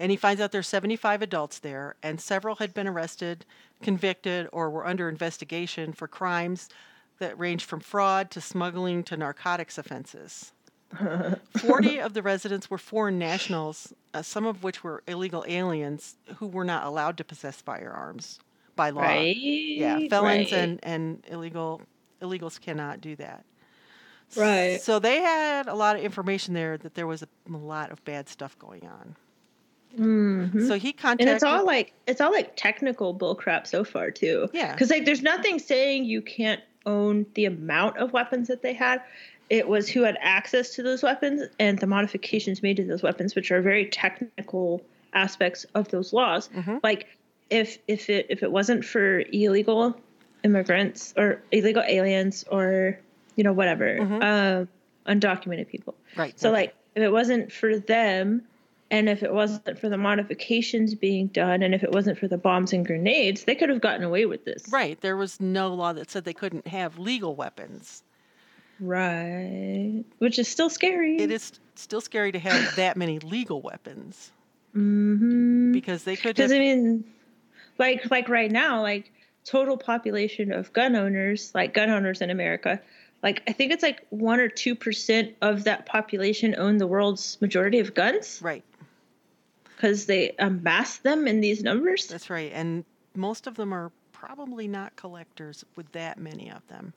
And 0.01 0.11
he 0.11 0.17
finds 0.17 0.41
out 0.41 0.51
there's 0.51 0.67
75 0.67 1.21
adults 1.21 1.59
there, 1.59 1.95
and 2.03 2.19
several 2.19 2.57
had 2.57 2.73
been 2.73 2.89
arrested, 2.89 3.45
convicted, 3.83 4.49
or 4.51 4.71
were 4.71 4.87
under 4.87 5.11
investigation 5.11 5.93
for 5.93 6.09
crimes 6.09 6.71
that 7.19 7.39
range 7.39 7.67
from 7.67 7.81
fraud 7.81 8.31
to 8.31 8.41
smuggling 8.41 9.05
to 9.05 9.17
narcotics 9.19 9.77
offenses. 9.77 10.53
40 11.59 12.01
of 12.01 12.15
the 12.15 12.23
residents 12.23 12.71
were 12.71 12.79
foreign 12.79 13.19
nationals, 13.19 13.93
uh, 14.15 14.23
some 14.23 14.47
of 14.47 14.65
which 14.65 14.83
were 14.83 15.03
illegal 15.07 15.45
aliens 15.47 16.17
who 16.39 16.47
were 16.47 16.65
not 16.65 16.87
allowed 16.87 17.19
to 17.19 17.25
possess 17.25 17.61
firearms 17.61 18.41
by 18.75 18.89
law. 18.89 19.03
Right. 19.03 19.37
Yeah, 19.37 20.09
felons 20.09 20.51
right. 20.51 20.61
and, 20.61 20.81
and 20.83 21.25
illegal 21.29 21.83
illegals 22.23 22.59
cannot 22.59 23.03
do 23.03 23.17
that. 23.17 23.45
Right. 24.35 24.81
So 24.81 24.99
they 24.99 25.21
had 25.21 25.69
a 25.69 25.75
lot 25.75 25.97
of 25.97 26.03
information 26.03 26.55
there 26.55 26.79
that 26.79 26.95
there 26.95 27.07
was 27.07 27.23
a, 27.23 27.29
a 27.53 27.57
lot 27.57 27.91
of 27.91 28.03
bad 28.07 28.31
stuff 28.31 28.59
going 28.59 28.87
on. 28.87 29.15
Mhm. 29.99 30.67
So 30.69 30.79
he 30.79 30.93
contacted, 30.93 31.29
And 31.29 31.35
it's 31.35 31.45
all 31.45 31.65
like 31.65 31.93
it's 32.07 32.21
all 32.21 32.33
like 32.33 32.53
technical 32.57 33.15
bullcrap 33.15 33.67
so 33.67 33.85
far 33.85 34.11
too. 34.11 34.49
Yeah. 34.53 34.73
Because 34.73 34.91
like 34.91 35.05
there's 35.05 35.23
nothing 35.23 35.59
saying 35.59 36.05
you 36.05 36.23
can't 36.23 36.61
own 36.87 37.27
the 37.35 37.45
amount 37.45 37.99
of 37.99 38.13
weapons 38.13 38.49
that 38.49 38.63
they 38.63 38.73
had. 38.73 39.03
It 39.51 39.67
was 39.69 39.89
who 39.89 40.03
had 40.03 40.17
access 40.21 40.75
to 40.77 40.83
those 40.83 41.03
weapons 41.03 41.43
and 41.59 41.79
the 41.79 41.87
modifications 41.87 42.63
made 42.63 42.77
to 42.77 42.85
those 42.85 43.03
weapons, 43.03 43.35
which 43.35 43.51
are 43.51 43.61
very 43.61 43.87
technical 43.87 44.81
aspects 45.13 45.67
of 45.75 45.89
those 45.89 46.13
laws. 46.13 46.49
Mhm. 46.55 46.81
Like 46.85 47.07
if 47.51 47.79
if 47.89 48.09
it 48.09 48.27
if 48.31 48.43
it 48.45 48.53
wasn't 48.53 48.85
for 48.85 49.25
illegal 49.33 49.99
immigrants 50.45 51.13
or 51.17 51.43
illegal 51.51 51.83
aliens 51.87 52.45
or 52.51 52.99
you 53.37 53.43
know 53.45 53.53
whatever 53.53 53.99
Mhm. 53.99 54.23
uh, 54.23 54.67
undocumented 55.11 55.69
people, 55.69 55.95
right. 56.17 56.39
so 56.39 56.49
okay. 56.51 56.57
like 56.61 56.75
if 56.95 57.03
it 57.03 57.11
wasn't 57.11 57.51
for 57.53 57.77
them 57.79 58.43
and 58.91 59.09
if 59.09 59.23
it 59.23 59.33
wasn't 59.33 59.79
for 59.79 59.89
the 59.89 59.97
modifications 59.99 60.95
being 60.95 61.29
done 61.29 61.63
and 61.63 61.75
if 61.75 61.83
it 61.85 61.93
wasn't 61.93 62.19
for 62.19 62.29
the 62.29 62.39
bombs 62.39 62.73
and 62.73 62.85
grenades, 62.87 63.45
they 63.45 63.55
could 63.55 63.69
have 63.69 63.81
gotten 63.81 64.03
away 64.05 64.27
with 64.27 64.45
this. 64.45 64.69
Right. 64.71 65.01
There 65.01 65.17
was 65.17 65.41
no 65.41 65.73
law 65.75 65.93
that 65.93 66.11
said 66.11 66.25
they 66.25 66.33
couldn't 66.35 66.67
have 66.67 66.99
legal 66.99 67.35
weapons. 67.37 68.03
Right. 68.81 70.05
Which 70.19 70.39
is 70.39 70.49
still 70.49 70.71
scary. 70.71 71.17
It 71.17 71.31
is 71.31 71.53
still 71.75 72.01
scary 72.01 72.33
to 72.33 72.39
have 72.39 72.77
that 72.77 72.97
many 72.97 73.19
legal 73.19 73.61
weapons 73.61 74.33
Mm-hmm. 74.77 75.73
because 75.73 76.05
they 76.05 76.15
could 76.15 76.37
Because 76.37 76.53
have. 76.53 76.61
I 76.61 76.63
mean, 76.63 77.05
like 77.79 78.09
like 78.09 78.29
right 78.29 78.51
now, 78.51 78.83
like 78.83 79.11
total 79.45 79.77
population 79.77 80.53
of 80.53 80.73
gun 80.73 80.95
owners, 80.95 81.51
like 81.57 81.75
gun 81.75 81.91
owners 81.91 82.21
in 82.21 82.31
America, 82.31 82.81
like 83.21 83.43
I 83.49 83.53
think 83.53 83.73
it's 83.73 83.83
like 83.83 84.07
one 84.11 84.39
or 84.39 84.49
two 84.49 84.77
percent 84.77 85.35
of 85.43 85.65
that 85.65 85.87
population 85.87 86.55
own 86.57 86.79
the 86.79 86.87
world's 86.87 87.37
majority 87.41 87.81
of 87.81 87.95
guns 87.95 88.41
Right. 88.41 88.63
Because 89.81 90.05
they 90.05 90.35
amass 90.39 90.99
them 90.99 91.27
in 91.27 91.41
these 91.41 91.63
numbers. 91.63 92.07
That's 92.07 92.29
right. 92.29 92.53
And 92.55 92.85
most 93.17 93.47
of 93.47 93.55
them 93.55 93.73
are 93.73 93.91
probably 94.13 94.69
not 94.69 94.95
collectors 94.95 95.65
with 95.75 95.91
that 95.93 96.19
many 96.19 96.51
of 96.51 96.67
them. 96.69 96.93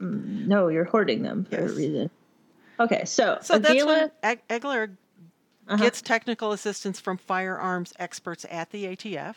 No, 0.00 0.68
you're 0.68 0.84
hoarding 0.84 1.22
them 1.22 1.44
for 1.44 1.60
Yes. 1.60 1.70
a 1.70 1.74
reason. 1.74 2.10
Okay, 2.80 3.04
so, 3.04 3.38
So 3.42 3.58
that's 3.58 3.84
when 3.84 4.10
Aguilera 4.22 4.96
uh-huh, 5.66 5.76
gets 5.76 6.00
technical 6.00 6.52
assistance 6.52 6.98
from 6.98 7.18
firearms 7.18 7.92
experts 7.98 8.46
at 8.50 8.70
the 8.70 8.86
ATF, 8.86 9.34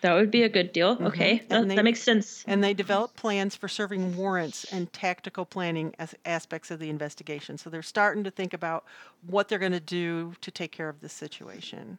that 0.00 0.12
would 0.14 0.30
be 0.30 0.42
a 0.42 0.48
good 0.48 0.72
deal. 0.72 0.96
Okay, 1.00 1.42
that, 1.48 1.68
they- 1.68 1.74
that 1.76 1.84
makes 1.84 2.00
sense. 2.02 2.44
and 2.46 2.62
they 2.62 2.74
develop 2.74 3.14
plans 3.16 3.56
for 3.56 3.68
serving 3.68 4.16
warrants 4.16 4.64
and 4.72 4.92
tactical 4.92 5.44
planning 5.44 5.94
as 5.98 6.14
aspects 6.24 6.70
of 6.70 6.78
the 6.78 6.88
investigation. 6.90 7.58
So 7.58 7.70
they're 7.70 7.82
starting 7.82 8.24
to 8.24 8.30
think 8.30 8.54
about 8.54 8.84
what 9.26 9.48
they're 9.48 9.58
going 9.58 9.72
to 9.72 9.80
do 9.80 10.34
to 10.40 10.50
take 10.50 10.72
care 10.72 10.88
of 10.88 11.00
this 11.00 11.12
situation. 11.12 11.98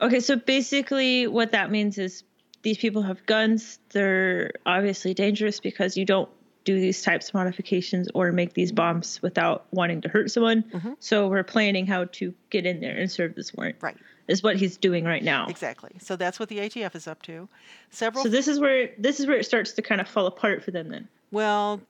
Okay, 0.00 0.20
so 0.20 0.36
basically, 0.36 1.26
what 1.26 1.52
that 1.52 1.70
means 1.70 1.98
is 1.98 2.22
these 2.62 2.78
people 2.78 3.02
have 3.02 3.24
guns. 3.26 3.78
They're 3.90 4.52
obviously 4.64 5.12
dangerous 5.14 5.58
because 5.60 5.96
you 5.96 6.04
don't 6.04 6.28
do 6.64 6.78
these 6.78 7.02
types 7.02 7.28
of 7.28 7.34
modifications 7.34 8.08
or 8.14 8.30
make 8.30 8.52
these 8.52 8.72
bombs 8.72 9.20
without 9.22 9.64
wanting 9.72 10.02
to 10.02 10.08
hurt 10.08 10.30
someone. 10.30 10.62
Mhm. 10.64 10.96
So 11.00 11.28
we're 11.28 11.42
planning 11.42 11.86
how 11.86 12.04
to 12.12 12.34
get 12.50 12.66
in 12.66 12.80
there 12.80 12.96
and 12.96 13.10
serve 13.10 13.34
this 13.34 13.54
warrant. 13.54 13.76
Right. 13.80 13.96
Is 14.28 14.42
what 14.42 14.56
he's 14.56 14.76
doing 14.76 15.04
right 15.04 15.24
now. 15.24 15.46
Exactly. 15.48 15.90
So 15.98 16.14
that's 16.14 16.38
what 16.38 16.48
the 16.50 16.58
ATF 16.58 16.94
is 16.94 17.08
up 17.08 17.22
to. 17.22 17.48
Several 17.90 18.22
So 18.22 18.28
this 18.28 18.46
is 18.46 18.60
where 18.60 18.90
this 18.98 19.18
is 19.20 19.26
where 19.26 19.38
it 19.38 19.44
starts 19.44 19.72
to 19.72 19.82
kind 19.82 20.00
of 20.00 20.08
fall 20.08 20.26
apart 20.26 20.62
for 20.62 20.70
them. 20.70 20.90
Then. 20.90 21.08
Well, 21.30 21.80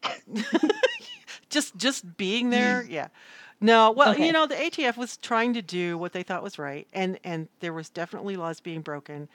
just 1.51 1.77
just 1.77 2.17
being 2.17 2.51
there, 2.51 2.85
yeah. 2.89 3.09
No, 3.61 3.91
well, 3.91 4.13
Okay. 4.13 4.27
you 4.27 4.33
know, 4.33 4.47
the 4.47 4.55
ATF 4.55 4.97
was 4.97 5.17
trying 5.17 5.53
to 5.55 5.63
do 5.63 5.99
what 5.99 6.13
they 6.13 6.23
thought 6.23 6.43
was 6.45 6.59
right, 6.59 6.87
and 6.93 7.19
and 7.25 7.49
there 7.61 7.73
was 7.73 7.89
definitely 7.91 8.37
laws 8.37 8.61
being 8.61 8.83
broken. 8.83 9.29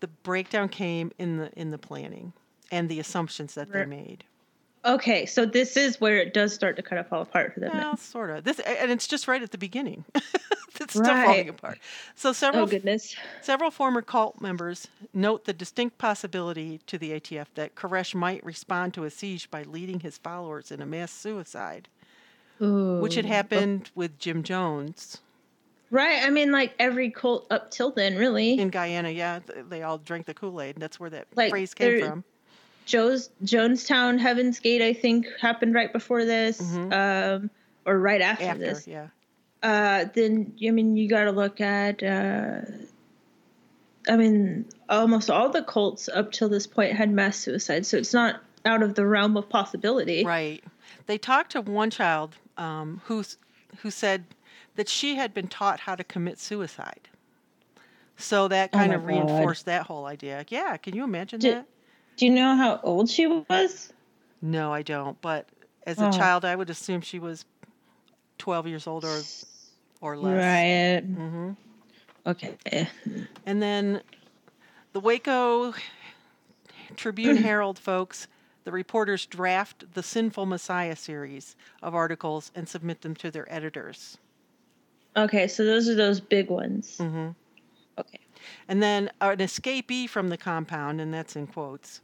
The 0.00 0.06
breakdown 0.08 0.68
came 0.68 1.10
in 1.18 1.38
the 1.38 1.52
in 1.58 1.70
the 1.70 1.78
planning 1.78 2.32
and 2.70 2.88
the 2.88 3.00
assumptions 3.00 3.54
that 3.54 3.72
they 3.72 3.84
made. 3.84 4.24
Okay, 4.84 5.24
so 5.24 5.46
this 5.46 5.76
is 5.76 6.00
where 6.00 6.18
it 6.18 6.34
does 6.34 6.52
start 6.52 6.76
to 6.76 6.82
kind 6.82 7.00
of 7.00 7.06
fall 7.08 7.22
apart 7.22 7.54
for 7.54 7.60
them. 7.60 7.70
Well, 7.72 7.96
sort 7.96 8.30
of. 8.30 8.44
This 8.44 8.58
and 8.60 8.90
it's 8.90 9.06
just 9.06 9.26
right 9.26 9.42
at 9.42 9.50
the 9.50 9.56
beginning. 9.58 10.04
it's 10.14 10.92
still 10.92 11.02
Right. 11.04 11.24
falling 11.26 11.48
apart. 11.48 11.78
So 12.14 12.32
several 12.34 12.64
Oh 12.64 12.66
goodness. 12.66 13.16
Several 13.40 13.70
former 13.70 14.02
cult 14.02 14.40
members 14.42 14.88
note 15.14 15.46
the 15.46 15.52
distinct 15.54 15.96
possibility 15.98 16.80
to 16.86 16.98
the 16.98 17.12
ATF 17.12 17.46
that 17.54 17.74
Koresh 17.76 18.14
might 18.14 18.44
respond 18.44 18.92
to 18.94 19.04
a 19.04 19.10
siege 19.10 19.50
by 19.50 19.62
leading 19.62 20.00
his 20.00 20.18
followers 20.18 20.70
in 20.70 20.82
a 20.82 20.86
mass 20.86 21.12
suicide, 21.12 21.88
which 22.58 23.14
had 23.14 23.24
Ooh. 23.24 23.28
happened 23.28 23.90
with 23.94 24.18
Jim 24.18 24.42
Jones 24.42 25.18
Right. 25.90 26.24
I 26.24 26.30
mean, 26.30 26.50
like 26.50 26.74
every 26.80 27.08
cult 27.10 27.46
up 27.52 27.70
till 27.70 27.92
then, 27.92 28.16
really. 28.16 28.58
in 28.58 28.68
Guyana. 28.70 29.10
Yeah, 29.10 29.38
they 29.68 29.82
all 29.82 29.98
drank 29.98 30.26
the 30.26 30.34
Kool 30.34 30.60
Aid. 30.60 30.76
That's 30.76 30.98
where 30.98 31.10
that 31.10 31.28
Like, 31.36 31.50
phrase 31.50 31.72
came 31.72 32.00
from. 32.00 32.24
Joe's 32.84 33.30
Jonestown 33.42 34.18
Heaven's 34.18 34.58
Gate, 34.60 34.82
I 34.82 34.92
think, 34.92 35.26
happened 35.40 35.74
right 35.74 35.92
before 35.92 36.24
this, 36.24 36.60
Mhm. 36.60 36.92
um, 36.92 37.50
or 37.86 37.98
right 37.98 38.20
after, 38.20 38.44
After, 38.44 38.58
this. 38.58 38.86
yeah. 38.86 39.08
Uh, 39.62 40.04
then 40.14 40.52
I 40.66 40.70
mean, 40.70 40.96
you 40.96 41.08
got 41.08 41.24
to 41.24 41.32
look 41.32 41.60
at. 41.60 42.02
Uh, 42.02 42.60
I 44.06 44.16
mean, 44.16 44.66
almost 44.90 45.30
all 45.30 45.48
the 45.48 45.62
cults 45.62 46.08
up 46.10 46.30
till 46.32 46.50
this 46.50 46.66
point 46.66 46.92
had 46.94 47.10
mass 47.10 47.38
suicide, 47.38 47.86
so 47.86 47.96
it's 47.96 48.12
not 48.12 48.42
out 48.66 48.82
of 48.82 48.94
the 48.94 49.06
realm 49.06 49.36
of 49.38 49.48
possibility. 49.48 50.24
Right. 50.24 50.62
They 51.06 51.16
talked 51.16 51.52
to 51.52 51.62
one 51.62 51.90
child 51.90 52.36
um, 52.58 53.00
who's, 53.06 53.38
who 53.78 53.90
said 53.90 54.24
that 54.76 54.88
she 54.90 55.14
had 55.16 55.32
been 55.32 55.48
taught 55.48 55.80
how 55.80 55.94
to 55.94 56.04
commit 56.04 56.38
suicide. 56.38 57.08
So 58.16 58.46
that 58.48 58.70
Oh 58.74 58.78
kind 58.78 58.90
my 58.90 58.96
of 58.96 59.02
God. 59.02 59.08
reinforced 59.08 59.64
that 59.64 59.86
whole 59.86 60.04
idea. 60.06 60.44
Yeah, 60.48 60.76
can 60.76 60.94
you 60.94 61.04
imagine 61.04 61.40
Did- 61.40 61.54
that? 61.56 61.66
Do 62.16 62.26
you 62.26 62.32
know 62.32 62.56
how 62.56 62.80
old 62.82 63.10
she 63.10 63.26
was? 63.26 63.92
No, 64.40 64.72
I 64.72 64.82
don't. 64.82 65.20
But 65.20 65.48
as 65.86 66.00
a 66.00 66.06
Oh. 66.06 66.10
child, 66.10 66.44
I 66.44 66.54
would 66.54 66.70
assume 66.70 67.00
she 67.00 67.18
was 67.18 67.44
12 68.38 68.66
years 68.66 68.86
old 68.86 69.04
or 69.04 69.24
or 70.00 70.16
less. 70.16 70.34
Right. 70.36 71.02
hmm 71.02 71.50
Okay. 72.26 72.56
And 73.46 73.60
then 73.62 74.02
the 74.92 75.00
Waco 75.00 75.74
Tribune 76.96 77.36
Herald 77.42 77.78
folks, 77.78 78.28
the 78.64 78.72
reporters 78.72 79.26
draft 79.26 79.92
the 79.94 80.02
Sinful 80.02 80.46
Messiah 80.46 80.96
series 80.96 81.56
of 81.82 81.94
articles 81.94 82.50
and 82.54 82.68
submit 82.68 83.02
them 83.02 83.14
to 83.16 83.30
their 83.30 83.50
editors. 83.52 84.16
Okay, 85.16 85.46
so 85.46 85.64
those 85.64 85.88
are 85.88 85.94
those 85.94 86.20
big 86.20 86.50
ones. 86.50 86.96
hmm 86.98 87.28
Okay. 87.98 88.20
And 88.68 88.82
then 88.82 89.10
an 89.20 89.38
escapee 89.38 90.08
from 90.08 90.28
the 90.28 90.36
compound, 90.36 91.00
and 91.00 91.12
that's 91.12 91.36
in 91.36 91.46
quotes, 91.46 92.00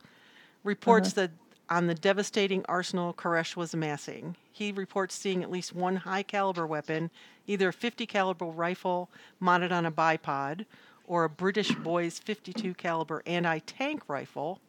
reports 0.65 1.09
uh-huh. 1.09 1.29
that 1.29 1.31
on 1.71 1.87
the 1.87 1.95
devastating 1.95 2.65
arsenal 2.69 3.15
Koresh 3.15 3.55
was 3.55 3.75
amassing. 3.75 4.37
He 4.51 4.73
reports 4.73 5.15
seeing 5.15 5.43
at 5.43 5.51
least 5.51 5.75
one 5.75 5.97
high 5.97 6.25
caliber 6.25 6.67
weapon, 6.67 7.11
either 7.47 7.69
a 7.69 7.73
50 7.73 8.07
caliber 8.07 8.47
rifle 8.47 9.09
mounted 9.39 9.71
on 9.71 9.87
a 9.87 9.93
bipod, 9.93 10.67
or 11.07 11.25
a 11.25 11.29
British 11.29 11.73
Boys 11.77 12.19
52 12.19 12.75
caliber 12.75 13.23
anti-tank 13.27 14.03
rifle. 14.09 14.61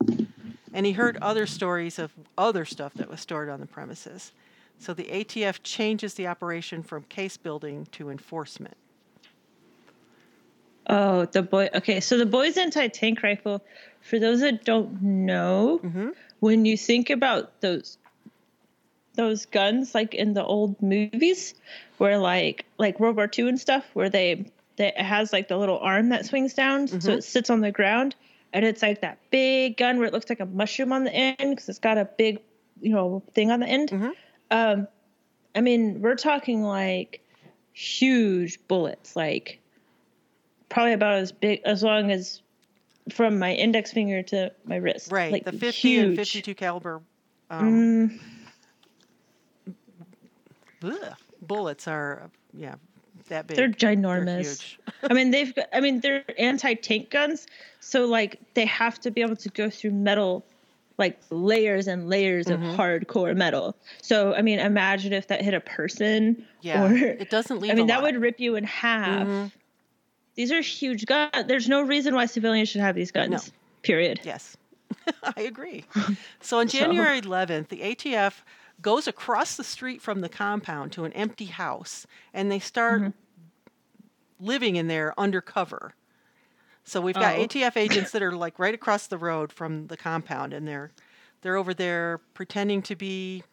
And 0.74 0.86
he 0.86 0.94
heard 0.94 1.18
other 1.18 1.46
stories 1.46 2.00
of 2.00 2.12
other 2.38 2.66
stuff 2.66 2.94
that 2.96 3.10
was 3.10 3.20
stored 3.20 3.50
on 3.50 3.60
the 3.60 3.68
premises. 3.68 4.32
So 4.80 4.94
the 4.94 5.04
ATF 5.06 5.60
changes 5.62 6.16
the 6.16 6.28
operation 6.28 6.82
from 6.82 7.04
case 7.04 7.38
building 7.38 7.88
to 7.92 8.10
enforcement. 8.10 8.76
Oh, 10.92 11.26
the 11.26 11.42
boy. 11.42 11.70
Okay, 11.74 12.02
so 12.02 12.18
the 12.18 12.26
Boys 12.26 12.58
anti-tank 12.58 13.24
rifle. 13.24 13.64
For 14.02 14.20
those 14.20 14.42
that 14.42 14.66
don't 14.66 15.02
know, 15.02 15.80
Mm-hmm. 15.84 16.10
when 16.42 16.66
you 16.66 16.76
think 16.78 17.10
about 17.10 17.62
those 17.62 17.98
those 19.16 19.46
guns, 19.46 19.94
like 19.94 20.14
in 20.14 20.34
the 20.34 20.44
old 20.44 20.82
movies, 20.82 21.54
where 21.98 22.18
like 22.18 22.66
like 22.78 23.00
World 23.00 23.16
War 23.16 23.30
II 23.38 23.50
and 23.50 23.60
stuff, 23.60 23.86
where 23.94 24.10
they 24.10 24.46
that 24.78 25.00
it 25.00 25.06
has 25.06 25.32
like 25.34 25.48
the 25.48 25.58
little 25.58 25.80
arm 25.80 26.10
that 26.10 26.26
swings 26.26 26.54
down, 26.54 26.88
Mm-hmm. 26.88 27.00
so 27.00 27.12
it 27.14 27.24
sits 27.24 27.50
on 27.50 27.62
the 27.62 27.72
ground, 27.72 28.16
and 28.54 28.66
it's 28.66 28.82
like 28.82 29.02
that 29.02 29.18
big 29.32 29.78
gun 29.78 29.98
where 29.98 30.08
it 30.08 30.14
looks 30.14 30.30
like 30.30 30.40
a 30.40 30.46
mushroom 30.46 30.92
on 30.94 31.04
the 31.06 31.14
end 31.14 31.38
because 31.52 31.70
it's 31.70 31.80
got 31.80 31.98
a 31.98 32.06
big, 32.06 32.40
you 32.82 32.92
know, 32.92 33.24
thing 33.34 33.50
on 33.52 33.60
the 33.62 33.68
end. 33.68 33.90
Mhm. 33.92 34.12
Um, 34.50 34.88
I 35.56 35.62
mean, 35.62 36.02
we're 36.02 36.16
talking 36.16 36.64
like 36.64 37.22
huge 37.74 38.60
bullets, 38.68 39.16
like 39.16 39.60
probably 40.72 40.94
about 40.94 41.14
as 41.16 41.32
big 41.32 41.62
as 41.66 41.84
long 41.84 42.10
as 42.12 42.42
from 43.12 43.38
my 43.38 43.54
index 43.54 43.92
finger 43.92 44.24
to 44.24 44.52
my 44.66 44.78
wrist. 44.78 45.12
Right. 45.12 45.32
like 45.32 45.44
the 45.46 45.52
50 45.52 45.98
and 46.00 46.16
52 46.16 46.56
caliber 46.56 47.02
um, 47.52 48.20
Mm, 50.82 51.00
bullets 51.42 51.88
are, 51.88 52.30
yeah, 52.54 52.76
that 53.28 53.48
big. 53.48 53.58
they're 53.58 53.68
They're 53.68 53.96
ginormous. 53.96 54.62
huge. 54.62 54.80
I 55.10 55.14
mean, 55.14 55.32
they've 55.32 55.54
got, 55.54 55.68
I 55.74 55.80
mean, 55.82 56.00
they're 56.00 56.24
anti-tank 56.40 57.10
guns, 57.10 57.48
so 57.80 58.06
like 58.06 58.40
they 58.54 58.66
have 58.66 59.00
to 59.02 59.12
be 59.12 59.22
able 59.22 59.36
to 59.38 59.50
go 59.50 59.70
through 59.70 59.92
metal 59.92 60.46
like 60.98 61.20
layers 61.32 61.88
and 61.88 62.08
layers 62.10 62.46
Mhm. 62.48 62.54
of 62.54 62.60
hardcore 62.78 63.36
metal. 63.36 63.76
So, 64.02 64.34
I 64.36 64.42
mean, 64.42 64.60
imagine 64.60 65.14
if 65.14 65.28
that 65.28 65.42
hit 65.42 65.54
a 65.54 65.60
person 65.62 66.46
Yeah. 66.62 66.84
or 66.84 66.94
it 66.96 67.30
doesn't 67.30 67.60
leave 67.60 67.72
I 67.72 67.76
mean, 67.76 67.88
that 67.88 68.02
would 68.04 68.18
rip 68.22 68.40
you 68.40 68.56
in 68.56 68.64
half. 68.66 69.28
Mhm. 69.28 69.52
These 70.36 70.52
are 70.52 70.62
huge 70.62 71.06
guns. 71.06 71.32
There's 71.48 71.68
no 71.70 71.82
reason 71.82 72.16
why 72.16 72.26
civilians 72.26 72.70
should 72.70 72.82
have 72.82 72.96
these 72.96 73.12
guns. 73.12 73.52
Period. 73.84 74.22
Yes, 74.24 74.56
I 75.36 75.42
agree. 75.42 75.86
So 76.42 76.60
on 76.60 76.68
January 76.68 77.22
11th, 77.22 77.68
the 77.70 77.82
ATF 77.82 78.34
goes 78.82 79.08
across 79.08 79.56
the 79.58 79.64
street 79.64 80.02
from 80.02 80.22
the 80.22 80.30
compound 80.30 80.92
to 80.94 81.06
an 81.06 81.14
empty 81.14 81.46
house 81.46 82.08
and 82.34 82.52
they 82.52 82.60
start 82.60 83.02
Mm-hmm. 83.02 84.46
living 84.46 84.76
in 84.76 84.88
there 84.88 85.14
undercover. 85.20 85.94
So 86.84 87.00
we've 87.00 87.16
got 87.16 87.36
Oh. 87.38 87.44
ATF 87.46 87.78
agents 87.78 88.12
that 88.12 88.24
are 88.24 88.32
like 88.32 88.58
right 88.58 88.74
across 88.74 89.06
the 89.08 89.18
road 89.18 89.52
from 89.54 89.88
the 89.88 89.98
compound 89.98 90.54
and 90.54 90.68
they're 90.68 90.92
they're 91.42 91.58
over 91.58 91.74
there 91.74 92.20
pretending 92.34 92.82
to 92.84 92.96
be 92.96 93.44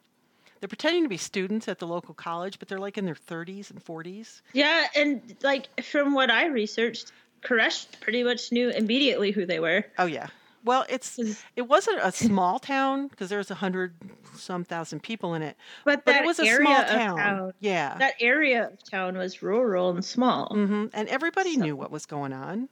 they're 0.61 0.69
pretending 0.69 1.03
to 1.05 1.09
be 1.09 1.17
students 1.17 1.69
at 1.69 1.79
the 1.79 1.87
local 1.87 2.15
college, 2.15 2.59
but 2.59 2.69
they're 2.69 2.79
like 2.79 2.99
in 2.99 3.05
their 3.05 3.15
30s 3.15 3.71
and 3.71 3.85
40s. 3.85 4.43
Yeah, 4.53 4.87
and 4.97 5.37
like 5.43 5.69
from 5.83 6.15
what 6.15 6.31
I 6.31 6.47
researched, 6.47 7.13
Koresh 7.43 7.87
pretty 8.01 8.23
much 8.25 8.51
knew 8.53 8.71
immediately 8.71 9.31
who 9.31 9.47
they 9.47 9.61
were. 9.61 9.85
Oh 9.99 10.07
yeah. 10.07 10.29
Well, 10.65 10.85
it's 10.89 11.19
it 11.57 11.63
wasn't 11.63 12.01
a 12.03 12.11
small 12.11 12.59
town 12.59 13.07
because 13.09 13.29
there 13.29 13.39
was 13.39 13.51
a 13.51 13.55
hundred 13.55 13.95
some 14.35 14.65
thousand 14.65 15.03
people 15.03 15.35
in 15.35 15.43
it, 15.43 15.57
But, 15.85 16.05
but 16.05 16.13
that 16.13 16.23
it 16.23 16.27
was 16.27 16.39
a 16.41 16.45
area 16.45 16.67
small 16.67 16.81
of 16.81 16.89
town. 16.89 17.17
town, 17.17 17.53
Yeah. 17.61 17.97
that 17.99 18.15
area 18.21 18.67
of 18.67 18.83
town 18.91 19.17
was 19.17 19.41
rural 19.43 19.91
and 19.91 20.05
small. 20.05 20.49
hmm 20.53 20.87
And 20.93 21.09
everybody 21.09 21.55
So- 21.55 21.61
knew 21.61 21.77
what 21.77 21.91
was 21.93 22.07
going 22.07 22.33
on. 22.33 22.69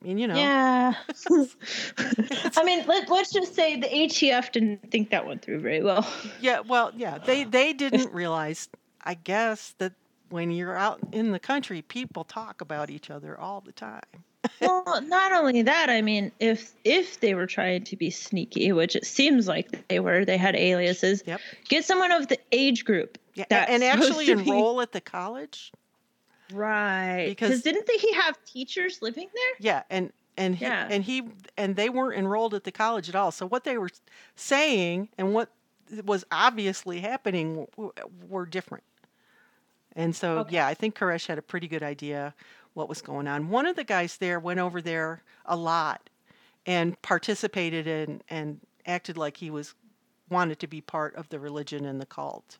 I 0.00 0.06
mean, 0.06 0.18
you 0.18 0.28
know. 0.28 0.36
Yeah. 0.36 0.94
I 2.56 2.64
mean, 2.64 2.86
let, 2.86 3.10
let's 3.10 3.32
just 3.32 3.54
say 3.54 3.78
the 3.78 3.86
ATF 3.86 4.52
didn't 4.52 4.90
think 4.90 5.10
that 5.10 5.26
went 5.26 5.42
through 5.42 5.60
very 5.60 5.82
well. 5.82 6.06
Yeah, 6.40 6.60
well, 6.60 6.92
yeah. 6.96 7.18
They 7.18 7.44
they 7.44 7.72
didn't 7.74 8.12
realize, 8.12 8.68
I 9.02 9.14
guess, 9.14 9.74
that 9.78 9.92
when 10.30 10.50
you're 10.50 10.76
out 10.76 11.00
in 11.12 11.32
the 11.32 11.38
country, 11.38 11.82
people 11.82 12.24
talk 12.24 12.60
about 12.60 12.90
each 12.90 13.10
other 13.10 13.38
all 13.38 13.60
the 13.60 13.72
time. 13.72 14.00
well, 14.60 15.02
not 15.02 15.32
only 15.32 15.62
that, 15.62 15.90
I 15.90 16.00
mean, 16.00 16.32
if 16.40 16.72
if 16.82 17.20
they 17.20 17.34
were 17.34 17.46
trying 17.46 17.84
to 17.84 17.96
be 17.96 18.10
sneaky, 18.10 18.72
which 18.72 18.96
it 18.96 19.04
seems 19.04 19.46
like 19.46 19.86
they 19.88 20.00
were, 20.00 20.24
they 20.24 20.38
had 20.38 20.56
aliases. 20.56 21.22
Yep. 21.26 21.40
Get 21.68 21.84
someone 21.84 22.10
of 22.10 22.28
the 22.28 22.38
age 22.52 22.86
group. 22.86 23.18
Yeah, 23.34 23.44
and 23.50 23.84
actually 23.84 24.26
to 24.26 24.36
be- 24.36 24.42
enroll 24.42 24.80
at 24.80 24.92
the 24.92 25.00
college. 25.00 25.72
Right. 26.52 27.26
Because- 27.28 27.62
didn't 27.62 27.86
they, 27.86 27.96
he 27.98 28.12
have 28.14 28.42
teachers 28.44 29.00
living 29.02 29.28
there? 29.34 29.52
Yeah, 29.58 29.82
and 29.90 30.12
and 30.36 30.56
he, 30.56 30.64
Yeah. 30.64 30.88
and 30.90 31.04
he 31.04 31.28
and 31.56 31.76
they 31.76 31.88
weren't 31.90 32.18
enrolled 32.18 32.54
at 32.54 32.64
the 32.64 32.72
college 32.72 33.08
at 33.08 33.14
all. 33.14 33.30
So 33.30 33.46
what 33.46 33.64
they 33.64 33.76
were 33.76 33.90
saying 34.36 35.08
and 35.18 35.34
what 35.34 35.50
was 36.04 36.24
obviously 36.30 37.00
happening 37.00 37.66
were 38.28 38.46
different. 38.46 38.84
And 39.96 40.14
so 40.14 40.38
Okay. 40.38 40.54
yeah, 40.54 40.66
I 40.66 40.74
think 40.74 40.96
Koresh 40.96 41.26
had 41.26 41.36
a 41.36 41.42
pretty 41.42 41.66
good 41.68 41.82
idea 41.82 42.32
what 42.74 42.88
was 42.88 43.02
going 43.02 43.26
on. 43.26 43.48
One 43.50 43.66
of 43.66 43.74
the 43.76 43.82
guys 43.84 44.16
there 44.18 44.38
went 44.38 44.60
over 44.60 44.80
there 44.80 45.22
a 45.44 45.56
lot 45.56 46.08
and 46.64 47.00
participated 47.02 47.86
in 47.88 48.22
and 48.30 48.60
acted 48.86 49.18
like 49.18 49.36
he 49.38 49.50
was 49.50 49.74
wanted 50.30 50.60
to 50.60 50.68
be 50.68 50.80
part 50.80 51.14
of 51.16 51.28
the 51.28 51.40
religion 51.40 51.84
and 51.84 52.00
the 52.00 52.06
cult. 52.06 52.58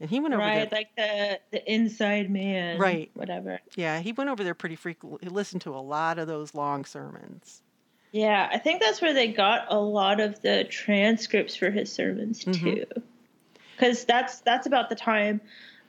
And 0.00 0.08
he 0.08 0.20
went 0.20 0.32
over 0.34 0.44
there 0.44 0.54
Right, 0.58 0.72
like 0.72 0.94
the 0.96 1.40
the 1.50 1.72
inside 1.72 2.30
man. 2.30 2.78
Right. 2.78 3.10
Whatever. 3.14 3.60
yeah, 3.76 3.98
he 4.00 4.12
went 4.12 4.30
over 4.30 4.44
there 4.44 4.54
pretty 4.54 4.76
frequently. 4.76 5.18
He 5.22 5.28
listened 5.28 5.62
to 5.62 5.70
a 5.74 5.80
lot 5.80 6.18
of 6.18 6.28
those 6.28 6.54
long 6.54 6.84
sermons. 6.84 7.62
Yeah, 8.12 8.48
I 8.52 8.58
think 8.58 8.80
that's 8.80 9.02
where 9.02 9.12
they 9.12 9.28
got 9.28 9.66
a 9.70 9.78
lot 9.78 10.20
of 10.20 10.40
the 10.40 10.64
transcripts 10.64 11.56
for 11.56 11.70
his 11.70 11.92
sermons 11.92 12.44
Mhm. 12.44 12.54
too. 12.60 12.84
Because 13.76 14.04
that's 14.04 14.40
that's 14.40 14.66
about 14.66 14.88
the 14.88 14.94
time. 14.94 15.40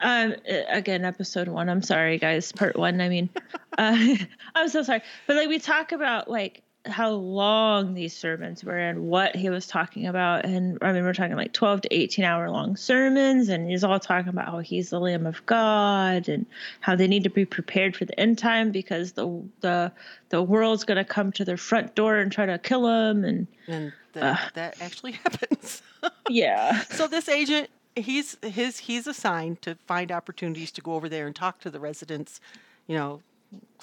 Um, 0.02 0.34
again, 0.70 1.04
episode 1.06 1.48
one. 1.48 1.70
I'm 1.70 1.82
sorry, 1.82 2.18
guys. 2.18 2.52
Part 2.52 2.78
one. 2.78 3.02
I 3.02 3.10
mean, 3.10 3.30
uh, 3.78 4.16
I'm 4.56 4.70
so 4.70 4.82
sorry. 4.84 5.02
But 5.28 5.36
like, 5.38 5.50
we 5.50 5.60
talk 5.60 5.92
about 5.92 6.30
like 6.30 6.64
how 6.86 7.12
long 7.12 7.94
these 7.94 8.16
sermons 8.16 8.64
were 8.64 8.78
and 8.78 9.08
what 9.08 9.36
he 9.36 9.50
was 9.50 9.68
talking 9.68 10.08
about, 10.08 10.46
and 10.46 10.78
I 10.82 10.94
mean, 10.94 11.04
we're 11.04 11.14
talking 11.14 11.36
like 11.36 11.52
12 11.54 11.82
to 11.82 11.94
18 11.94 12.24
hour 12.24 12.50
long 12.50 12.78
sermons, 12.78 13.50
and 13.50 13.70
he's 13.70 13.84
all 13.84 14.00
talking 14.00 14.30
about 14.30 14.46
how 14.46 14.60
he's 14.60 14.90
the 14.90 15.00
Lamb 15.00 15.26
of 15.26 15.46
God 15.46 16.30
and 16.30 16.46
how 16.80 16.96
they 16.96 17.08
need 17.08 17.24
to 17.24 17.30
be 17.30 17.46
prepared 17.46 17.96
for 17.98 18.06
the 18.06 18.18
end 18.20 18.38
time 18.38 18.72
because 18.72 19.14
the 19.14 19.44
the 19.60 19.92
the 20.30 20.42
world's 20.42 20.86
gonna 20.86 21.04
come 21.04 21.32
to 21.34 21.46
their 21.46 21.58
front 21.58 21.96
door 21.96 22.18
and 22.18 22.32
try 22.32 22.46
to 22.46 22.58
kill 22.58 22.88
him, 22.88 23.26
and 23.26 23.48
And 23.68 23.92
that, 24.14 24.24
Ugh. 24.24 24.52
that 24.54 24.82
actually 24.82 25.12
happens. 25.24 25.82
yeah. 26.30 26.82
so 26.84 27.08
this 27.08 27.28
agent, 27.28 27.70
he's 27.96 28.38
his 28.42 28.80
he's 28.80 29.06
assigned 29.06 29.62
to 29.64 29.76
find 29.86 30.12
opportunities 30.12 30.72
to 30.72 30.82
go 30.82 30.94
over 30.94 31.10
there 31.10 31.28
and 31.28 31.36
talk 31.36 31.60
to 31.62 31.70
the 31.70 31.80
residents, 31.80 32.40
you 32.88 32.96
know, 32.96 33.22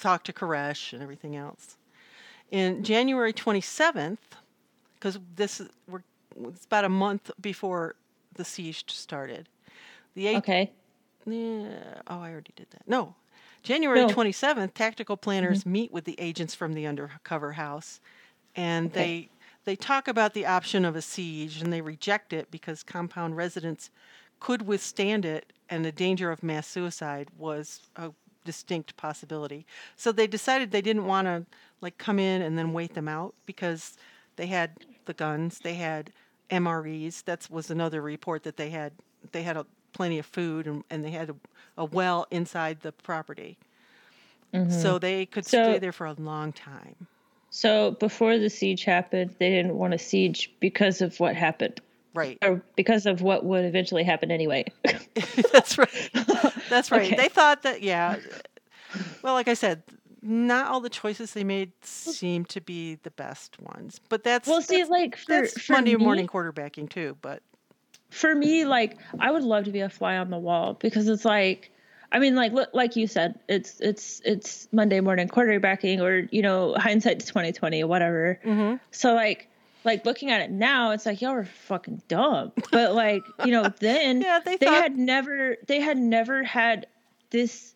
talk 0.01 0.25
to 0.25 0.33
Koresh 0.33 0.93
and 0.93 1.03
everything 1.03 1.37
else. 1.37 1.77
In 2.51 2.83
January 2.85 3.33
27th, 3.33 4.19
because 4.95 5.19
this 5.35 5.61
is 5.61 5.69
we're 5.89 6.03
it's 6.49 6.65
about 6.67 6.85
a 6.85 6.89
month 6.89 7.31
before 7.41 7.97
the 8.35 8.45
siege 8.45 8.85
started. 8.89 9.49
The 10.15 10.29
eight, 10.29 10.37
Okay. 10.37 10.71
yeah, 11.27 12.01
oh, 12.07 12.21
I 12.21 12.31
already 12.31 12.53
did 12.57 12.67
that. 12.71 12.83
No. 12.87 13.15
January 13.63 14.01
No. 14.01 14.09
Mm-hmm. 14.09 14.21
27th, 14.21 14.75
tactical 14.75 15.17
planners 15.17 15.67
meet 15.67 15.91
with 15.93 16.05
the 16.05 16.15
agents 16.21 16.55
from 16.55 16.75
the 16.75 16.87
undercover 16.87 17.53
house 17.53 18.01
and 18.55 18.91
Okay. 18.91 19.01
they 19.01 19.29
they 19.65 19.77
talk 19.77 20.07
about 20.07 20.33
the 20.33 20.47
option 20.47 20.85
of 20.85 20.95
a 20.95 21.03
siege 21.03 21.61
and 21.61 21.73
they 21.73 21.81
reject 21.81 22.33
it 22.33 22.51
because 22.53 22.85
compound 22.85 23.37
residents 23.37 23.91
could 24.39 24.63
withstand 24.63 25.25
it 25.25 25.53
and 25.69 25.85
the 25.85 25.91
danger 25.91 26.31
of 26.31 26.43
mass 26.43 26.69
suicide 26.69 27.29
was 27.37 27.81
a 27.97 28.13
distinct 28.45 28.97
possibility. 28.97 29.67
So 29.97 30.13
they 30.13 30.29
decided 30.29 30.71
they 30.71 30.81
didn't 30.83 31.07
want 31.07 31.27
to 31.27 31.45
like 31.81 31.99
come 31.99 32.19
in 32.19 32.43
and 32.43 32.59
then 32.59 32.73
wait 32.73 32.95
them 32.95 33.09
out 33.09 33.35
because 33.47 33.97
they 34.37 34.47
had 34.47 34.71
the 35.05 35.15
guns, 35.15 35.59
they 35.61 35.75
had 35.75 36.11
MREs. 36.51 37.25
That 37.25 37.49
was 37.51 37.71
another 37.71 38.01
report 38.03 38.43
that 38.45 38.57
they 38.57 38.71
had 38.71 38.93
they 39.33 39.43
had 39.43 39.57
a, 39.57 39.67
plenty 39.93 40.19
of 40.19 40.27
food 40.27 40.67
and, 40.67 40.85
and 40.91 41.05
they 41.05 41.11
had 41.11 41.31
a, 41.31 41.37
a 41.79 41.85
well 41.85 42.27
inside 42.31 42.81
the 42.81 42.93
property. 42.93 43.57
Mm-hmm. 44.55 44.71
So 44.71 44.99
they 44.99 45.27
could 45.27 45.45
So- 45.47 45.63
stay 45.63 45.79
there 45.79 45.93
for 45.93 46.07
a 46.07 46.13
long 46.15 46.53
time. 46.53 47.07
So 47.51 47.93
before 47.93 48.37
the 48.37 48.51
siege 48.51 48.85
happened, 48.85 49.35
they 49.39 49.49
didn't 49.49 49.77
want 49.77 49.95
a 49.95 49.99
siege 49.99 50.53
because 50.61 51.01
of 51.01 51.19
what 51.21 51.35
happened, 51.37 51.81
Right. 52.13 52.37
or 52.43 52.61
because 52.75 53.07
of 53.07 53.23
what 53.23 53.45
would 53.47 53.65
eventually 53.65 54.03
happen 54.05 54.31
anyway. 54.31 54.65
That's 55.53 55.79
right. 55.79 56.11
That's 56.69 56.91
right. 56.91 57.07
Okay. 57.07 57.17
They 57.17 57.29
thought 57.29 57.63
that, 57.63 57.81
yeah. 57.83 58.17
Well, 59.23 59.33
like 59.33 59.49
I 59.49 59.55
said, 59.55 59.83
not 60.23 60.69
all 60.69 60.81
the 60.81 60.89
choices 60.91 61.33
they 61.33 61.45
made 61.45 61.73
seem 61.83 62.45
to 62.47 62.61
be 62.61 62.97
the 63.03 63.11
best 63.11 63.61
ones. 63.61 64.01
But 64.09 64.25
that's 64.25 64.49
well, 64.49 64.63
see, 64.63 64.79
that's, 64.79 64.91
like 64.91 65.17
for, 65.17 65.25
that's 65.29 65.61
for 65.61 65.75
Monday 65.75 65.95
me, 65.97 66.05
morning 66.05 66.27
quarterbacking 66.27 66.89
too. 66.89 67.17
But 67.23 67.43
for 68.11 68.35
me, 68.35 68.65
like 68.65 68.99
I 69.21 69.31
would 69.31 69.43
love 69.45 69.65
to 69.65 69.71
be 69.71 69.81
a 69.81 69.89
fly 69.89 70.17
on 70.17 70.31
the 70.31 70.39
wall 70.39 70.75
because 70.75 71.09
it's 71.09 71.25
like 71.25 71.71
I 72.13 72.19
mean, 72.19 72.35
like 72.35 72.53
look, 72.53 72.71
like 72.73 72.97
you 72.97 73.07
said, 73.07 73.39
it's 73.49 73.81
it's 73.81 74.21
it's 74.25 74.69
Monday 74.73 75.01
morning 75.01 75.29
quarterbacking, 75.29 76.01
or 76.01 76.29
you 76.31 76.43
know, 76.43 76.75
hindsight's 76.79 77.27
twenty 77.27 77.53
twenty, 77.53 77.83
whatever. 77.85 78.41
Mm-hmm. 78.45 78.77
So 78.91 79.15
like 79.15 79.49
like 79.85 80.05
looking 80.05 80.31
at 80.31 80.41
it 80.41 80.51
now, 80.51 80.91
it's 80.93 81.07
like 81.07 81.21
y'all 81.21 81.35
were 81.35 81.45
fucking 81.45 82.03
dumb. 82.09 82.53
But 82.73 82.95
like 82.95 83.23
you 83.45 83.53
know, 83.53 83.73
then 83.81 84.21
Yeah, 84.23 84.41
they 84.45 84.57
they 84.57 84.67
thought- 84.67 84.83
had 84.83 84.97
never 84.97 85.57
they 85.67 85.81
had 85.81 85.99
never 85.99 86.43
had 86.43 86.87
this 87.31 87.75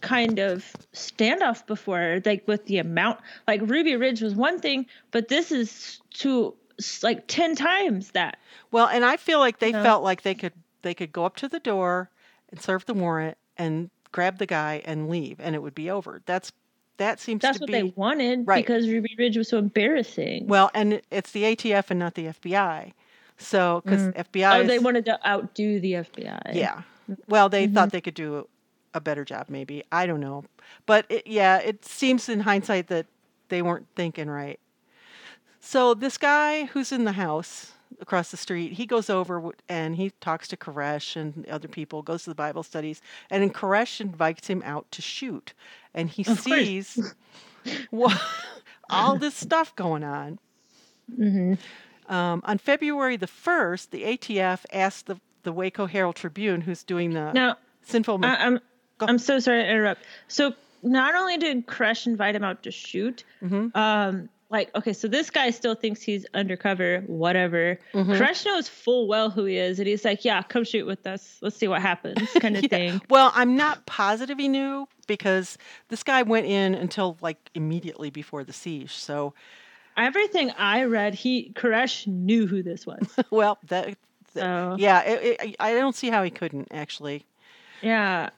kind 0.00 0.38
of 0.38 0.64
standoff 0.94 1.66
before 1.66 2.20
like 2.24 2.46
with 2.48 2.64
the 2.66 2.78
amount 2.78 3.18
like 3.46 3.60
ruby 3.64 3.96
ridge 3.96 4.20
was 4.20 4.34
one 4.34 4.58
thing 4.58 4.86
but 5.10 5.28
this 5.28 5.52
is 5.52 6.00
to 6.14 6.54
like 7.02 7.26
10 7.26 7.54
times 7.56 8.12
that 8.12 8.38
Well, 8.70 8.88
and 8.88 9.04
I 9.04 9.16
feel 9.18 9.38
like 9.38 9.58
they 9.58 9.72
No. 9.72 9.82
felt 9.82 10.02
like 10.02 10.22
they 10.22 10.34
could 10.34 10.54
they 10.82 10.94
could 10.94 11.12
go 11.12 11.24
up 11.26 11.36
to 11.36 11.48
the 11.48 11.60
door 11.60 12.08
and 12.50 12.60
serve 12.60 12.86
the 12.86 12.94
warrant 12.94 13.36
and 13.58 13.90
grab 14.12 14.38
the 14.38 14.46
guy 14.46 14.80
and 14.86 15.08
leave, 15.10 15.38
and 15.40 15.54
it 15.54 15.62
would 15.62 15.74
be 15.74 15.90
over. 15.90 16.22
That's 16.24 16.52
that 16.96 17.20
seems 17.20 17.42
to 17.42 17.46
be 17.46 17.48
that's 17.48 17.60
what 17.60 17.66
be 17.66 17.72
they 17.74 17.82
wanted 17.96 18.46
right. 18.46 18.64
because 18.64 18.88
ruby 18.88 19.14
ridge 19.18 19.36
was 19.36 19.48
so 19.48 19.58
embarrassing 19.58 20.46
well, 20.46 20.70
and 20.74 21.02
it's 21.10 21.32
the 21.32 21.42
ATF 21.44 21.90
and 21.90 21.98
not 22.00 22.14
the 22.14 22.26
FBI. 22.28 22.92
So 23.36 23.82
because 23.84 24.08
FBI, 24.14 24.60
oh 24.62 24.66
they 24.66 24.78
wanted 24.78 25.04
to 25.04 25.28
outdo 25.28 25.80
the 25.80 25.92
fbi 25.92 26.54
yeah. 26.54 26.82
Well, 27.28 27.48
they 27.50 27.66
Mm-hmm. 27.66 27.74
thought 27.74 27.90
they 27.90 28.00
could 28.00 28.14
do 28.14 28.48
a 28.94 29.00
better 29.00 29.24
job, 29.24 29.46
maybe. 29.48 29.84
I 29.92 30.06
don't 30.06 30.20
know, 30.20 30.44
but 30.86 31.06
it, 31.08 31.26
yeah, 31.26 31.58
it 31.58 31.84
seems 31.84 32.28
in 32.28 32.40
hindsight 32.40 32.88
that 32.88 33.06
they 33.48 33.62
weren't 33.62 33.86
thinking 33.94 34.28
right. 34.30 34.58
So 35.60 35.94
this 35.94 36.16
guy 36.18 36.64
who's 36.64 36.92
in 36.92 37.04
the 37.04 37.12
house 37.12 37.72
across 38.00 38.30
the 38.30 38.36
street, 38.36 38.72
he 38.74 38.86
goes 38.86 39.10
over 39.10 39.52
and 39.68 39.96
he 39.96 40.10
talks 40.20 40.48
to 40.48 40.56
Koresh 40.56 41.16
and 41.16 41.46
other 41.48 41.68
people, 41.68 42.02
goes 42.02 42.24
to 42.24 42.30
the 42.30 42.34
Bible 42.34 42.62
studies, 42.62 43.02
and 43.30 43.42
then 43.42 43.50
Koresh 43.50 44.00
invites 44.00 44.48
him 44.48 44.62
out 44.64 44.90
to 44.92 45.02
shoot, 45.02 45.52
and 45.94 46.08
he 46.08 46.22
Of 46.24 46.40
sees 46.40 47.14
what, 47.90 48.20
all 48.88 49.16
this 49.16 49.34
stuff 49.34 49.74
going 49.76 50.04
on. 50.04 50.38
hmm 51.14 51.54
Um, 52.08 52.42
on 52.44 52.58
February 52.58 53.16
the 53.16 53.26
first, 53.26 53.90
the 53.90 54.02
ATF 54.04 54.64
asked 54.72 55.06
the 55.06 55.16
the 55.42 55.52
Waco 55.52 55.86
Herald 55.86 56.16
Tribune, 56.16 56.62
who's 56.62 56.82
doing 56.82 57.14
the 57.14 57.32
now 57.32 57.56
sinful. 57.82 58.20
I, 58.22 58.36
I'm 58.36 58.60
Go. 59.00 59.06
I'm 59.06 59.18
so 59.18 59.38
sorry 59.38 59.62
to 59.62 59.68
interrupt. 59.70 60.02
So 60.28 60.54
not 60.82 61.14
only 61.14 61.36
did 61.36 61.66
Koresh 61.66 62.06
invite 62.06 62.34
him 62.34 62.44
out 62.44 62.62
to 62.62 62.70
shoot, 62.70 63.24
Mhm. 63.42 63.74
um, 63.76 64.28
like 64.50 64.74
okay, 64.74 64.92
so 64.92 65.06
this 65.08 65.30
guy 65.30 65.50
still 65.50 65.74
thinks 65.74 66.02
he's 66.02 66.26
undercover, 66.34 67.00
whatever. 67.06 67.78
Mhm. 67.94 68.16
Koresh 68.16 68.44
knows 68.44 68.68
full 68.68 69.06
well 69.06 69.30
who 69.30 69.44
he 69.44 69.56
is, 69.58 69.78
and 69.78 69.86
he's 69.86 70.04
like, 70.04 70.24
"Yeah, 70.24 70.42
come 70.42 70.64
shoot 70.64 70.86
with 70.86 71.06
us. 71.06 71.38
Let's 71.40 71.56
see 71.56 71.68
what 71.68 71.80
happens," 71.82 72.18
kind 72.40 72.56
of 72.56 72.62
Yeah. 72.64 72.68
thing. 72.68 73.00
Well, 73.10 73.30
I'm 73.34 73.56
not 73.56 73.86
positive 73.86 74.38
he 74.38 74.48
knew 74.48 74.88
because 75.06 75.56
this 75.88 76.02
guy 76.02 76.22
went 76.22 76.46
in 76.46 76.74
until 76.74 77.16
like 77.20 77.50
immediately 77.54 78.10
before 78.10 78.42
the 78.44 78.52
siege. 78.52 78.92
So, 78.94 79.34
Everything 79.96 80.50
I 80.56 80.84
read, 80.84 81.14
he 81.14 81.52
Koresh 81.54 82.06
knew 82.06 82.46
who 82.46 82.62
this 82.62 82.86
was. 82.86 82.98
well, 83.30 83.58
that, 83.68 83.86
that- 83.86 83.96
So 84.34 84.76
yeah, 84.78 85.02
it, 85.02 85.40
it, 85.42 85.56
I 85.60 85.74
don't 85.74 85.94
see 85.94 86.08
how 86.10 86.22
he 86.22 86.30
couldn't 86.30 86.68
actually. 86.70 87.24
yeah, 87.82 88.30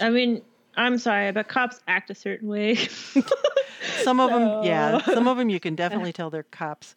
I 0.00 0.10
mean, 0.10 0.42
I'm 0.76 0.98
sorry, 0.98 1.32
but 1.32 1.48
cops 1.48 1.80
act 1.88 2.10
a 2.10 2.14
certain 2.14 2.48
way. 2.48 2.76
Some 4.02 4.20
of 4.20 4.30
them, 4.30 4.62
yeah, 4.64 4.98
some 5.04 5.28
of 5.28 5.36
them 5.36 5.48
you 5.50 5.60
can 5.60 5.74
definitely 5.76 6.12
tell 6.12 6.30
they're 6.30 6.42
cops. 6.42 6.94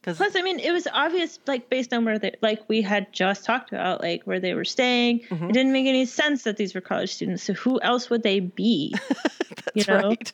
Because 0.00 0.18
Plus, 0.18 0.36
I 0.36 0.42
mean, 0.42 0.60
it 0.60 0.70
was 0.70 0.86
obvious, 0.92 1.38
like 1.46 1.68
based 1.68 1.92
on 1.92 2.04
where 2.04 2.18
they, 2.18 2.34
like 2.40 2.60
we 2.68 2.80
had 2.80 3.12
just 3.12 3.44
talked 3.44 3.72
about, 3.72 4.00
like 4.00 4.22
where 4.24 4.38
they 4.38 4.54
were 4.54 4.64
staying. 4.64 5.20
Mhm. 5.30 5.50
It 5.50 5.52
didn't 5.52 5.72
make 5.72 5.86
any 5.86 6.04
sense 6.04 6.44
that 6.44 6.56
these 6.56 6.74
were 6.74 6.80
college 6.80 7.12
students. 7.12 7.42
So 7.42 7.54
who 7.54 7.80
else 7.80 8.08
would 8.08 8.22
they 8.22 8.40
be? 8.40 8.94
that's 9.08 9.74
you 9.74 9.84
know? 9.88 10.08
right. 10.08 10.32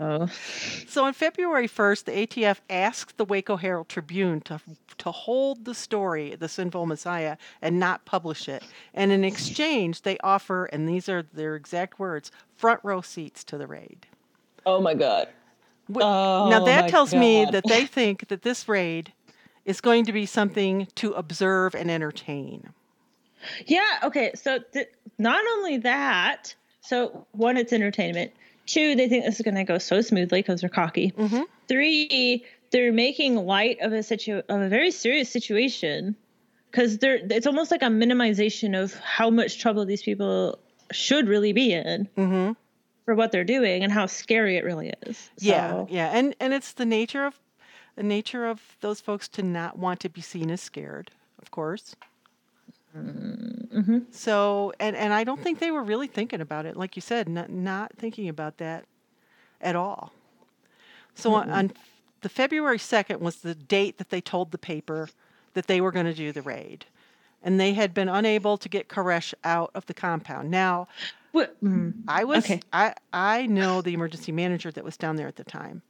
Oh, 0.00 0.26
So 0.88 1.04
on 1.04 1.12
February 1.12 1.68
1st, 1.68 2.04
the 2.04 2.12
ATF 2.26 2.60
asked 2.70 3.16
the 3.16 3.24
Waco 3.24 3.56
Herald 3.56 3.88
Tribune 3.88 4.40
to 4.42 4.60
to 4.98 5.10
hold 5.12 5.64
the 5.66 5.74
story, 5.74 6.34
The 6.36 6.48
Sinful 6.48 6.86
Messiah, 6.86 7.36
and 7.60 7.78
not 7.78 8.04
publish 8.06 8.48
it. 8.48 8.62
And 8.94 9.12
in 9.12 9.24
exchange, 9.24 10.02
they 10.02 10.16
offer, 10.24 10.64
and 10.66 10.88
these 10.88 11.08
are 11.08 11.22
their 11.22 11.54
exact 11.54 11.98
words, 11.98 12.32
front 12.56 12.80
row 12.82 13.02
seats 13.02 13.44
to 13.44 13.58
the 13.58 13.66
raid. 13.66 14.06
oh 14.64 14.80
my 14.80 14.94
god. 14.94 15.28
Wh- 15.92 15.98
Oh 16.00 16.48
now 16.50 16.64
that 16.64 16.82
my 16.84 16.90
tells 16.90 17.14
me 17.14 17.44
that 17.46 17.66
they 17.66 17.84
think 17.86 18.28
that 18.28 18.42
this 18.42 18.68
raid 18.68 19.12
is 19.64 19.80
going 19.80 20.04
to 20.06 20.12
be 20.12 20.24
something 20.26 20.88
to 20.96 21.12
observe 21.12 21.74
and 21.74 21.90
entertain. 21.90 22.70
Yeah. 23.66 24.00
Okay. 24.02 24.32
So 24.34 24.58
th- 24.72 24.88
not 25.18 25.44
only 25.56 25.76
that, 25.78 26.54
so 26.80 27.26
one, 27.32 27.56
it's 27.56 27.72
entertainment. 27.72 28.32
Two, 28.66 28.94
they 28.96 29.08
think 29.08 29.24
this 29.24 29.36
is 29.36 29.42
going 29.42 29.54
to 29.54 29.64
go 29.64 29.78
so 29.78 30.00
smoothly 30.00 30.40
because 30.40 30.60
they're 30.60 30.70
cocky. 30.70 31.12
Mhm. 31.12 31.44
Three, 31.68 32.44
they're 32.70 32.92
making 32.92 33.36
light 33.36 33.78
of 33.80 33.92
a 33.92 34.02
situ 34.02 34.42
of 34.48 34.60
a 34.60 34.68
very 34.68 34.90
serious 34.90 35.30
situation 35.30 36.16
because 36.70 36.98
they're 36.98 37.20
it's 37.30 37.46
almost 37.46 37.70
like 37.70 37.82
a 37.82 37.86
minimization 37.86 38.80
of 38.80 38.94
how 38.94 39.30
much 39.30 39.58
trouble 39.58 39.86
these 39.86 40.02
people 40.02 40.58
should 40.92 41.28
really 41.28 41.52
be 41.52 41.72
in 41.72 42.08
hmm 42.14 42.52
for 43.04 43.14
what 43.14 43.30
they're 43.30 43.44
doing 43.44 43.84
and 43.84 43.92
how 43.92 44.06
scary 44.06 44.56
it 44.56 44.64
really 44.64 44.92
is. 45.06 45.30
Yeah, 45.38 45.84
yeah, 45.88 46.10
and 46.12 46.34
and 46.40 46.52
it's 46.52 46.72
the 46.72 46.84
nature 46.84 47.24
of 47.24 47.38
the 47.94 48.02
nature 48.02 48.46
of 48.46 48.60
those 48.80 49.00
folks 49.00 49.28
to 49.28 49.42
not 49.42 49.78
want 49.78 50.00
to 50.00 50.08
be 50.08 50.20
seen 50.20 50.50
as 50.50 50.60
scared, 50.60 51.12
of 51.40 51.52
course. 51.52 51.94
Mhm. 52.96 54.06
So, 54.12 54.72
and 54.80 54.96
and 54.96 55.12
I 55.12 55.24
don't 55.24 55.40
think 55.40 55.58
they 55.58 55.70
were 55.70 55.82
really 55.82 56.06
thinking 56.06 56.40
about 56.40 56.66
it, 56.66 56.76
like 56.76 56.96
you 56.96 57.02
said, 57.02 57.28
not 57.28 57.50
not 57.50 57.92
thinking 57.96 58.28
about 58.28 58.58
that 58.58 58.84
at 59.60 59.76
all. 59.76 60.12
So 61.14 61.34
on, 61.34 61.50
on 61.50 61.72
the 62.22 62.28
February 62.28 62.78
second 62.78 63.20
was 63.20 63.36
the 63.36 63.54
date 63.54 63.98
that 63.98 64.10
they 64.10 64.20
told 64.20 64.50
the 64.50 64.58
paper 64.58 65.08
that 65.54 65.66
they 65.66 65.80
were 65.80 65.90
going 65.92 66.06
to 66.06 66.14
do 66.14 66.32
the 66.32 66.42
raid, 66.42 66.84
and 67.42 67.58
they 67.58 67.72
had 67.74 67.94
been 67.94 68.08
unable 68.08 68.56
to 68.58 68.68
get 68.68 68.88
Koresh 68.88 69.32
out 69.44 69.70
of 69.74 69.86
the 69.86 69.94
compound. 69.94 70.50
Now, 70.50 70.88
What- 71.32 71.62
mm. 71.62 71.94
I 72.08 72.24
was 72.24 72.44
Okay. 72.44 72.60
I 72.72 72.94
I 73.12 73.46
know 73.46 73.82
the 73.82 73.94
emergency 73.94 74.32
manager 74.32 74.70
that 74.70 74.84
was 74.84 74.96
down 74.96 75.16
there 75.16 75.28
at 75.28 75.36
the 75.36 75.44
time, 75.44 75.82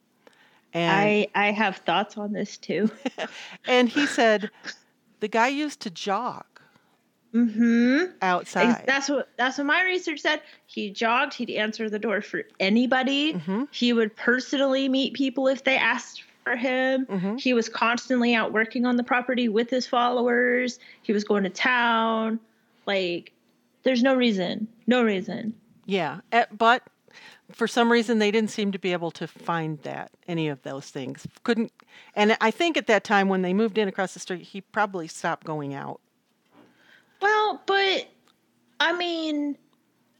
and 0.73 0.93
I 0.93 1.29
I 1.35 1.53
have 1.53 1.79
thoughts 1.79 2.17
on 2.17 2.33
this 2.33 2.57
too. 2.57 2.91
and 3.67 3.89
he 3.89 4.07
said 4.07 4.51
the 5.21 5.29
guy 5.29 5.49
used 5.49 5.81
to 5.81 5.91
jog 5.91 6.45
mm-hmm. 7.37 8.13
outside. 8.23 8.85
That's 8.87 9.09
what 9.09 9.29
that's 9.37 9.59
what 9.59 9.67
my 9.67 9.85
research 9.85 10.21
said. 10.21 10.41
He 10.67 10.91
jogged. 10.91 11.35
He'd 11.35 11.51
answer 11.51 11.91
the 11.91 11.99
door 11.99 12.23
for 12.23 12.43
anybody. 12.61 13.33
hmm 13.33 13.65
He 13.71 13.93
would 13.93 14.15
personally 14.17 14.89
meet 14.89 15.15
people 15.15 15.47
if 15.49 15.65
they 15.65 15.77
asked 15.77 16.25
for 16.45 16.57
him. 16.57 17.07
Mhm. 17.07 17.41
He 17.41 17.53
was 17.53 17.69
constantly 17.69 18.35
out 18.35 18.53
working 18.53 18.87
on 18.87 18.97
the 18.97 19.05
property 19.05 19.49
with 19.49 19.69
his 19.69 19.87
followers. 19.87 20.79
He 21.03 21.13
was 21.13 21.25
going 21.25 21.43
to 21.45 21.51
town. 21.51 22.39
Like, 22.87 23.33
there's 23.83 24.03
no 24.03 24.15
reason. 24.15 24.69
No 24.87 25.03
reason. 25.03 25.55
Yeah, 25.87 26.21
eh, 26.33 26.47
but 26.57 26.85
for 27.51 27.67
some 27.69 27.91
reason 27.91 28.19
they 28.19 28.31
didn't 28.31 28.51
seem 28.51 28.73
to 28.73 28.79
be 28.79 28.93
able 28.93 29.11
to 29.13 29.27
find 29.27 29.81
that 29.83 30.11
any 30.27 30.49
of 30.49 30.63
those 30.63 30.91
things. 30.91 31.27
Couldn't, 31.45 31.73
and 32.15 32.37
I 32.41 32.51
think 32.51 32.77
at 32.77 32.87
that 32.89 33.05
time 33.05 33.29
when 33.29 33.43
they 33.43 33.55
moved 33.55 33.79
in 33.79 33.89
across 33.89 34.15
the 34.15 34.21
street, 34.21 34.43
he 34.43 34.61
probably 34.61 35.09
stopped 35.09 35.47
going 35.47 35.75
out. 35.75 36.01
Well, 37.21 37.63
but 37.67 38.09
I 38.81 38.93
mean, 38.97 39.57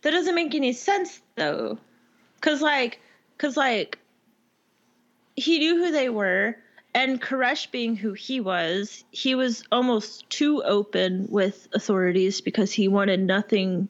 that 0.03 0.11
doesn't 0.11 0.35
make 0.35 0.55
any 0.55 0.73
sense 0.73 1.21
though. 1.37 1.79
Cause 2.41 2.63
like, 2.63 3.01
cause 3.39 3.57
like, 3.57 3.99
he 5.35 5.59
knew 5.59 5.77
who 5.77 5.93
they 5.93 6.09
were, 6.09 6.57
and 6.95 7.21
Koresh 7.21 7.71
being 7.71 7.95
who 7.95 8.15
he 8.15 8.41
was, 8.41 9.05
he 9.11 9.35
was 9.35 9.63
almost 9.71 10.29
too 10.31 10.63
open 10.63 11.27
with 11.31 11.69
authorities 11.75 12.41
because 12.41 12.73
he 12.73 12.89
wanted 12.89 13.21
nothing. 13.21 13.89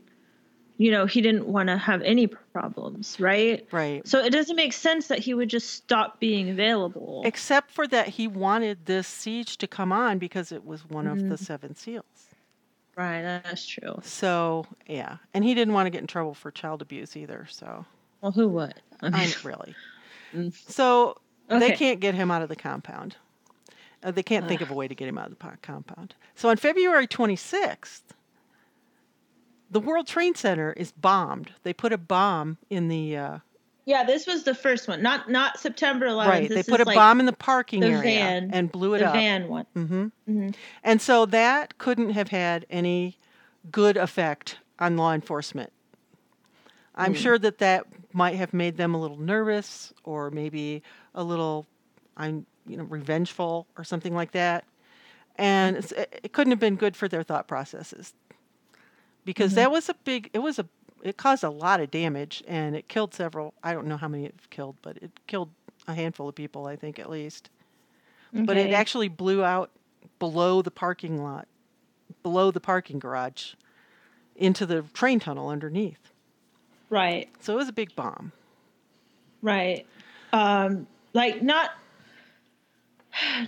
You 0.78 0.90
know, 0.90 1.06
he 1.06 1.20
didn't 1.20 1.46
want 1.46 1.68
to 1.68 1.78
have 1.78 2.02
any 2.02 2.26
problems, 2.26 3.18
right? 3.20 3.66
Right. 3.70 4.06
So 4.06 4.22
it 4.22 4.30
doesn't 4.30 4.56
make 4.56 4.72
sense 4.72 5.06
that 5.06 5.20
he 5.20 5.34
would 5.34 5.48
just 5.48 5.70
stop 5.70 6.18
being 6.18 6.50
available. 6.50 7.22
Except 7.24 7.70
for 7.70 7.86
that 7.86 8.08
he 8.08 8.26
wanted 8.26 8.84
this 8.86 9.06
siege 9.06 9.56
to 9.58 9.68
come 9.68 9.92
on 9.92 10.18
because 10.18 10.50
it 10.50 10.66
was 10.66 10.84
one 10.84 11.06
of 11.06 11.18
the 11.18 11.36
mm-hmm. 11.36 11.44
seven 11.44 11.76
seals. 11.76 12.04
Right, 12.96 13.22
that's 13.22 13.66
true. 13.66 13.98
So 14.02 14.66
yeah, 14.86 15.18
and 15.34 15.44
he 15.44 15.54
didn't 15.54 15.74
want 15.74 15.86
to 15.86 15.90
get 15.90 16.00
in 16.00 16.06
trouble 16.06 16.34
for 16.34 16.50
child 16.50 16.82
abuse 16.82 17.16
either. 17.16 17.46
So 17.50 17.84
Well, 18.20 18.32
who 18.32 18.48
would? 18.48 18.74
I 19.00 19.10
mean, 19.10 19.28
really. 19.44 19.74
Mm. 20.34 20.54
So 20.70 21.16
they 21.48 21.72
can't 21.72 22.00
get 22.00 22.14
him 22.14 22.30
out 22.30 22.42
of 22.42 22.48
the 22.48 22.56
compound. 22.56 23.16
Uh, 24.02 24.10
they 24.10 24.22
can't 24.22 24.46
think 24.46 24.60
of 24.60 24.70
a 24.70 24.74
way 24.74 24.86
to 24.88 24.94
get 24.94 25.08
him 25.08 25.18
out 25.18 25.30
of 25.30 25.38
the 25.38 25.56
compound. 25.62 26.14
So 26.34 26.48
on 26.48 26.56
February 26.56 27.06
26th, 27.06 28.02
the 29.70 29.80
World 29.80 30.06
Trade 30.06 30.36
Center 30.36 30.72
is 30.74 30.92
bombed. 30.92 31.52
They 31.62 31.72
put 31.72 31.92
a 31.92 31.98
bomb 31.98 32.58
in 32.70 32.88
the 32.88 33.16
uh, 33.16 33.38
Yeah, 33.86 34.02
this 34.04 34.26
was 34.26 34.42
the 34.42 34.54
first 34.54 34.88
one, 34.88 35.00
not 35.00 35.30
not 35.30 35.58
September 35.58 36.06
11th. 36.06 36.26
right. 36.28 36.48
They 36.48 36.62
put 36.64 36.80
a 36.80 36.84
like, 36.84 36.96
bomb 36.96 37.20
in 37.20 37.26
the 37.26 37.32
parking 37.32 37.80
the 37.80 37.86
area 37.86 38.02
van- 38.18 38.50
and 38.52 38.70
blew 38.70 38.94
it 38.94 38.98
the 38.98 39.06
up. 39.06 39.14
The 39.14 39.18
van 39.20 39.48
one. 39.48 39.66
hmm 39.74 40.06
Mhm. 40.28 40.54
And 40.82 41.00
so 41.00 41.24
that 41.26 41.78
couldn't 41.78 42.10
have 42.10 42.28
had 42.28 42.66
any 42.68 43.16
good 43.70 43.96
effect 43.96 44.58
on 44.78 44.96
law 44.96 45.12
enforcement 45.14 45.72
I'm 46.98 47.14
sure 47.14 47.38
that 47.38 47.58
that 47.58 47.84
might 48.12 48.36
have 48.36 48.54
made 48.54 48.76
them 48.78 48.94
a 48.94 49.00
little 49.00 49.18
nervous 49.18 49.92
or 50.04 50.30
maybe 50.30 50.82
a 51.14 51.22
little 51.22 51.66
I'm 52.16 52.46
you 52.66 52.76
know 52.76 52.84
revengeful 52.84 53.66
or 53.76 53.84
something 53.84 54.14
like 54.14 54.32
that. 54.32 54.64
And 55.36 55.76
it's, 55.76 55.92
it 55.92 56.20
it 56.24 56.32
couldn't 56.32 56.50
have 56.52 56.60
been 56.60 56.76
good 56.76 56.96
for 56.96 57.06
their 57.06 57.22
thought 57.22 57.46
processes. 57.46 58.14
Because 59.26 59.54
that 59.54 59.70
was 59.70 59.88
a 59.88 59.94
big 60.04 60.30
it 60.32 60.38
was 60.38 60.58
a 60.58 60.66
it 61.08 61.16
caused 61.16 61.44
a 61.44 61.50
lot 61.50 61.80
of 61.80 61.90
damage 61.90 62.42
and 62.46 62.74
it 62.74 62.88
killed 62.88 63.14
several 63.14 63.54
I 63.62 63.72
don't 63.72 63.86
know 63.86 63.96
how 63.96 64.08
many 64.08 64.24
it 64.24 64.34
killed, 64.50 64.76
but 64.82 64.96
it 64.98 65.10
killed 65.26 65.50
a 65.86 65.94
handful 65.94 66.28
of 66.28 66.34
people, 66.34 66.66
I 66.66 66.76
think 66.76 66.98
at 66.98 67.10
least. 67.10 67.50
But 68.32 68.58
it 68.58 68.72
actually 68.72 69.08
blew 69.08 69.42
out 69.42 69.70
below 70.18 70.60
the 70.60 70.70
parking 70.70 71.22
lot, 71.22 71.48
below 72.22 72.50
the 72.50 72.60
parking 72.60 72.98
garage 72.98 73.54
into 74.34 74.66
the 74.66 74.82
train 74.92 75.20
tunnel 75.20 75.48
underneath. 75.48 76.10
Right. 76.90 77.28
So 77.40 77.54
it 77.54 77.56
was 77.56 77.68
a 77.68 77.72
big 77.72 77.96
bomb. 77.96 78.32
Right. 79.42 79.86
Um, 80.32 80.86
like 81.14 81.42
not 81.42 81.70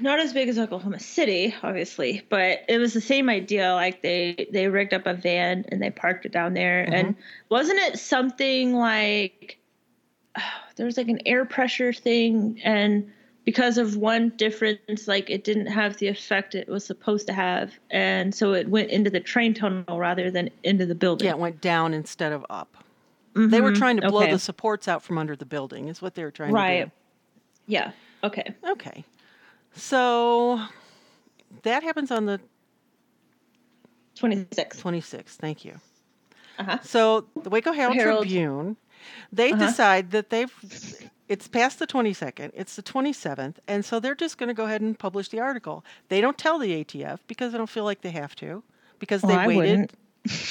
not 0.01 0.19
as 0.19 0.33
big 0.33 0.49
as 0.49 0.59
Oklahoma 0.59 0.99
City, 1.01 1.55
obviously, 1.63 2.23
but 2.29 2.61
it 2.69 2.79
was 2.79 2.95
the 2.95 3.01
same 3.01 3.29
idea. 3.29 3.73
Like 3.75 4.03
they 4.03 4.49
they 4.53 4.69
rigged 4.69 4.95
up 4.95 5.07
a 5.07 5.15
van 5.15 5.65
and 5.69 5.83
they 5.83 5.91
parked 5.91 6.27
it 6.27 6.33
down 6.33 6.55
there, 6.55 6.83
and 6.93 7.15
wasn't 7.49 7.79
it 7.81 7.99
something 7.99 8.75
like 8.75 9.59
there 10.77 10.87
was 10.87 10.97
like 10.97 11.09
an 11.09 11.21
air 11.27 11.45
pressure 11.45 11.93
thing, 11.93 12.61
and 12.65 13.11
because 13.45 13.79
of 13.79 13.97
one 13.97 14.29
difference, 14.37 15.09
like 15.09 15.31
it 15.31 15.43
didn't 15.45 15.67
have 15.67 15.97
the 15.97 16.09
effect 16.09 16.55
it 16.55 16.69
was 16.69 16.85
supposed 16.85 17.27
to 17.27 17.33
have, 17.33 17.79
and 17.91 18.35
so 18.35 18.53
it 18.55 18.69
went 18.69 18.91
into 18.91 19.11
the 19.11 19.21
train 19.21 19.55
tunnel 19.55 19.99
rather 19.99 20.31
than 20.31 20.51
into 20.65 20.87
the 20.87 20.95
building. 20.95 21.27
Yeah, 21.27 21.33
it 21.33 21.39
went 21.39 21.61
down 21.61 21.95
instead 21.95 22.33
of 22.33 22.45
up. 22.51 22.77
They 23.35 23.61
were 23.61 23.71
Mhm. 23.71 23.77
trying 23.79 23.97
to 24.01 24.09
blow 24.11 24.23
Okay. 24.23 24.33
the 24.33 24.39
supports 24.39 24.89
out 24.89 25.03
from 25.03 25.17
under 25.17 25.37
the 25.37 25.47
building, 25.47 25.89
is 25.89 26.03
what 26.03 26.15
they 26.15 26.25
were 26.25 26.31
trying 26.31 26.53
Right. 26.53 26.69
to 26.69 26.75
do. 26.75 26.83
Right. 26.85 26.91
Yeah. 27.67 27.91
Okay. 28.25 28.55
Okay. 28.67 29.05
So 29.79 30.61
that 31.63 31.83
happens 31.83 32.11
on 32.11 32.27
the 32.27 32.41
Twenty 34.17 34.47
six. 34.53 34.83
26th. 34.83 35.37
Thank 35.37 35.65
you. 35.65 35.81
Uh-huh. 36.59 36.79
So 36.83 37.27
the 37.43 37.51
Waco 37.51 37.73
Herald, 37.73 37.95
Herald. 37.97 38.25
Tribune, 38.25 38.77
they 39.33 39.53
Uh-huh. 39.53 39.59
decide 39.67 40.11
that 40.11 40.31
they've 40.31 40.53
it's 41.29 41.47
past 41.49 41.79
the 41.79 41.87
22nd, 41.87 42.51
it's 42.55 42.75
the 42.77 42.83
27th, 42.83 43.57
and 43.69 43.85
so 43.85 44.01
they're 44.01 44.15
just 44.17 44.39
going 44.39 44.49
to 44.49 44.55
go 44.55 44.65
ahead 44.65 44.81
and 44.81 44.99
publish 44.99 45.29
the 45.29 45.41
article. 45.41 45.85
They 46.09 46.21
don't 46.21 46.39
tell 46.39 46.59
the 46.59 46.73
ATF 46.85 47.21
because 47.29 47.53
they 47.53 47.59
don't 47.59 47.69
feel 47.71 47.85
like 47.85 48.01
they 48.03 48.11
have 48.11 48.35
to 48.37 48.63
because 48.99 49.25
they 49.25 49.35
Well, 49.35 49.39
I 49.39 49.47
waited 49.47 49.59
wouldn't. 49.71 49.95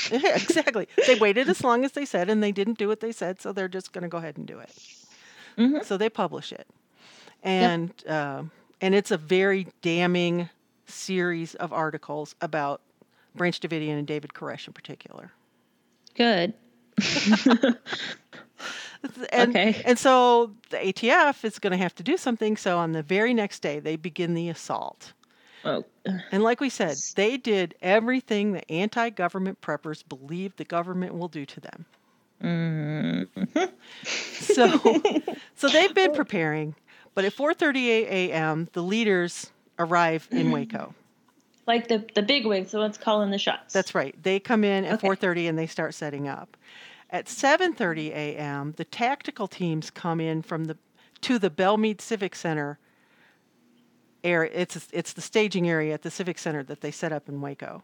Yeah, 0.10 0.36
exactly. 0.36 0.88
They 1.06 1.16
waited 1.16 1.50
as 1.50 1.64
long 1.64 1.84
as 1.86 1.94
they 1.94 2.06
said 2.06 2.30
and 2.30 2.42
they 2.44 2.52
didn't 2.54 2.78
do 2.78 2.88
what 2.88 3.02
they 3.02 3.12
said, 3.12 3.42
so 3.42 3.52
they're 3.54 3.68
just 3.68 3.92
going 3.94 4.04
to 4.04 4.08
go 4.10 4.18
ahead 4.18 4.38
and 4.38 4.46
do 4.48 4.60
it. 4.60 4.74
Mhm. 5.58 5.84
So 5.84 5.98
they 5.98 6.10
publish 6.10 6.52
it. 6.54 6.68
And 7.44 7.94
um 8.08 8.52
and 8.82 8.96
it's 8.96 9.12
a 9.12 9.18
very 9.18 9.68
damning 9.82 10.50
series 10.86 11.56
of 11.56 11.74
articles 11.74 12.36
about 12.42 12.82
Branch 13.36 13.60
Davidian 13.60 13.98
and 13.98 14.08
David 14.08 14.34
Koresh 14.34 14.68
in 14.68 14.74
particular. 14.74 15.32
Good. 16.16 16.54
And, 19.32 19.52
Okay. 19.56 19.82
and 19.86 19.98
so 20.00 20.52
the 20.72 20.78
ATF 20.78 21.46
is 21.46 21.60
going 21.60 21.72
to 21.72 21.78
have 21.78 21.94
to 21.96 22.04
do 22.04 22.18
something. 22.18 22.58
So 22.58 22.80
on 22.80 22.94
the 22.94 23.04
very 23.04 23.34
next 23.34 23.62
day, 23.62 23.80
they 23.80 23.96
begin 23.96 24.34
the 24.34 24.50
assault. 24.50 25.14
Oh, 25.64 25.86
And 26.32 26.44
like 26.44 26.60
we 26.60 26.70
said, 26.70 26.98
they 27.16 27.38
did 27.38 27.76
everything 27.82 28.54
the 28.54 28.70
anti 28.72 29.10
government 29.12 29.62
preppers 29.62 30.04
believe 30.08 30.56
the 30.56 30.66
government 30.66 31.14
will 31.14 31.28
do 31.28 31.46
to 31.46 31.60
them. 31.60 31.86
Mm. 32.44 33.70
So, 34.04 35.02
so 35.56 35.70
they've 35.70 35.94
been 35.94 36.14
preparing. 36.14 36.76
But 37.18 37.26
at 37.26 37.34
4:38 37.34 38.06
a.m., 38.12 38.70
the 38.74 38.84
leaders 38.84 39.52
arrive 39.80 40.28
in 40.30 40.52
Waco. 40.52 40.94
like 41.66 41.88
the 41.88 42.06
the 42.14 42.22
big 42.22 42.46
wigs, 42.46 42.74
the 42.74 42.78
ones 42.78 42.96
calling 42.96 43.32
the 43.32 43.40
shots. 43.40 43.74
That's 43.74 43.96
right. 43.96 44.16
They 44.22 44.40
come 44.40 44.64
in 44.64 44.86
at 44.86 45.04
Okay. 45.04 45.08
4:30 45.08 45.50
and 45.50 45.58
they 45.58 45.66
start 45.66 45.96
setting 45.96 46.28
up. 46.28 46.56
At 47.10 47.26
7:30 47.26 48.10
a.m., 48.12 48.76
the 48.78 48.86
tactical 48.86 49.48
teams 49.48 49.90
come 49.90 50.20
in 50.22 50.44
from 50.44 50.66
the 50.66 50.78
to 51.22 51.40
the 51.40 51.50
Bellmead 51.50 52.02
Civic 52.02 52.36
Center 52.36 52.78
area. 54.24 54.52
It's 54.54 54.88
it's 54.94 55.14
the 55.14 55.22
staging 55.22 55.68
area 55.68 55.96
at 55.96 56.04
the 56.04 56.12
Civic 56.12 56.38
Center 56.38 56.62
that 56.66 56.82
they 56.82 56.92
set 56.92 57.12
up 57.12 57.28
in 57.28 57.42
Waco. 57.42 57.82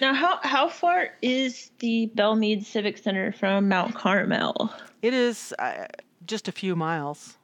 now. 0.00 0.12
How 0.12 0.40
how 0.42 0.68
far 0.68 1.10
is 1.22 1.70
the 1.78 2.10
Bellmead 2.16 2.64
Civic 2.64 2.98
Center 2.98 3.30
from 3.30 3.68
Mount 3.68 3.94
Carmel? 3.94 4.74
It 5.02 5.14
is 5.14 5.54
uh, 5.60 5.86
just 6.26 6.48
a 6.48 6.52
few 6.52 6.74
miles. 6.74 7.38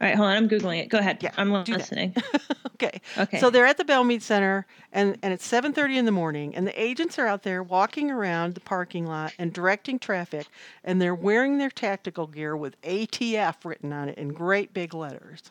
All 0.00 0.06
right, 0.06 0.14
hold 0.14 0.28
on. 0.28 0.36
I'm 0.36 0.48
googling 0.48 0.80
it. 0.82 0.88
Go 0.90 0.98
ahead. 0.98 1.18
Yeah, 1.22 1.30
I'm 1.36 1.50
listening. 1.52 2.14
Okay. 2.76 3.00
Okay. 3.16 3.40
So 3.40 3.48
they're 3.48 3.64
at 3.64 3.78
the 3.78 3.86
Bellmead 3.86 4.20
Center, 4.20 4.66
and, 4.92 5.16
and 5.22 5.32
it's 5.32 5.50
7:30 5.50 5.96
in 5.96 6.04
the 6.04 6.12
morning, 6.12 6.54
and 6.54 6.66
the 6.66 6.78
agents 6.78 7.18
are 7.18 7.26
out 7.26 7.42
there 7.42 7.62
walking 7.62 8.10
around 8.10 8.52
the 8.52 8.60
parking 8.60 9.06
lot 9.06 9.32
and 9.38 9.50
directing 9.50 9.98
traffic, 9.98 10.46
and 10.84 11.00
they're 11.00 11.14
wearing 11.14 11.56
their 11.56 11.70
tactical 11.70 12.26
gear 12.26 12.54
with 12.54 12.78
ATF 12.82 13.64
written 13.64 13.94
on 13.94 14.10
it 14.10 14.18
in 14.18 14.34
great 14.34 14.74
big 14.74 14.92
letters. 14.92 15.44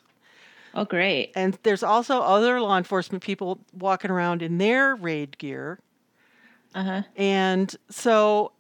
oh, 0.75 0.85
great. 0.85 1.31
And 1.35 1.57
there's 1.63 1.81
also 1.81 2.21
other 2.21 2.61
law 2.61 2.77
enforcement 2.77 3.23
people 3.23 3.59
walking 3.73 4.11
around 4.11 4.43
in 4.43 4.59
their 4.59 4.93
raid 4.95 5.39
gear, 5.39 5.79
Uh 6.75 6.83
huh. 6.83 7.01
and 7.15 7.75
so 7.89 8.51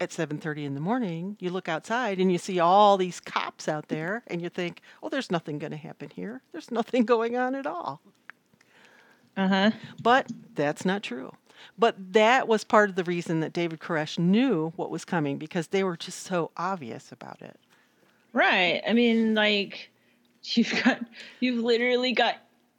at 0.00 0.10
7:30 0.10 0.64
in 0.64 0.74
the 0.74 0.80
morning, 0.80 1.36
you 1.40 1.50
look 1.50 1.68
outside 1.68 2.18
and 2.20 2.30
you 2.32 2.38
see 2.38 2.58
all 2.60 2.96
these 2.96 3.20
cops 3.20 3.68
out 3.68 3.88
there, 3.88 4.22
and 4.26 4.40
you 4.42 4.48
think, 4.48 4.80
"Oh, 5.02 5.08
there's 5.08 5.30
nothing 5.30 5.58
going 5.58 5.70
to 5.72 5.76
happen 5.76 6.10
here. 6.14 6.42
There's 6.52 6.70
nothing 6.70 7.04
going 7.14 7.36
on 7.36 7.54
at 7.54 7.66
all." 7.66 8.00
Uh 9.36 9.48
huh. 9.48 9.70
But 10.02 10.30
that's 10.54 10.84
not 10.84 11.02
true. 11.02 11.32
But 11.78 11.96
that 12.12 12.46
was 12.46 12.62
part 12.62 12.90
of 12.90 12.96
the 12.96 13.04
reason 13.04 13.40
that 13.40 13.52
David 13.52 13.80
Koresh 13.80 14.18
knew 14.18 14.72
what 14.76 14.90
was 14.90 15.04
coming 15.04 15.38
because 15.38 15.68
they 15.68 15.82
were 15.82 15.96
just 15.96 16.20
so 16.20 16.50
obvious 16.56 17.10
about 17.10 17.40
it. 17.40 17.58
Right. 18.32 18.82
I 18.86 18.92
mean, 18.92 19.34
like 19.34 19.90
you've 20.44 20.72
got 20.84 21.00
you've 21.40 21.64
literally 21.64 22.12
got 22.12 22.36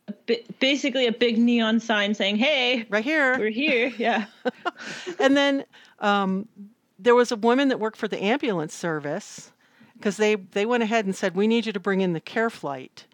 a 0.08 0.14
bi- 0.28 0.44
basically 0.60 1.08
a 1.08 1.12
big 1.12 1.38
neon 1.38 1.80
sign 1.80 2.14
saying, 2.14 2.38
"Hey, 2.38 2.86
Right 2.90 3.04
here. 3.04 3.38
we're 3.40 3.50
here." 3.50 3.92
Yeah. 3.98 4.26
and 5.20 5.36
then 5.36 5.66
um, 6.00 6.48
there 7.00 7.16
was 7.16 7.32
a 7.32 7.36
woman 7.36 7.68
that 7.70 7.80
worked 7.80 7.98
for 7.98 8.08
the 8.08 8.22
ambulance 8.24 8.74
service 8.74 9.52
because 9.98 10.18
they, 10.18 10.36
they 10.36 10.66
went 10.66 10.84
ahead 10.84 11.06
and 11.06 11.16
said, 11.16 11.36
We 11.36 11.48
need 11.48 11.66
you 11.66 11.74
to 11.74 11.80
bring 11.80 12.02
in 12.02 12.14
the 12.14 12.20
care 12.20 12.50
flight 12.50 13.06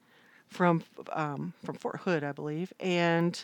from, 0.47 0.83
um, 1.13 1.53
from 1.63 1.75
Fort 1.75 2.01
Hood, 2.01 2.23
I 2.23 2.31
believe. 2.31 2.73
And 2.79 3.43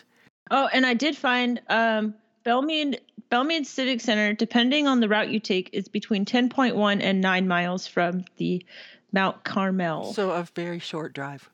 Oh, 0.50 0.68
and 0.72 0.86
I 0.86 0.94
did 0.94 1.16
find 1.16 1.60
um, 1.68 2.14
Bellmead 2.44 2.98
Bellmead 3.30 3.66
Civic 3.66 4.00
Center, 4.00 4.32
depending 4.32 4.86
on 4.86 5.00
the 5.00 5.08
route 5.08 5.28
you 5.28 5.38
take, 5.40 5.68
is 5.74 5.86
between 5.88 6.24
10.1 6.24 7.02
and 7.02 7.20
9 7.20 7.46
miles 7.46 7.86
from 7.86 8.24
the 8.38 8.64
Mount 9.12 9.44
Carmel. 9.44 10.12
so 10.14 10.30
a 10.30 10.46
very 10.54 10.78
short 10.78 11.12
drive. 11.12 11.50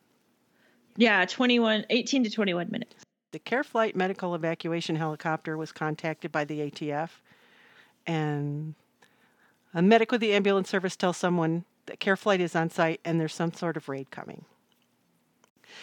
yeah, 0.97 1.25
21, 1.25 1.87
18 1.91 2.25
to 2.25 2.31
21 2.31 2.71
minutes. 2.71 2.95
The 3.33 3.41
Care 3.41 3.65
Flight 3.65 3.97
medical 3.97 4.37
evacuation 4.37 4.95
helicopter 4.95 5.57
was 5.57 5.73
contacted 5.73 6.31
by 6.31 6.45
the 6.45 6.71
ATF, 6.71 7.11
and 8.07 8.75
a 9.73 9.83
medic 9.83 10.13
with 10.13 10.21
the 10.21 10.33
ambulance 10.33 10.69
service 10.69 10.97
tells 10.97 11.17
someone 11.17 11.65
that 11.87 12.01
Care 12.01 12.17
Flight 12.17 12.41
is 12.41 12.55
on 12.55 12.71
site 12.71 13.01
and 13.05 13.21
there's 13.21 13.35
some 13.35 13.53
sort 13.53 13.77
of 13.77 13.89
raid 13.89 14.11
coming. 14.11 14.45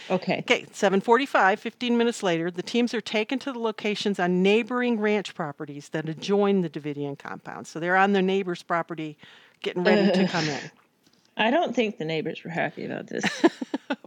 Okay. 0.10 0.40
Okay, 0.40 0.66
7:45, 0.72 1.60
15 1.60 1.98
minutes 1.98 2.24
later, 2.24 2.50
the 2.50 2.64
teams 2.64 2.94
are 2.94 3.02
taken 3.02 3.40
to 3.40 3.52
the 3.52 3.60
locations 3.60 4.20
on 4.20 4.42
neighboring 4.42 5.00
ranch 5.00 5.36
properties 5.36 5.90
that 5.90 6.08
adjoin 6.08 6.62
the 6.62 6.70
Davidian 6.70 7.18
compound. 7.18 7.68
So 7.68 7.80
they're 7.80 7.98
on 7.98 8.14
their 8.14 8.22
neighbor's 8.22 8.64
property, 8.64 9.18
getting 9.62 9.84
ready 9.84 10.12
to 10.12 10.28
come 10.28 10.48
in. 10.48 10.60
I 11.38 11.50
don't 11.50 11.76
think 11.76 11.98
the 11.98 12.06
neighbors 12.06 12.44
were 12.44 12.52
happy 12.52 12.86
about 12.86 13.08
this 13.08 13.24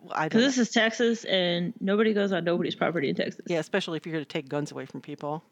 Well, 0.05 0.12
I 0.15 0.29
don't 0.29 0.41
because 0.41 0.57
this 0.57 0.59
is 0.59 0.71
Texas 0.71 1.25
and 1.25 1.73
nobody 1.81 2.12
goes 2.12 2.33
on 2.33 2.45
nobody's 2.45 2.75
property 2.75 3.09
in 3.09 3.15
Texas. 3.15 3.41
Yeah, 3.47 3.59
especially 3.59 3.97
if 3.97 4.07
you're 4.07 4.12
going 4.12 4.25
to 4.25 4.29
take 4.29 4.49
guns 4.49 4.71
away 4.71 4.87
from 4.87 5.01
people. 5.01 5.43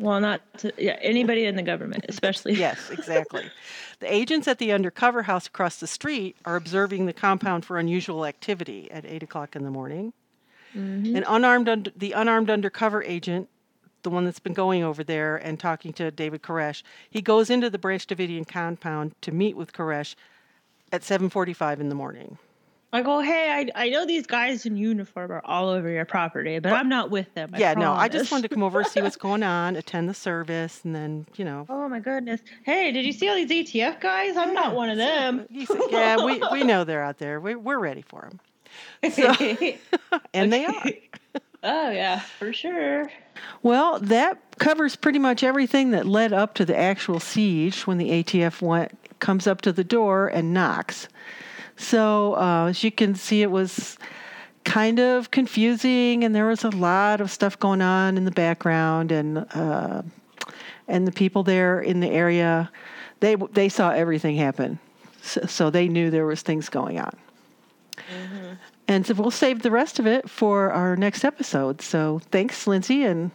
Well, 0.00 0.18
not 0.18 0.40
to, 0.58 0.72
yeah 0.78 0.96
anybody 1.02 1.44
in 1.44 1.56
the 1.56 1.62
government, 1.62 2.06
especially. 2.08 2.54
Yes, 2.54 2.90
exactly. 2.90 3.44
the 4.00 4.12
agents 4.12 4.48
at 4.48 4.58
the 4.58 4.72
undercover 4.72 5.22
house 5.22 5.46
across 5.46 5.76
the 5.76 5.86
street 5.86 6.36
are 6.46 6.56
observing 6.56 7.04
the 7.04 7.12
compound 7.12 7.66
for 7.66 7.78
unusual 7.78 8.24
activity 8.24 8.90
at 8.90 9.04
eight 9.04 9.22
o'clock 9.22 9.54
in 9.54 9.62
the 9.62 9.70
morning. 9.70 10.14
Mm-hmm. 10.74 11.16
An 11.16 11.24
unarmed, 11.28 11.68
und- 11.68 11.92
the 11.94 12.12
unarmed 12.12 12.48
undercover 12.48 13.02
agent, 13.02 13.48
the 14.02 14.10
one 14.10 14.24
that's 14.24 14.38
been 14.38 14.54
going 14.54 14.82
over 14.82 15.04
there 15.04 15.36
and 15.36 15.60
talking 15.60 15.92
to 15.94 16.10
David 16.10 16.42
Koresh, 16.42 16.82
he 17.10 17.20
goes 17.20 17.50
into 17.50 17.68
the 17.68 17.78
Branch 17.78 18.06
Davidian 18.06 18.48
compound 18.48 19.14
to 19.20 19.32
meet 19.32 19.54
with 19.54 19.74
Koresh 19.74 20.14
at 20.90 21.02
7:45 21.02 21.80
in 21.80 21.90
the 21.90 21.94
morning. 21.94 22.38
I 22.92 23.02
go, 23.02 23.20
hey, 23.20 23.70
I, 23.76 23.84
I 23.84 23.88
know 23.88 24.04
these 24.04 24.26
guys 24.26 24.66
in 24.66 24.76
uniform 24.76 25.30
are 25.30 25.42
all 25.44 25.68
over 25.68 25.88
your 25.88 26.04
property, 26.04 26.58
but 26.58 26.72
I'm 26.72 26.88
not 26.88 27.10
with 27.10 27.32
them. 27.34 27.50
I 27.52 27.58
yeah, 27.58 27.74
no, 27.74 27.92
I 27.92 28.08
just 28.08 28.32
wanted 28.32 28.48
to 28.48 28.54
come 28.54 28.64
over 28.64 28.82
see 28.82 29.00
what's 29.00 29.16
going 29.28 29.44
on, 29.44 29.76
attend 29.76 30.08
the 30.08 30.14
service, 30.14 30.80
and 30.84 30.94
then 30.94 31.26
you 31.36 31.44
know. 31.44 31.66
Oh 31.68 31.88
my 31.88 32.00
goodness. 32.00 32.40
Hey, 32.64 32.90
did 32.90 33.04
you 33.06 33.12
see 33.12 33.28
all 33.28 33.36
these 33.36 33.48
ATF 33.50 34.00
guys? 34.00 34.36
I'm 34.36 34.54
not 34.54 34.74
one 34.74 34.90
of 34.90 34.96
them. 34.96 35.46
Yeah, 35.90 36.24
we, 36.24 36.42
we 36.52 36.62
know 36.64 36.84
they're 36.84 37.02
out 37.02 37.18
there. 37.18 37.40
We, 37.40 37.54
we're 37.54 37.78
ready 37.78 38.02
for 38.02 38.28
them. 39.02 39.12
So, 39.12 39.34
and 40.34 40.52
they 40.52 40.64
are. 40.64 40.84
oh 41.62 41.90
yeah, 41.90 42.20
for 42.20 42.52
sure. 42.52 43.10
Well, 43.62 43.98
that 44.00 44.38
covers 44.58 44.96
pretty 44.96 45.18
much 45.18 45.42
everything 45.42 45.90
that 45.92 46.06
led 46.06 46.32
up 46.32 46.54
to 46.54 46.64
the 46.64 46.76
actual 46.76 47.20
siege 47.20 47.86
when 47.86 47.98
the 47.98 48.10
ATF 48.10 48.62
went, 48.62 48.92
comes 49.20 49.46
up 49.46 49.60
to 49.62 49.72
the 49.72 49.84
door 49.84 50.28
and 50.28 50.52
knocks. 50.52 51.08
So, 51.80 52.34
uh, 52.36 52.66
as 52.66 52.84
you 52.84 52.92
can 52.92 53.14
see, 53.14 53.40
it 53.42 53.50
was 53.50 53.96
kind 54.64 55.00
of 55.00 55.30
confusing, 55.30 56.24
and 56.24 56.34
there 56.34 56.46
was 56.46 56.62
a 56.62 56.70
lot 56.70 57.20
of 57.20 57.30
stuff 57.30 57.58
going 57.58 57.80
on 57.80 58.18
in 58.18 58.26
the 58.26 58.30
background, 58.30 59.10
and 59.10 59.38
uh, 59.54 60.02
and 60.86 61.06
the 61.08 61.12
people 61.12 61.42
there 61.42 61.80
in 61.80 62.00
the 62.00 62.10
area, 62.10 62.70
they 63.20 63.34
they 63.34 63.70
saw 63.70 63.90
everything 63.90 64.36
happen, 64.36 64.78
so, 65.22 65.40
so 65.46 65.70
they 65.70 65.88
knew 65.88 66.10
there 66.10 66.26
was 66.26 66.42
things 66.42 66.68
going 66.68 67.00
on. 67.00 67.16
And 68.86 69.06
so 69.06 69.14
we'll 69.14 69.30
save 69.30 69.62
the 69.62 69.70
rest 69.70 69.98
of 69.98 70.06
it 70.06 70.28
for 70.28 70.72
our 70.72 70.96
next 70.96 71.24
episode. 71.24 71.80
So 71.80 72.20
thanks, 72.30 72.66
Lindsay. 72.66 73.04
And 73.04 73.30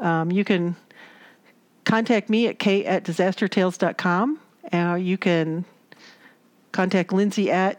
um, 0.00 0.32
you 0.32 0.44
can 0.44 0.74
contact 1.84 2.28
me 2.28 2.48
at 2.48 2.58
kate 2.58 2.86
at 2.86 3.04
disastertales.com. 3.04 4.40
Uh, 4.72 4.94
you 4.94 5.16
can 5.16 5.64
contact 6.72 7.12
Lindsay 7.12 7.50
at, 7.50 7.78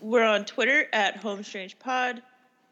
We're 0.00 0.24
on 0.24 0.46
Twitter 0.46 0.86
at 0.94 1.18
Home 1.18 1.44
Strange 1.44 1.78
Pod. 1.78 2.22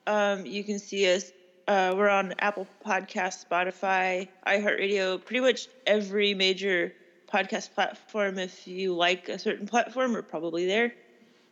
Um, 0.06 0.46
you 0.46 0.64
can 0.64 0.78
see 0.78 1.12
us. 1.12 1.30
Uh, 1.66 1.92
we're 1.94 2.08
on 2.08 2.34
Apple 2.38 2.66
Podcast, 2.84 3.44
Spotify, 3.46 4.28
iHeartRadio, 4.46 5.22
pretty 5.22 5.40
much 5.40 5.68
every 5.86 6.32
major 6.32 6.94
podcast 7.30 7.74
platform. 7.74 8.38
If 8.38 8.66
you 8.66 8.94
like 8.94 9.28
a 9.28 9.38
certain 9.38 9.66
platform, 9.66 10.14
we're 10.14 10.22
probably 10.22 10.64
there. 10.64 10.94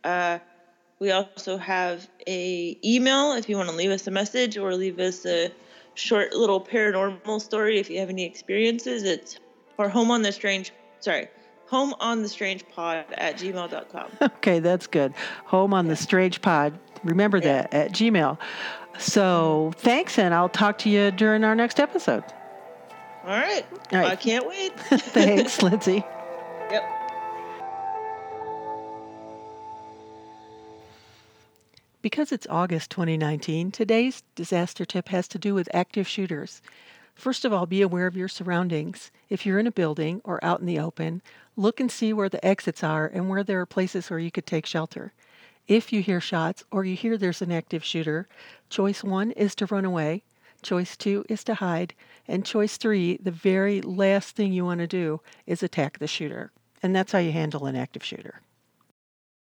Uh, 0.03 0.39
we 0.97 1.11
also 1.11 1.57
have 1.57 2.09
a 2.27 2.75
email 2.83 3.33
if 3.33 3.47
you 3.47 3.55
want 3.55 3.69
to 3.69 3.75
leave 3.75 3.91
us 3.91 4.07
a 4.07 4.11
message 4.11 4.57
or 4.57 4.73
leave 4.73 4.99
us 4.99 5.27
a 5.27 5.51
short 5.93 6.33
little 6.33 6.59
paranormal 6.59 7.39
story 7.39 7.77
if 7.77 7.91
you 7.91 7.99
have 7.99 8.09
any 8.09 8.25
experiences. 8.25 9.03
It's 9.03 9.37
or 9.77 9.89
home 9.89 10.09
on 10.09 10.23
the 10.23 10.31
strange. 10.31 10.73
Sorry, 11.01 11.27
home 11.67 11.93
on 11.99 12.21
the 12.21 12.29
strange 12.29 12.67
pod 12.69 13.05
at 13.13 13.37
gmail.com. 13.37 14.09
okay, 14.21 14.59
that's 14.59 14.87
good, 14.87 15.13
home 15.45 15.73
on 15.73 15.87
the 15.87 15.95
Strange 15.95 16.41
Pod. 16.41 16.77
Remember 17.03 17.39
that 17.39 17.73
at 17.73 17.91
Gmail. 17.91 18.37
So 18.97 19.71
thanks, 19.77 20.17
and 20.17 20.33
I'll 20.33 20.49
talk 20.49 20.79
to 20.79 20.89
you 20.89 21.11
during 21.11 21.43
our 21.43 21.55
next 21.55 21.79
episode. 21.79 22.23
All 23.23 23.33
right. 23.33 23.65
All 23.91 23.99
right. 23.99 24.11
I 24.11 24.15
can't 24.15 24.47
wait. 24.47 24.79
Thanks, 24.79 25.61
Lindsay. 25.61 26.03
Yep. 26.71 26.83
Because 32.01 32.31
it's 32.31 32.47
August 32.49 32.89
2019, 32.91 33.71
today's 33.71 34.23
disaster 34.35 34.85
tip 34.85 35.09
has 35.09 35.27
to 35.27 35.37
do 35.37 35.53
with 35.53 35.67
active 35.73 36.07
shooters. 36.07 36.61
First 37.15 37.43
of 37.43 37.51
all, 37.51 37.65
be 37.65 37.81
aware 37.81 38.07
of 38.07 38.15
your 38.15 38.29
surroundings. 38.29 39.11
If 39.29 39.45
you're 39.45 39.59
in 39.59 39.67
a 39.67 39.71
building 39.71 40.21
or 40.23 40.41
out 40.41 40.61
in 40.61 40.65
the 40.65 40.79
open, 40.79 41.21
look 41.57 41.79
and 41.79 41.91
see 41.91 42.13
where 42.13 42.29
the 42.29 42.45
exits 42.45 42.83
are 42.83 43.07
and 43.07 43.27
where 43.27 43.43
there 43.43 43.59
are 43.59 43.65
places 43.65 44.09
where 44.09 44.19
you 44.19 44.31
could 44.31 44.45
take 44.45 44.65
shelter. 44.65 45.11
If 45.67 45.91
you 45.91 46.01
hear 46.01 46.21
shots 46.21 46.63
or 46.71 46.85
you 46.85 46.95
hear 46.95 47.17
there's 47.17 47.41
an 47.41 47.51
active 47.51 47.83
shooter, 47.83 48.29
choice 48.69 49.03
one 49.03 49.31
is 49.31 49.53
to 49.55 49.65
run 49.65 49.83
away, 49.83 50.23
choice 50.61 50.95
two 50.95 51.25
is 51.27 51.43
to 51.45 51.55
hide, 51.55 51.93
and 52.27 52.45
choice 52.45 52.77
three, 52.77 53.17
the 53.17 53.31
very 53.31 53.81
last 53.81 54.35
thing 54.35 54.53
you 54.53 54.63
want 54.63 54.79
to 54.79 54.87
do, 54.87 55.19
is 55.45 55.61
attack 55.63 55.99
the 55.99 56.07
shooter. 56.07 56.51
And 56.81 56.95
that's 56.95 57.11
how 57.11 57.19
you 57.19 57.31
handle 57.31 57.65
an 57.65 57.75
active 57.75 58.03
shooter. 58.03 58.41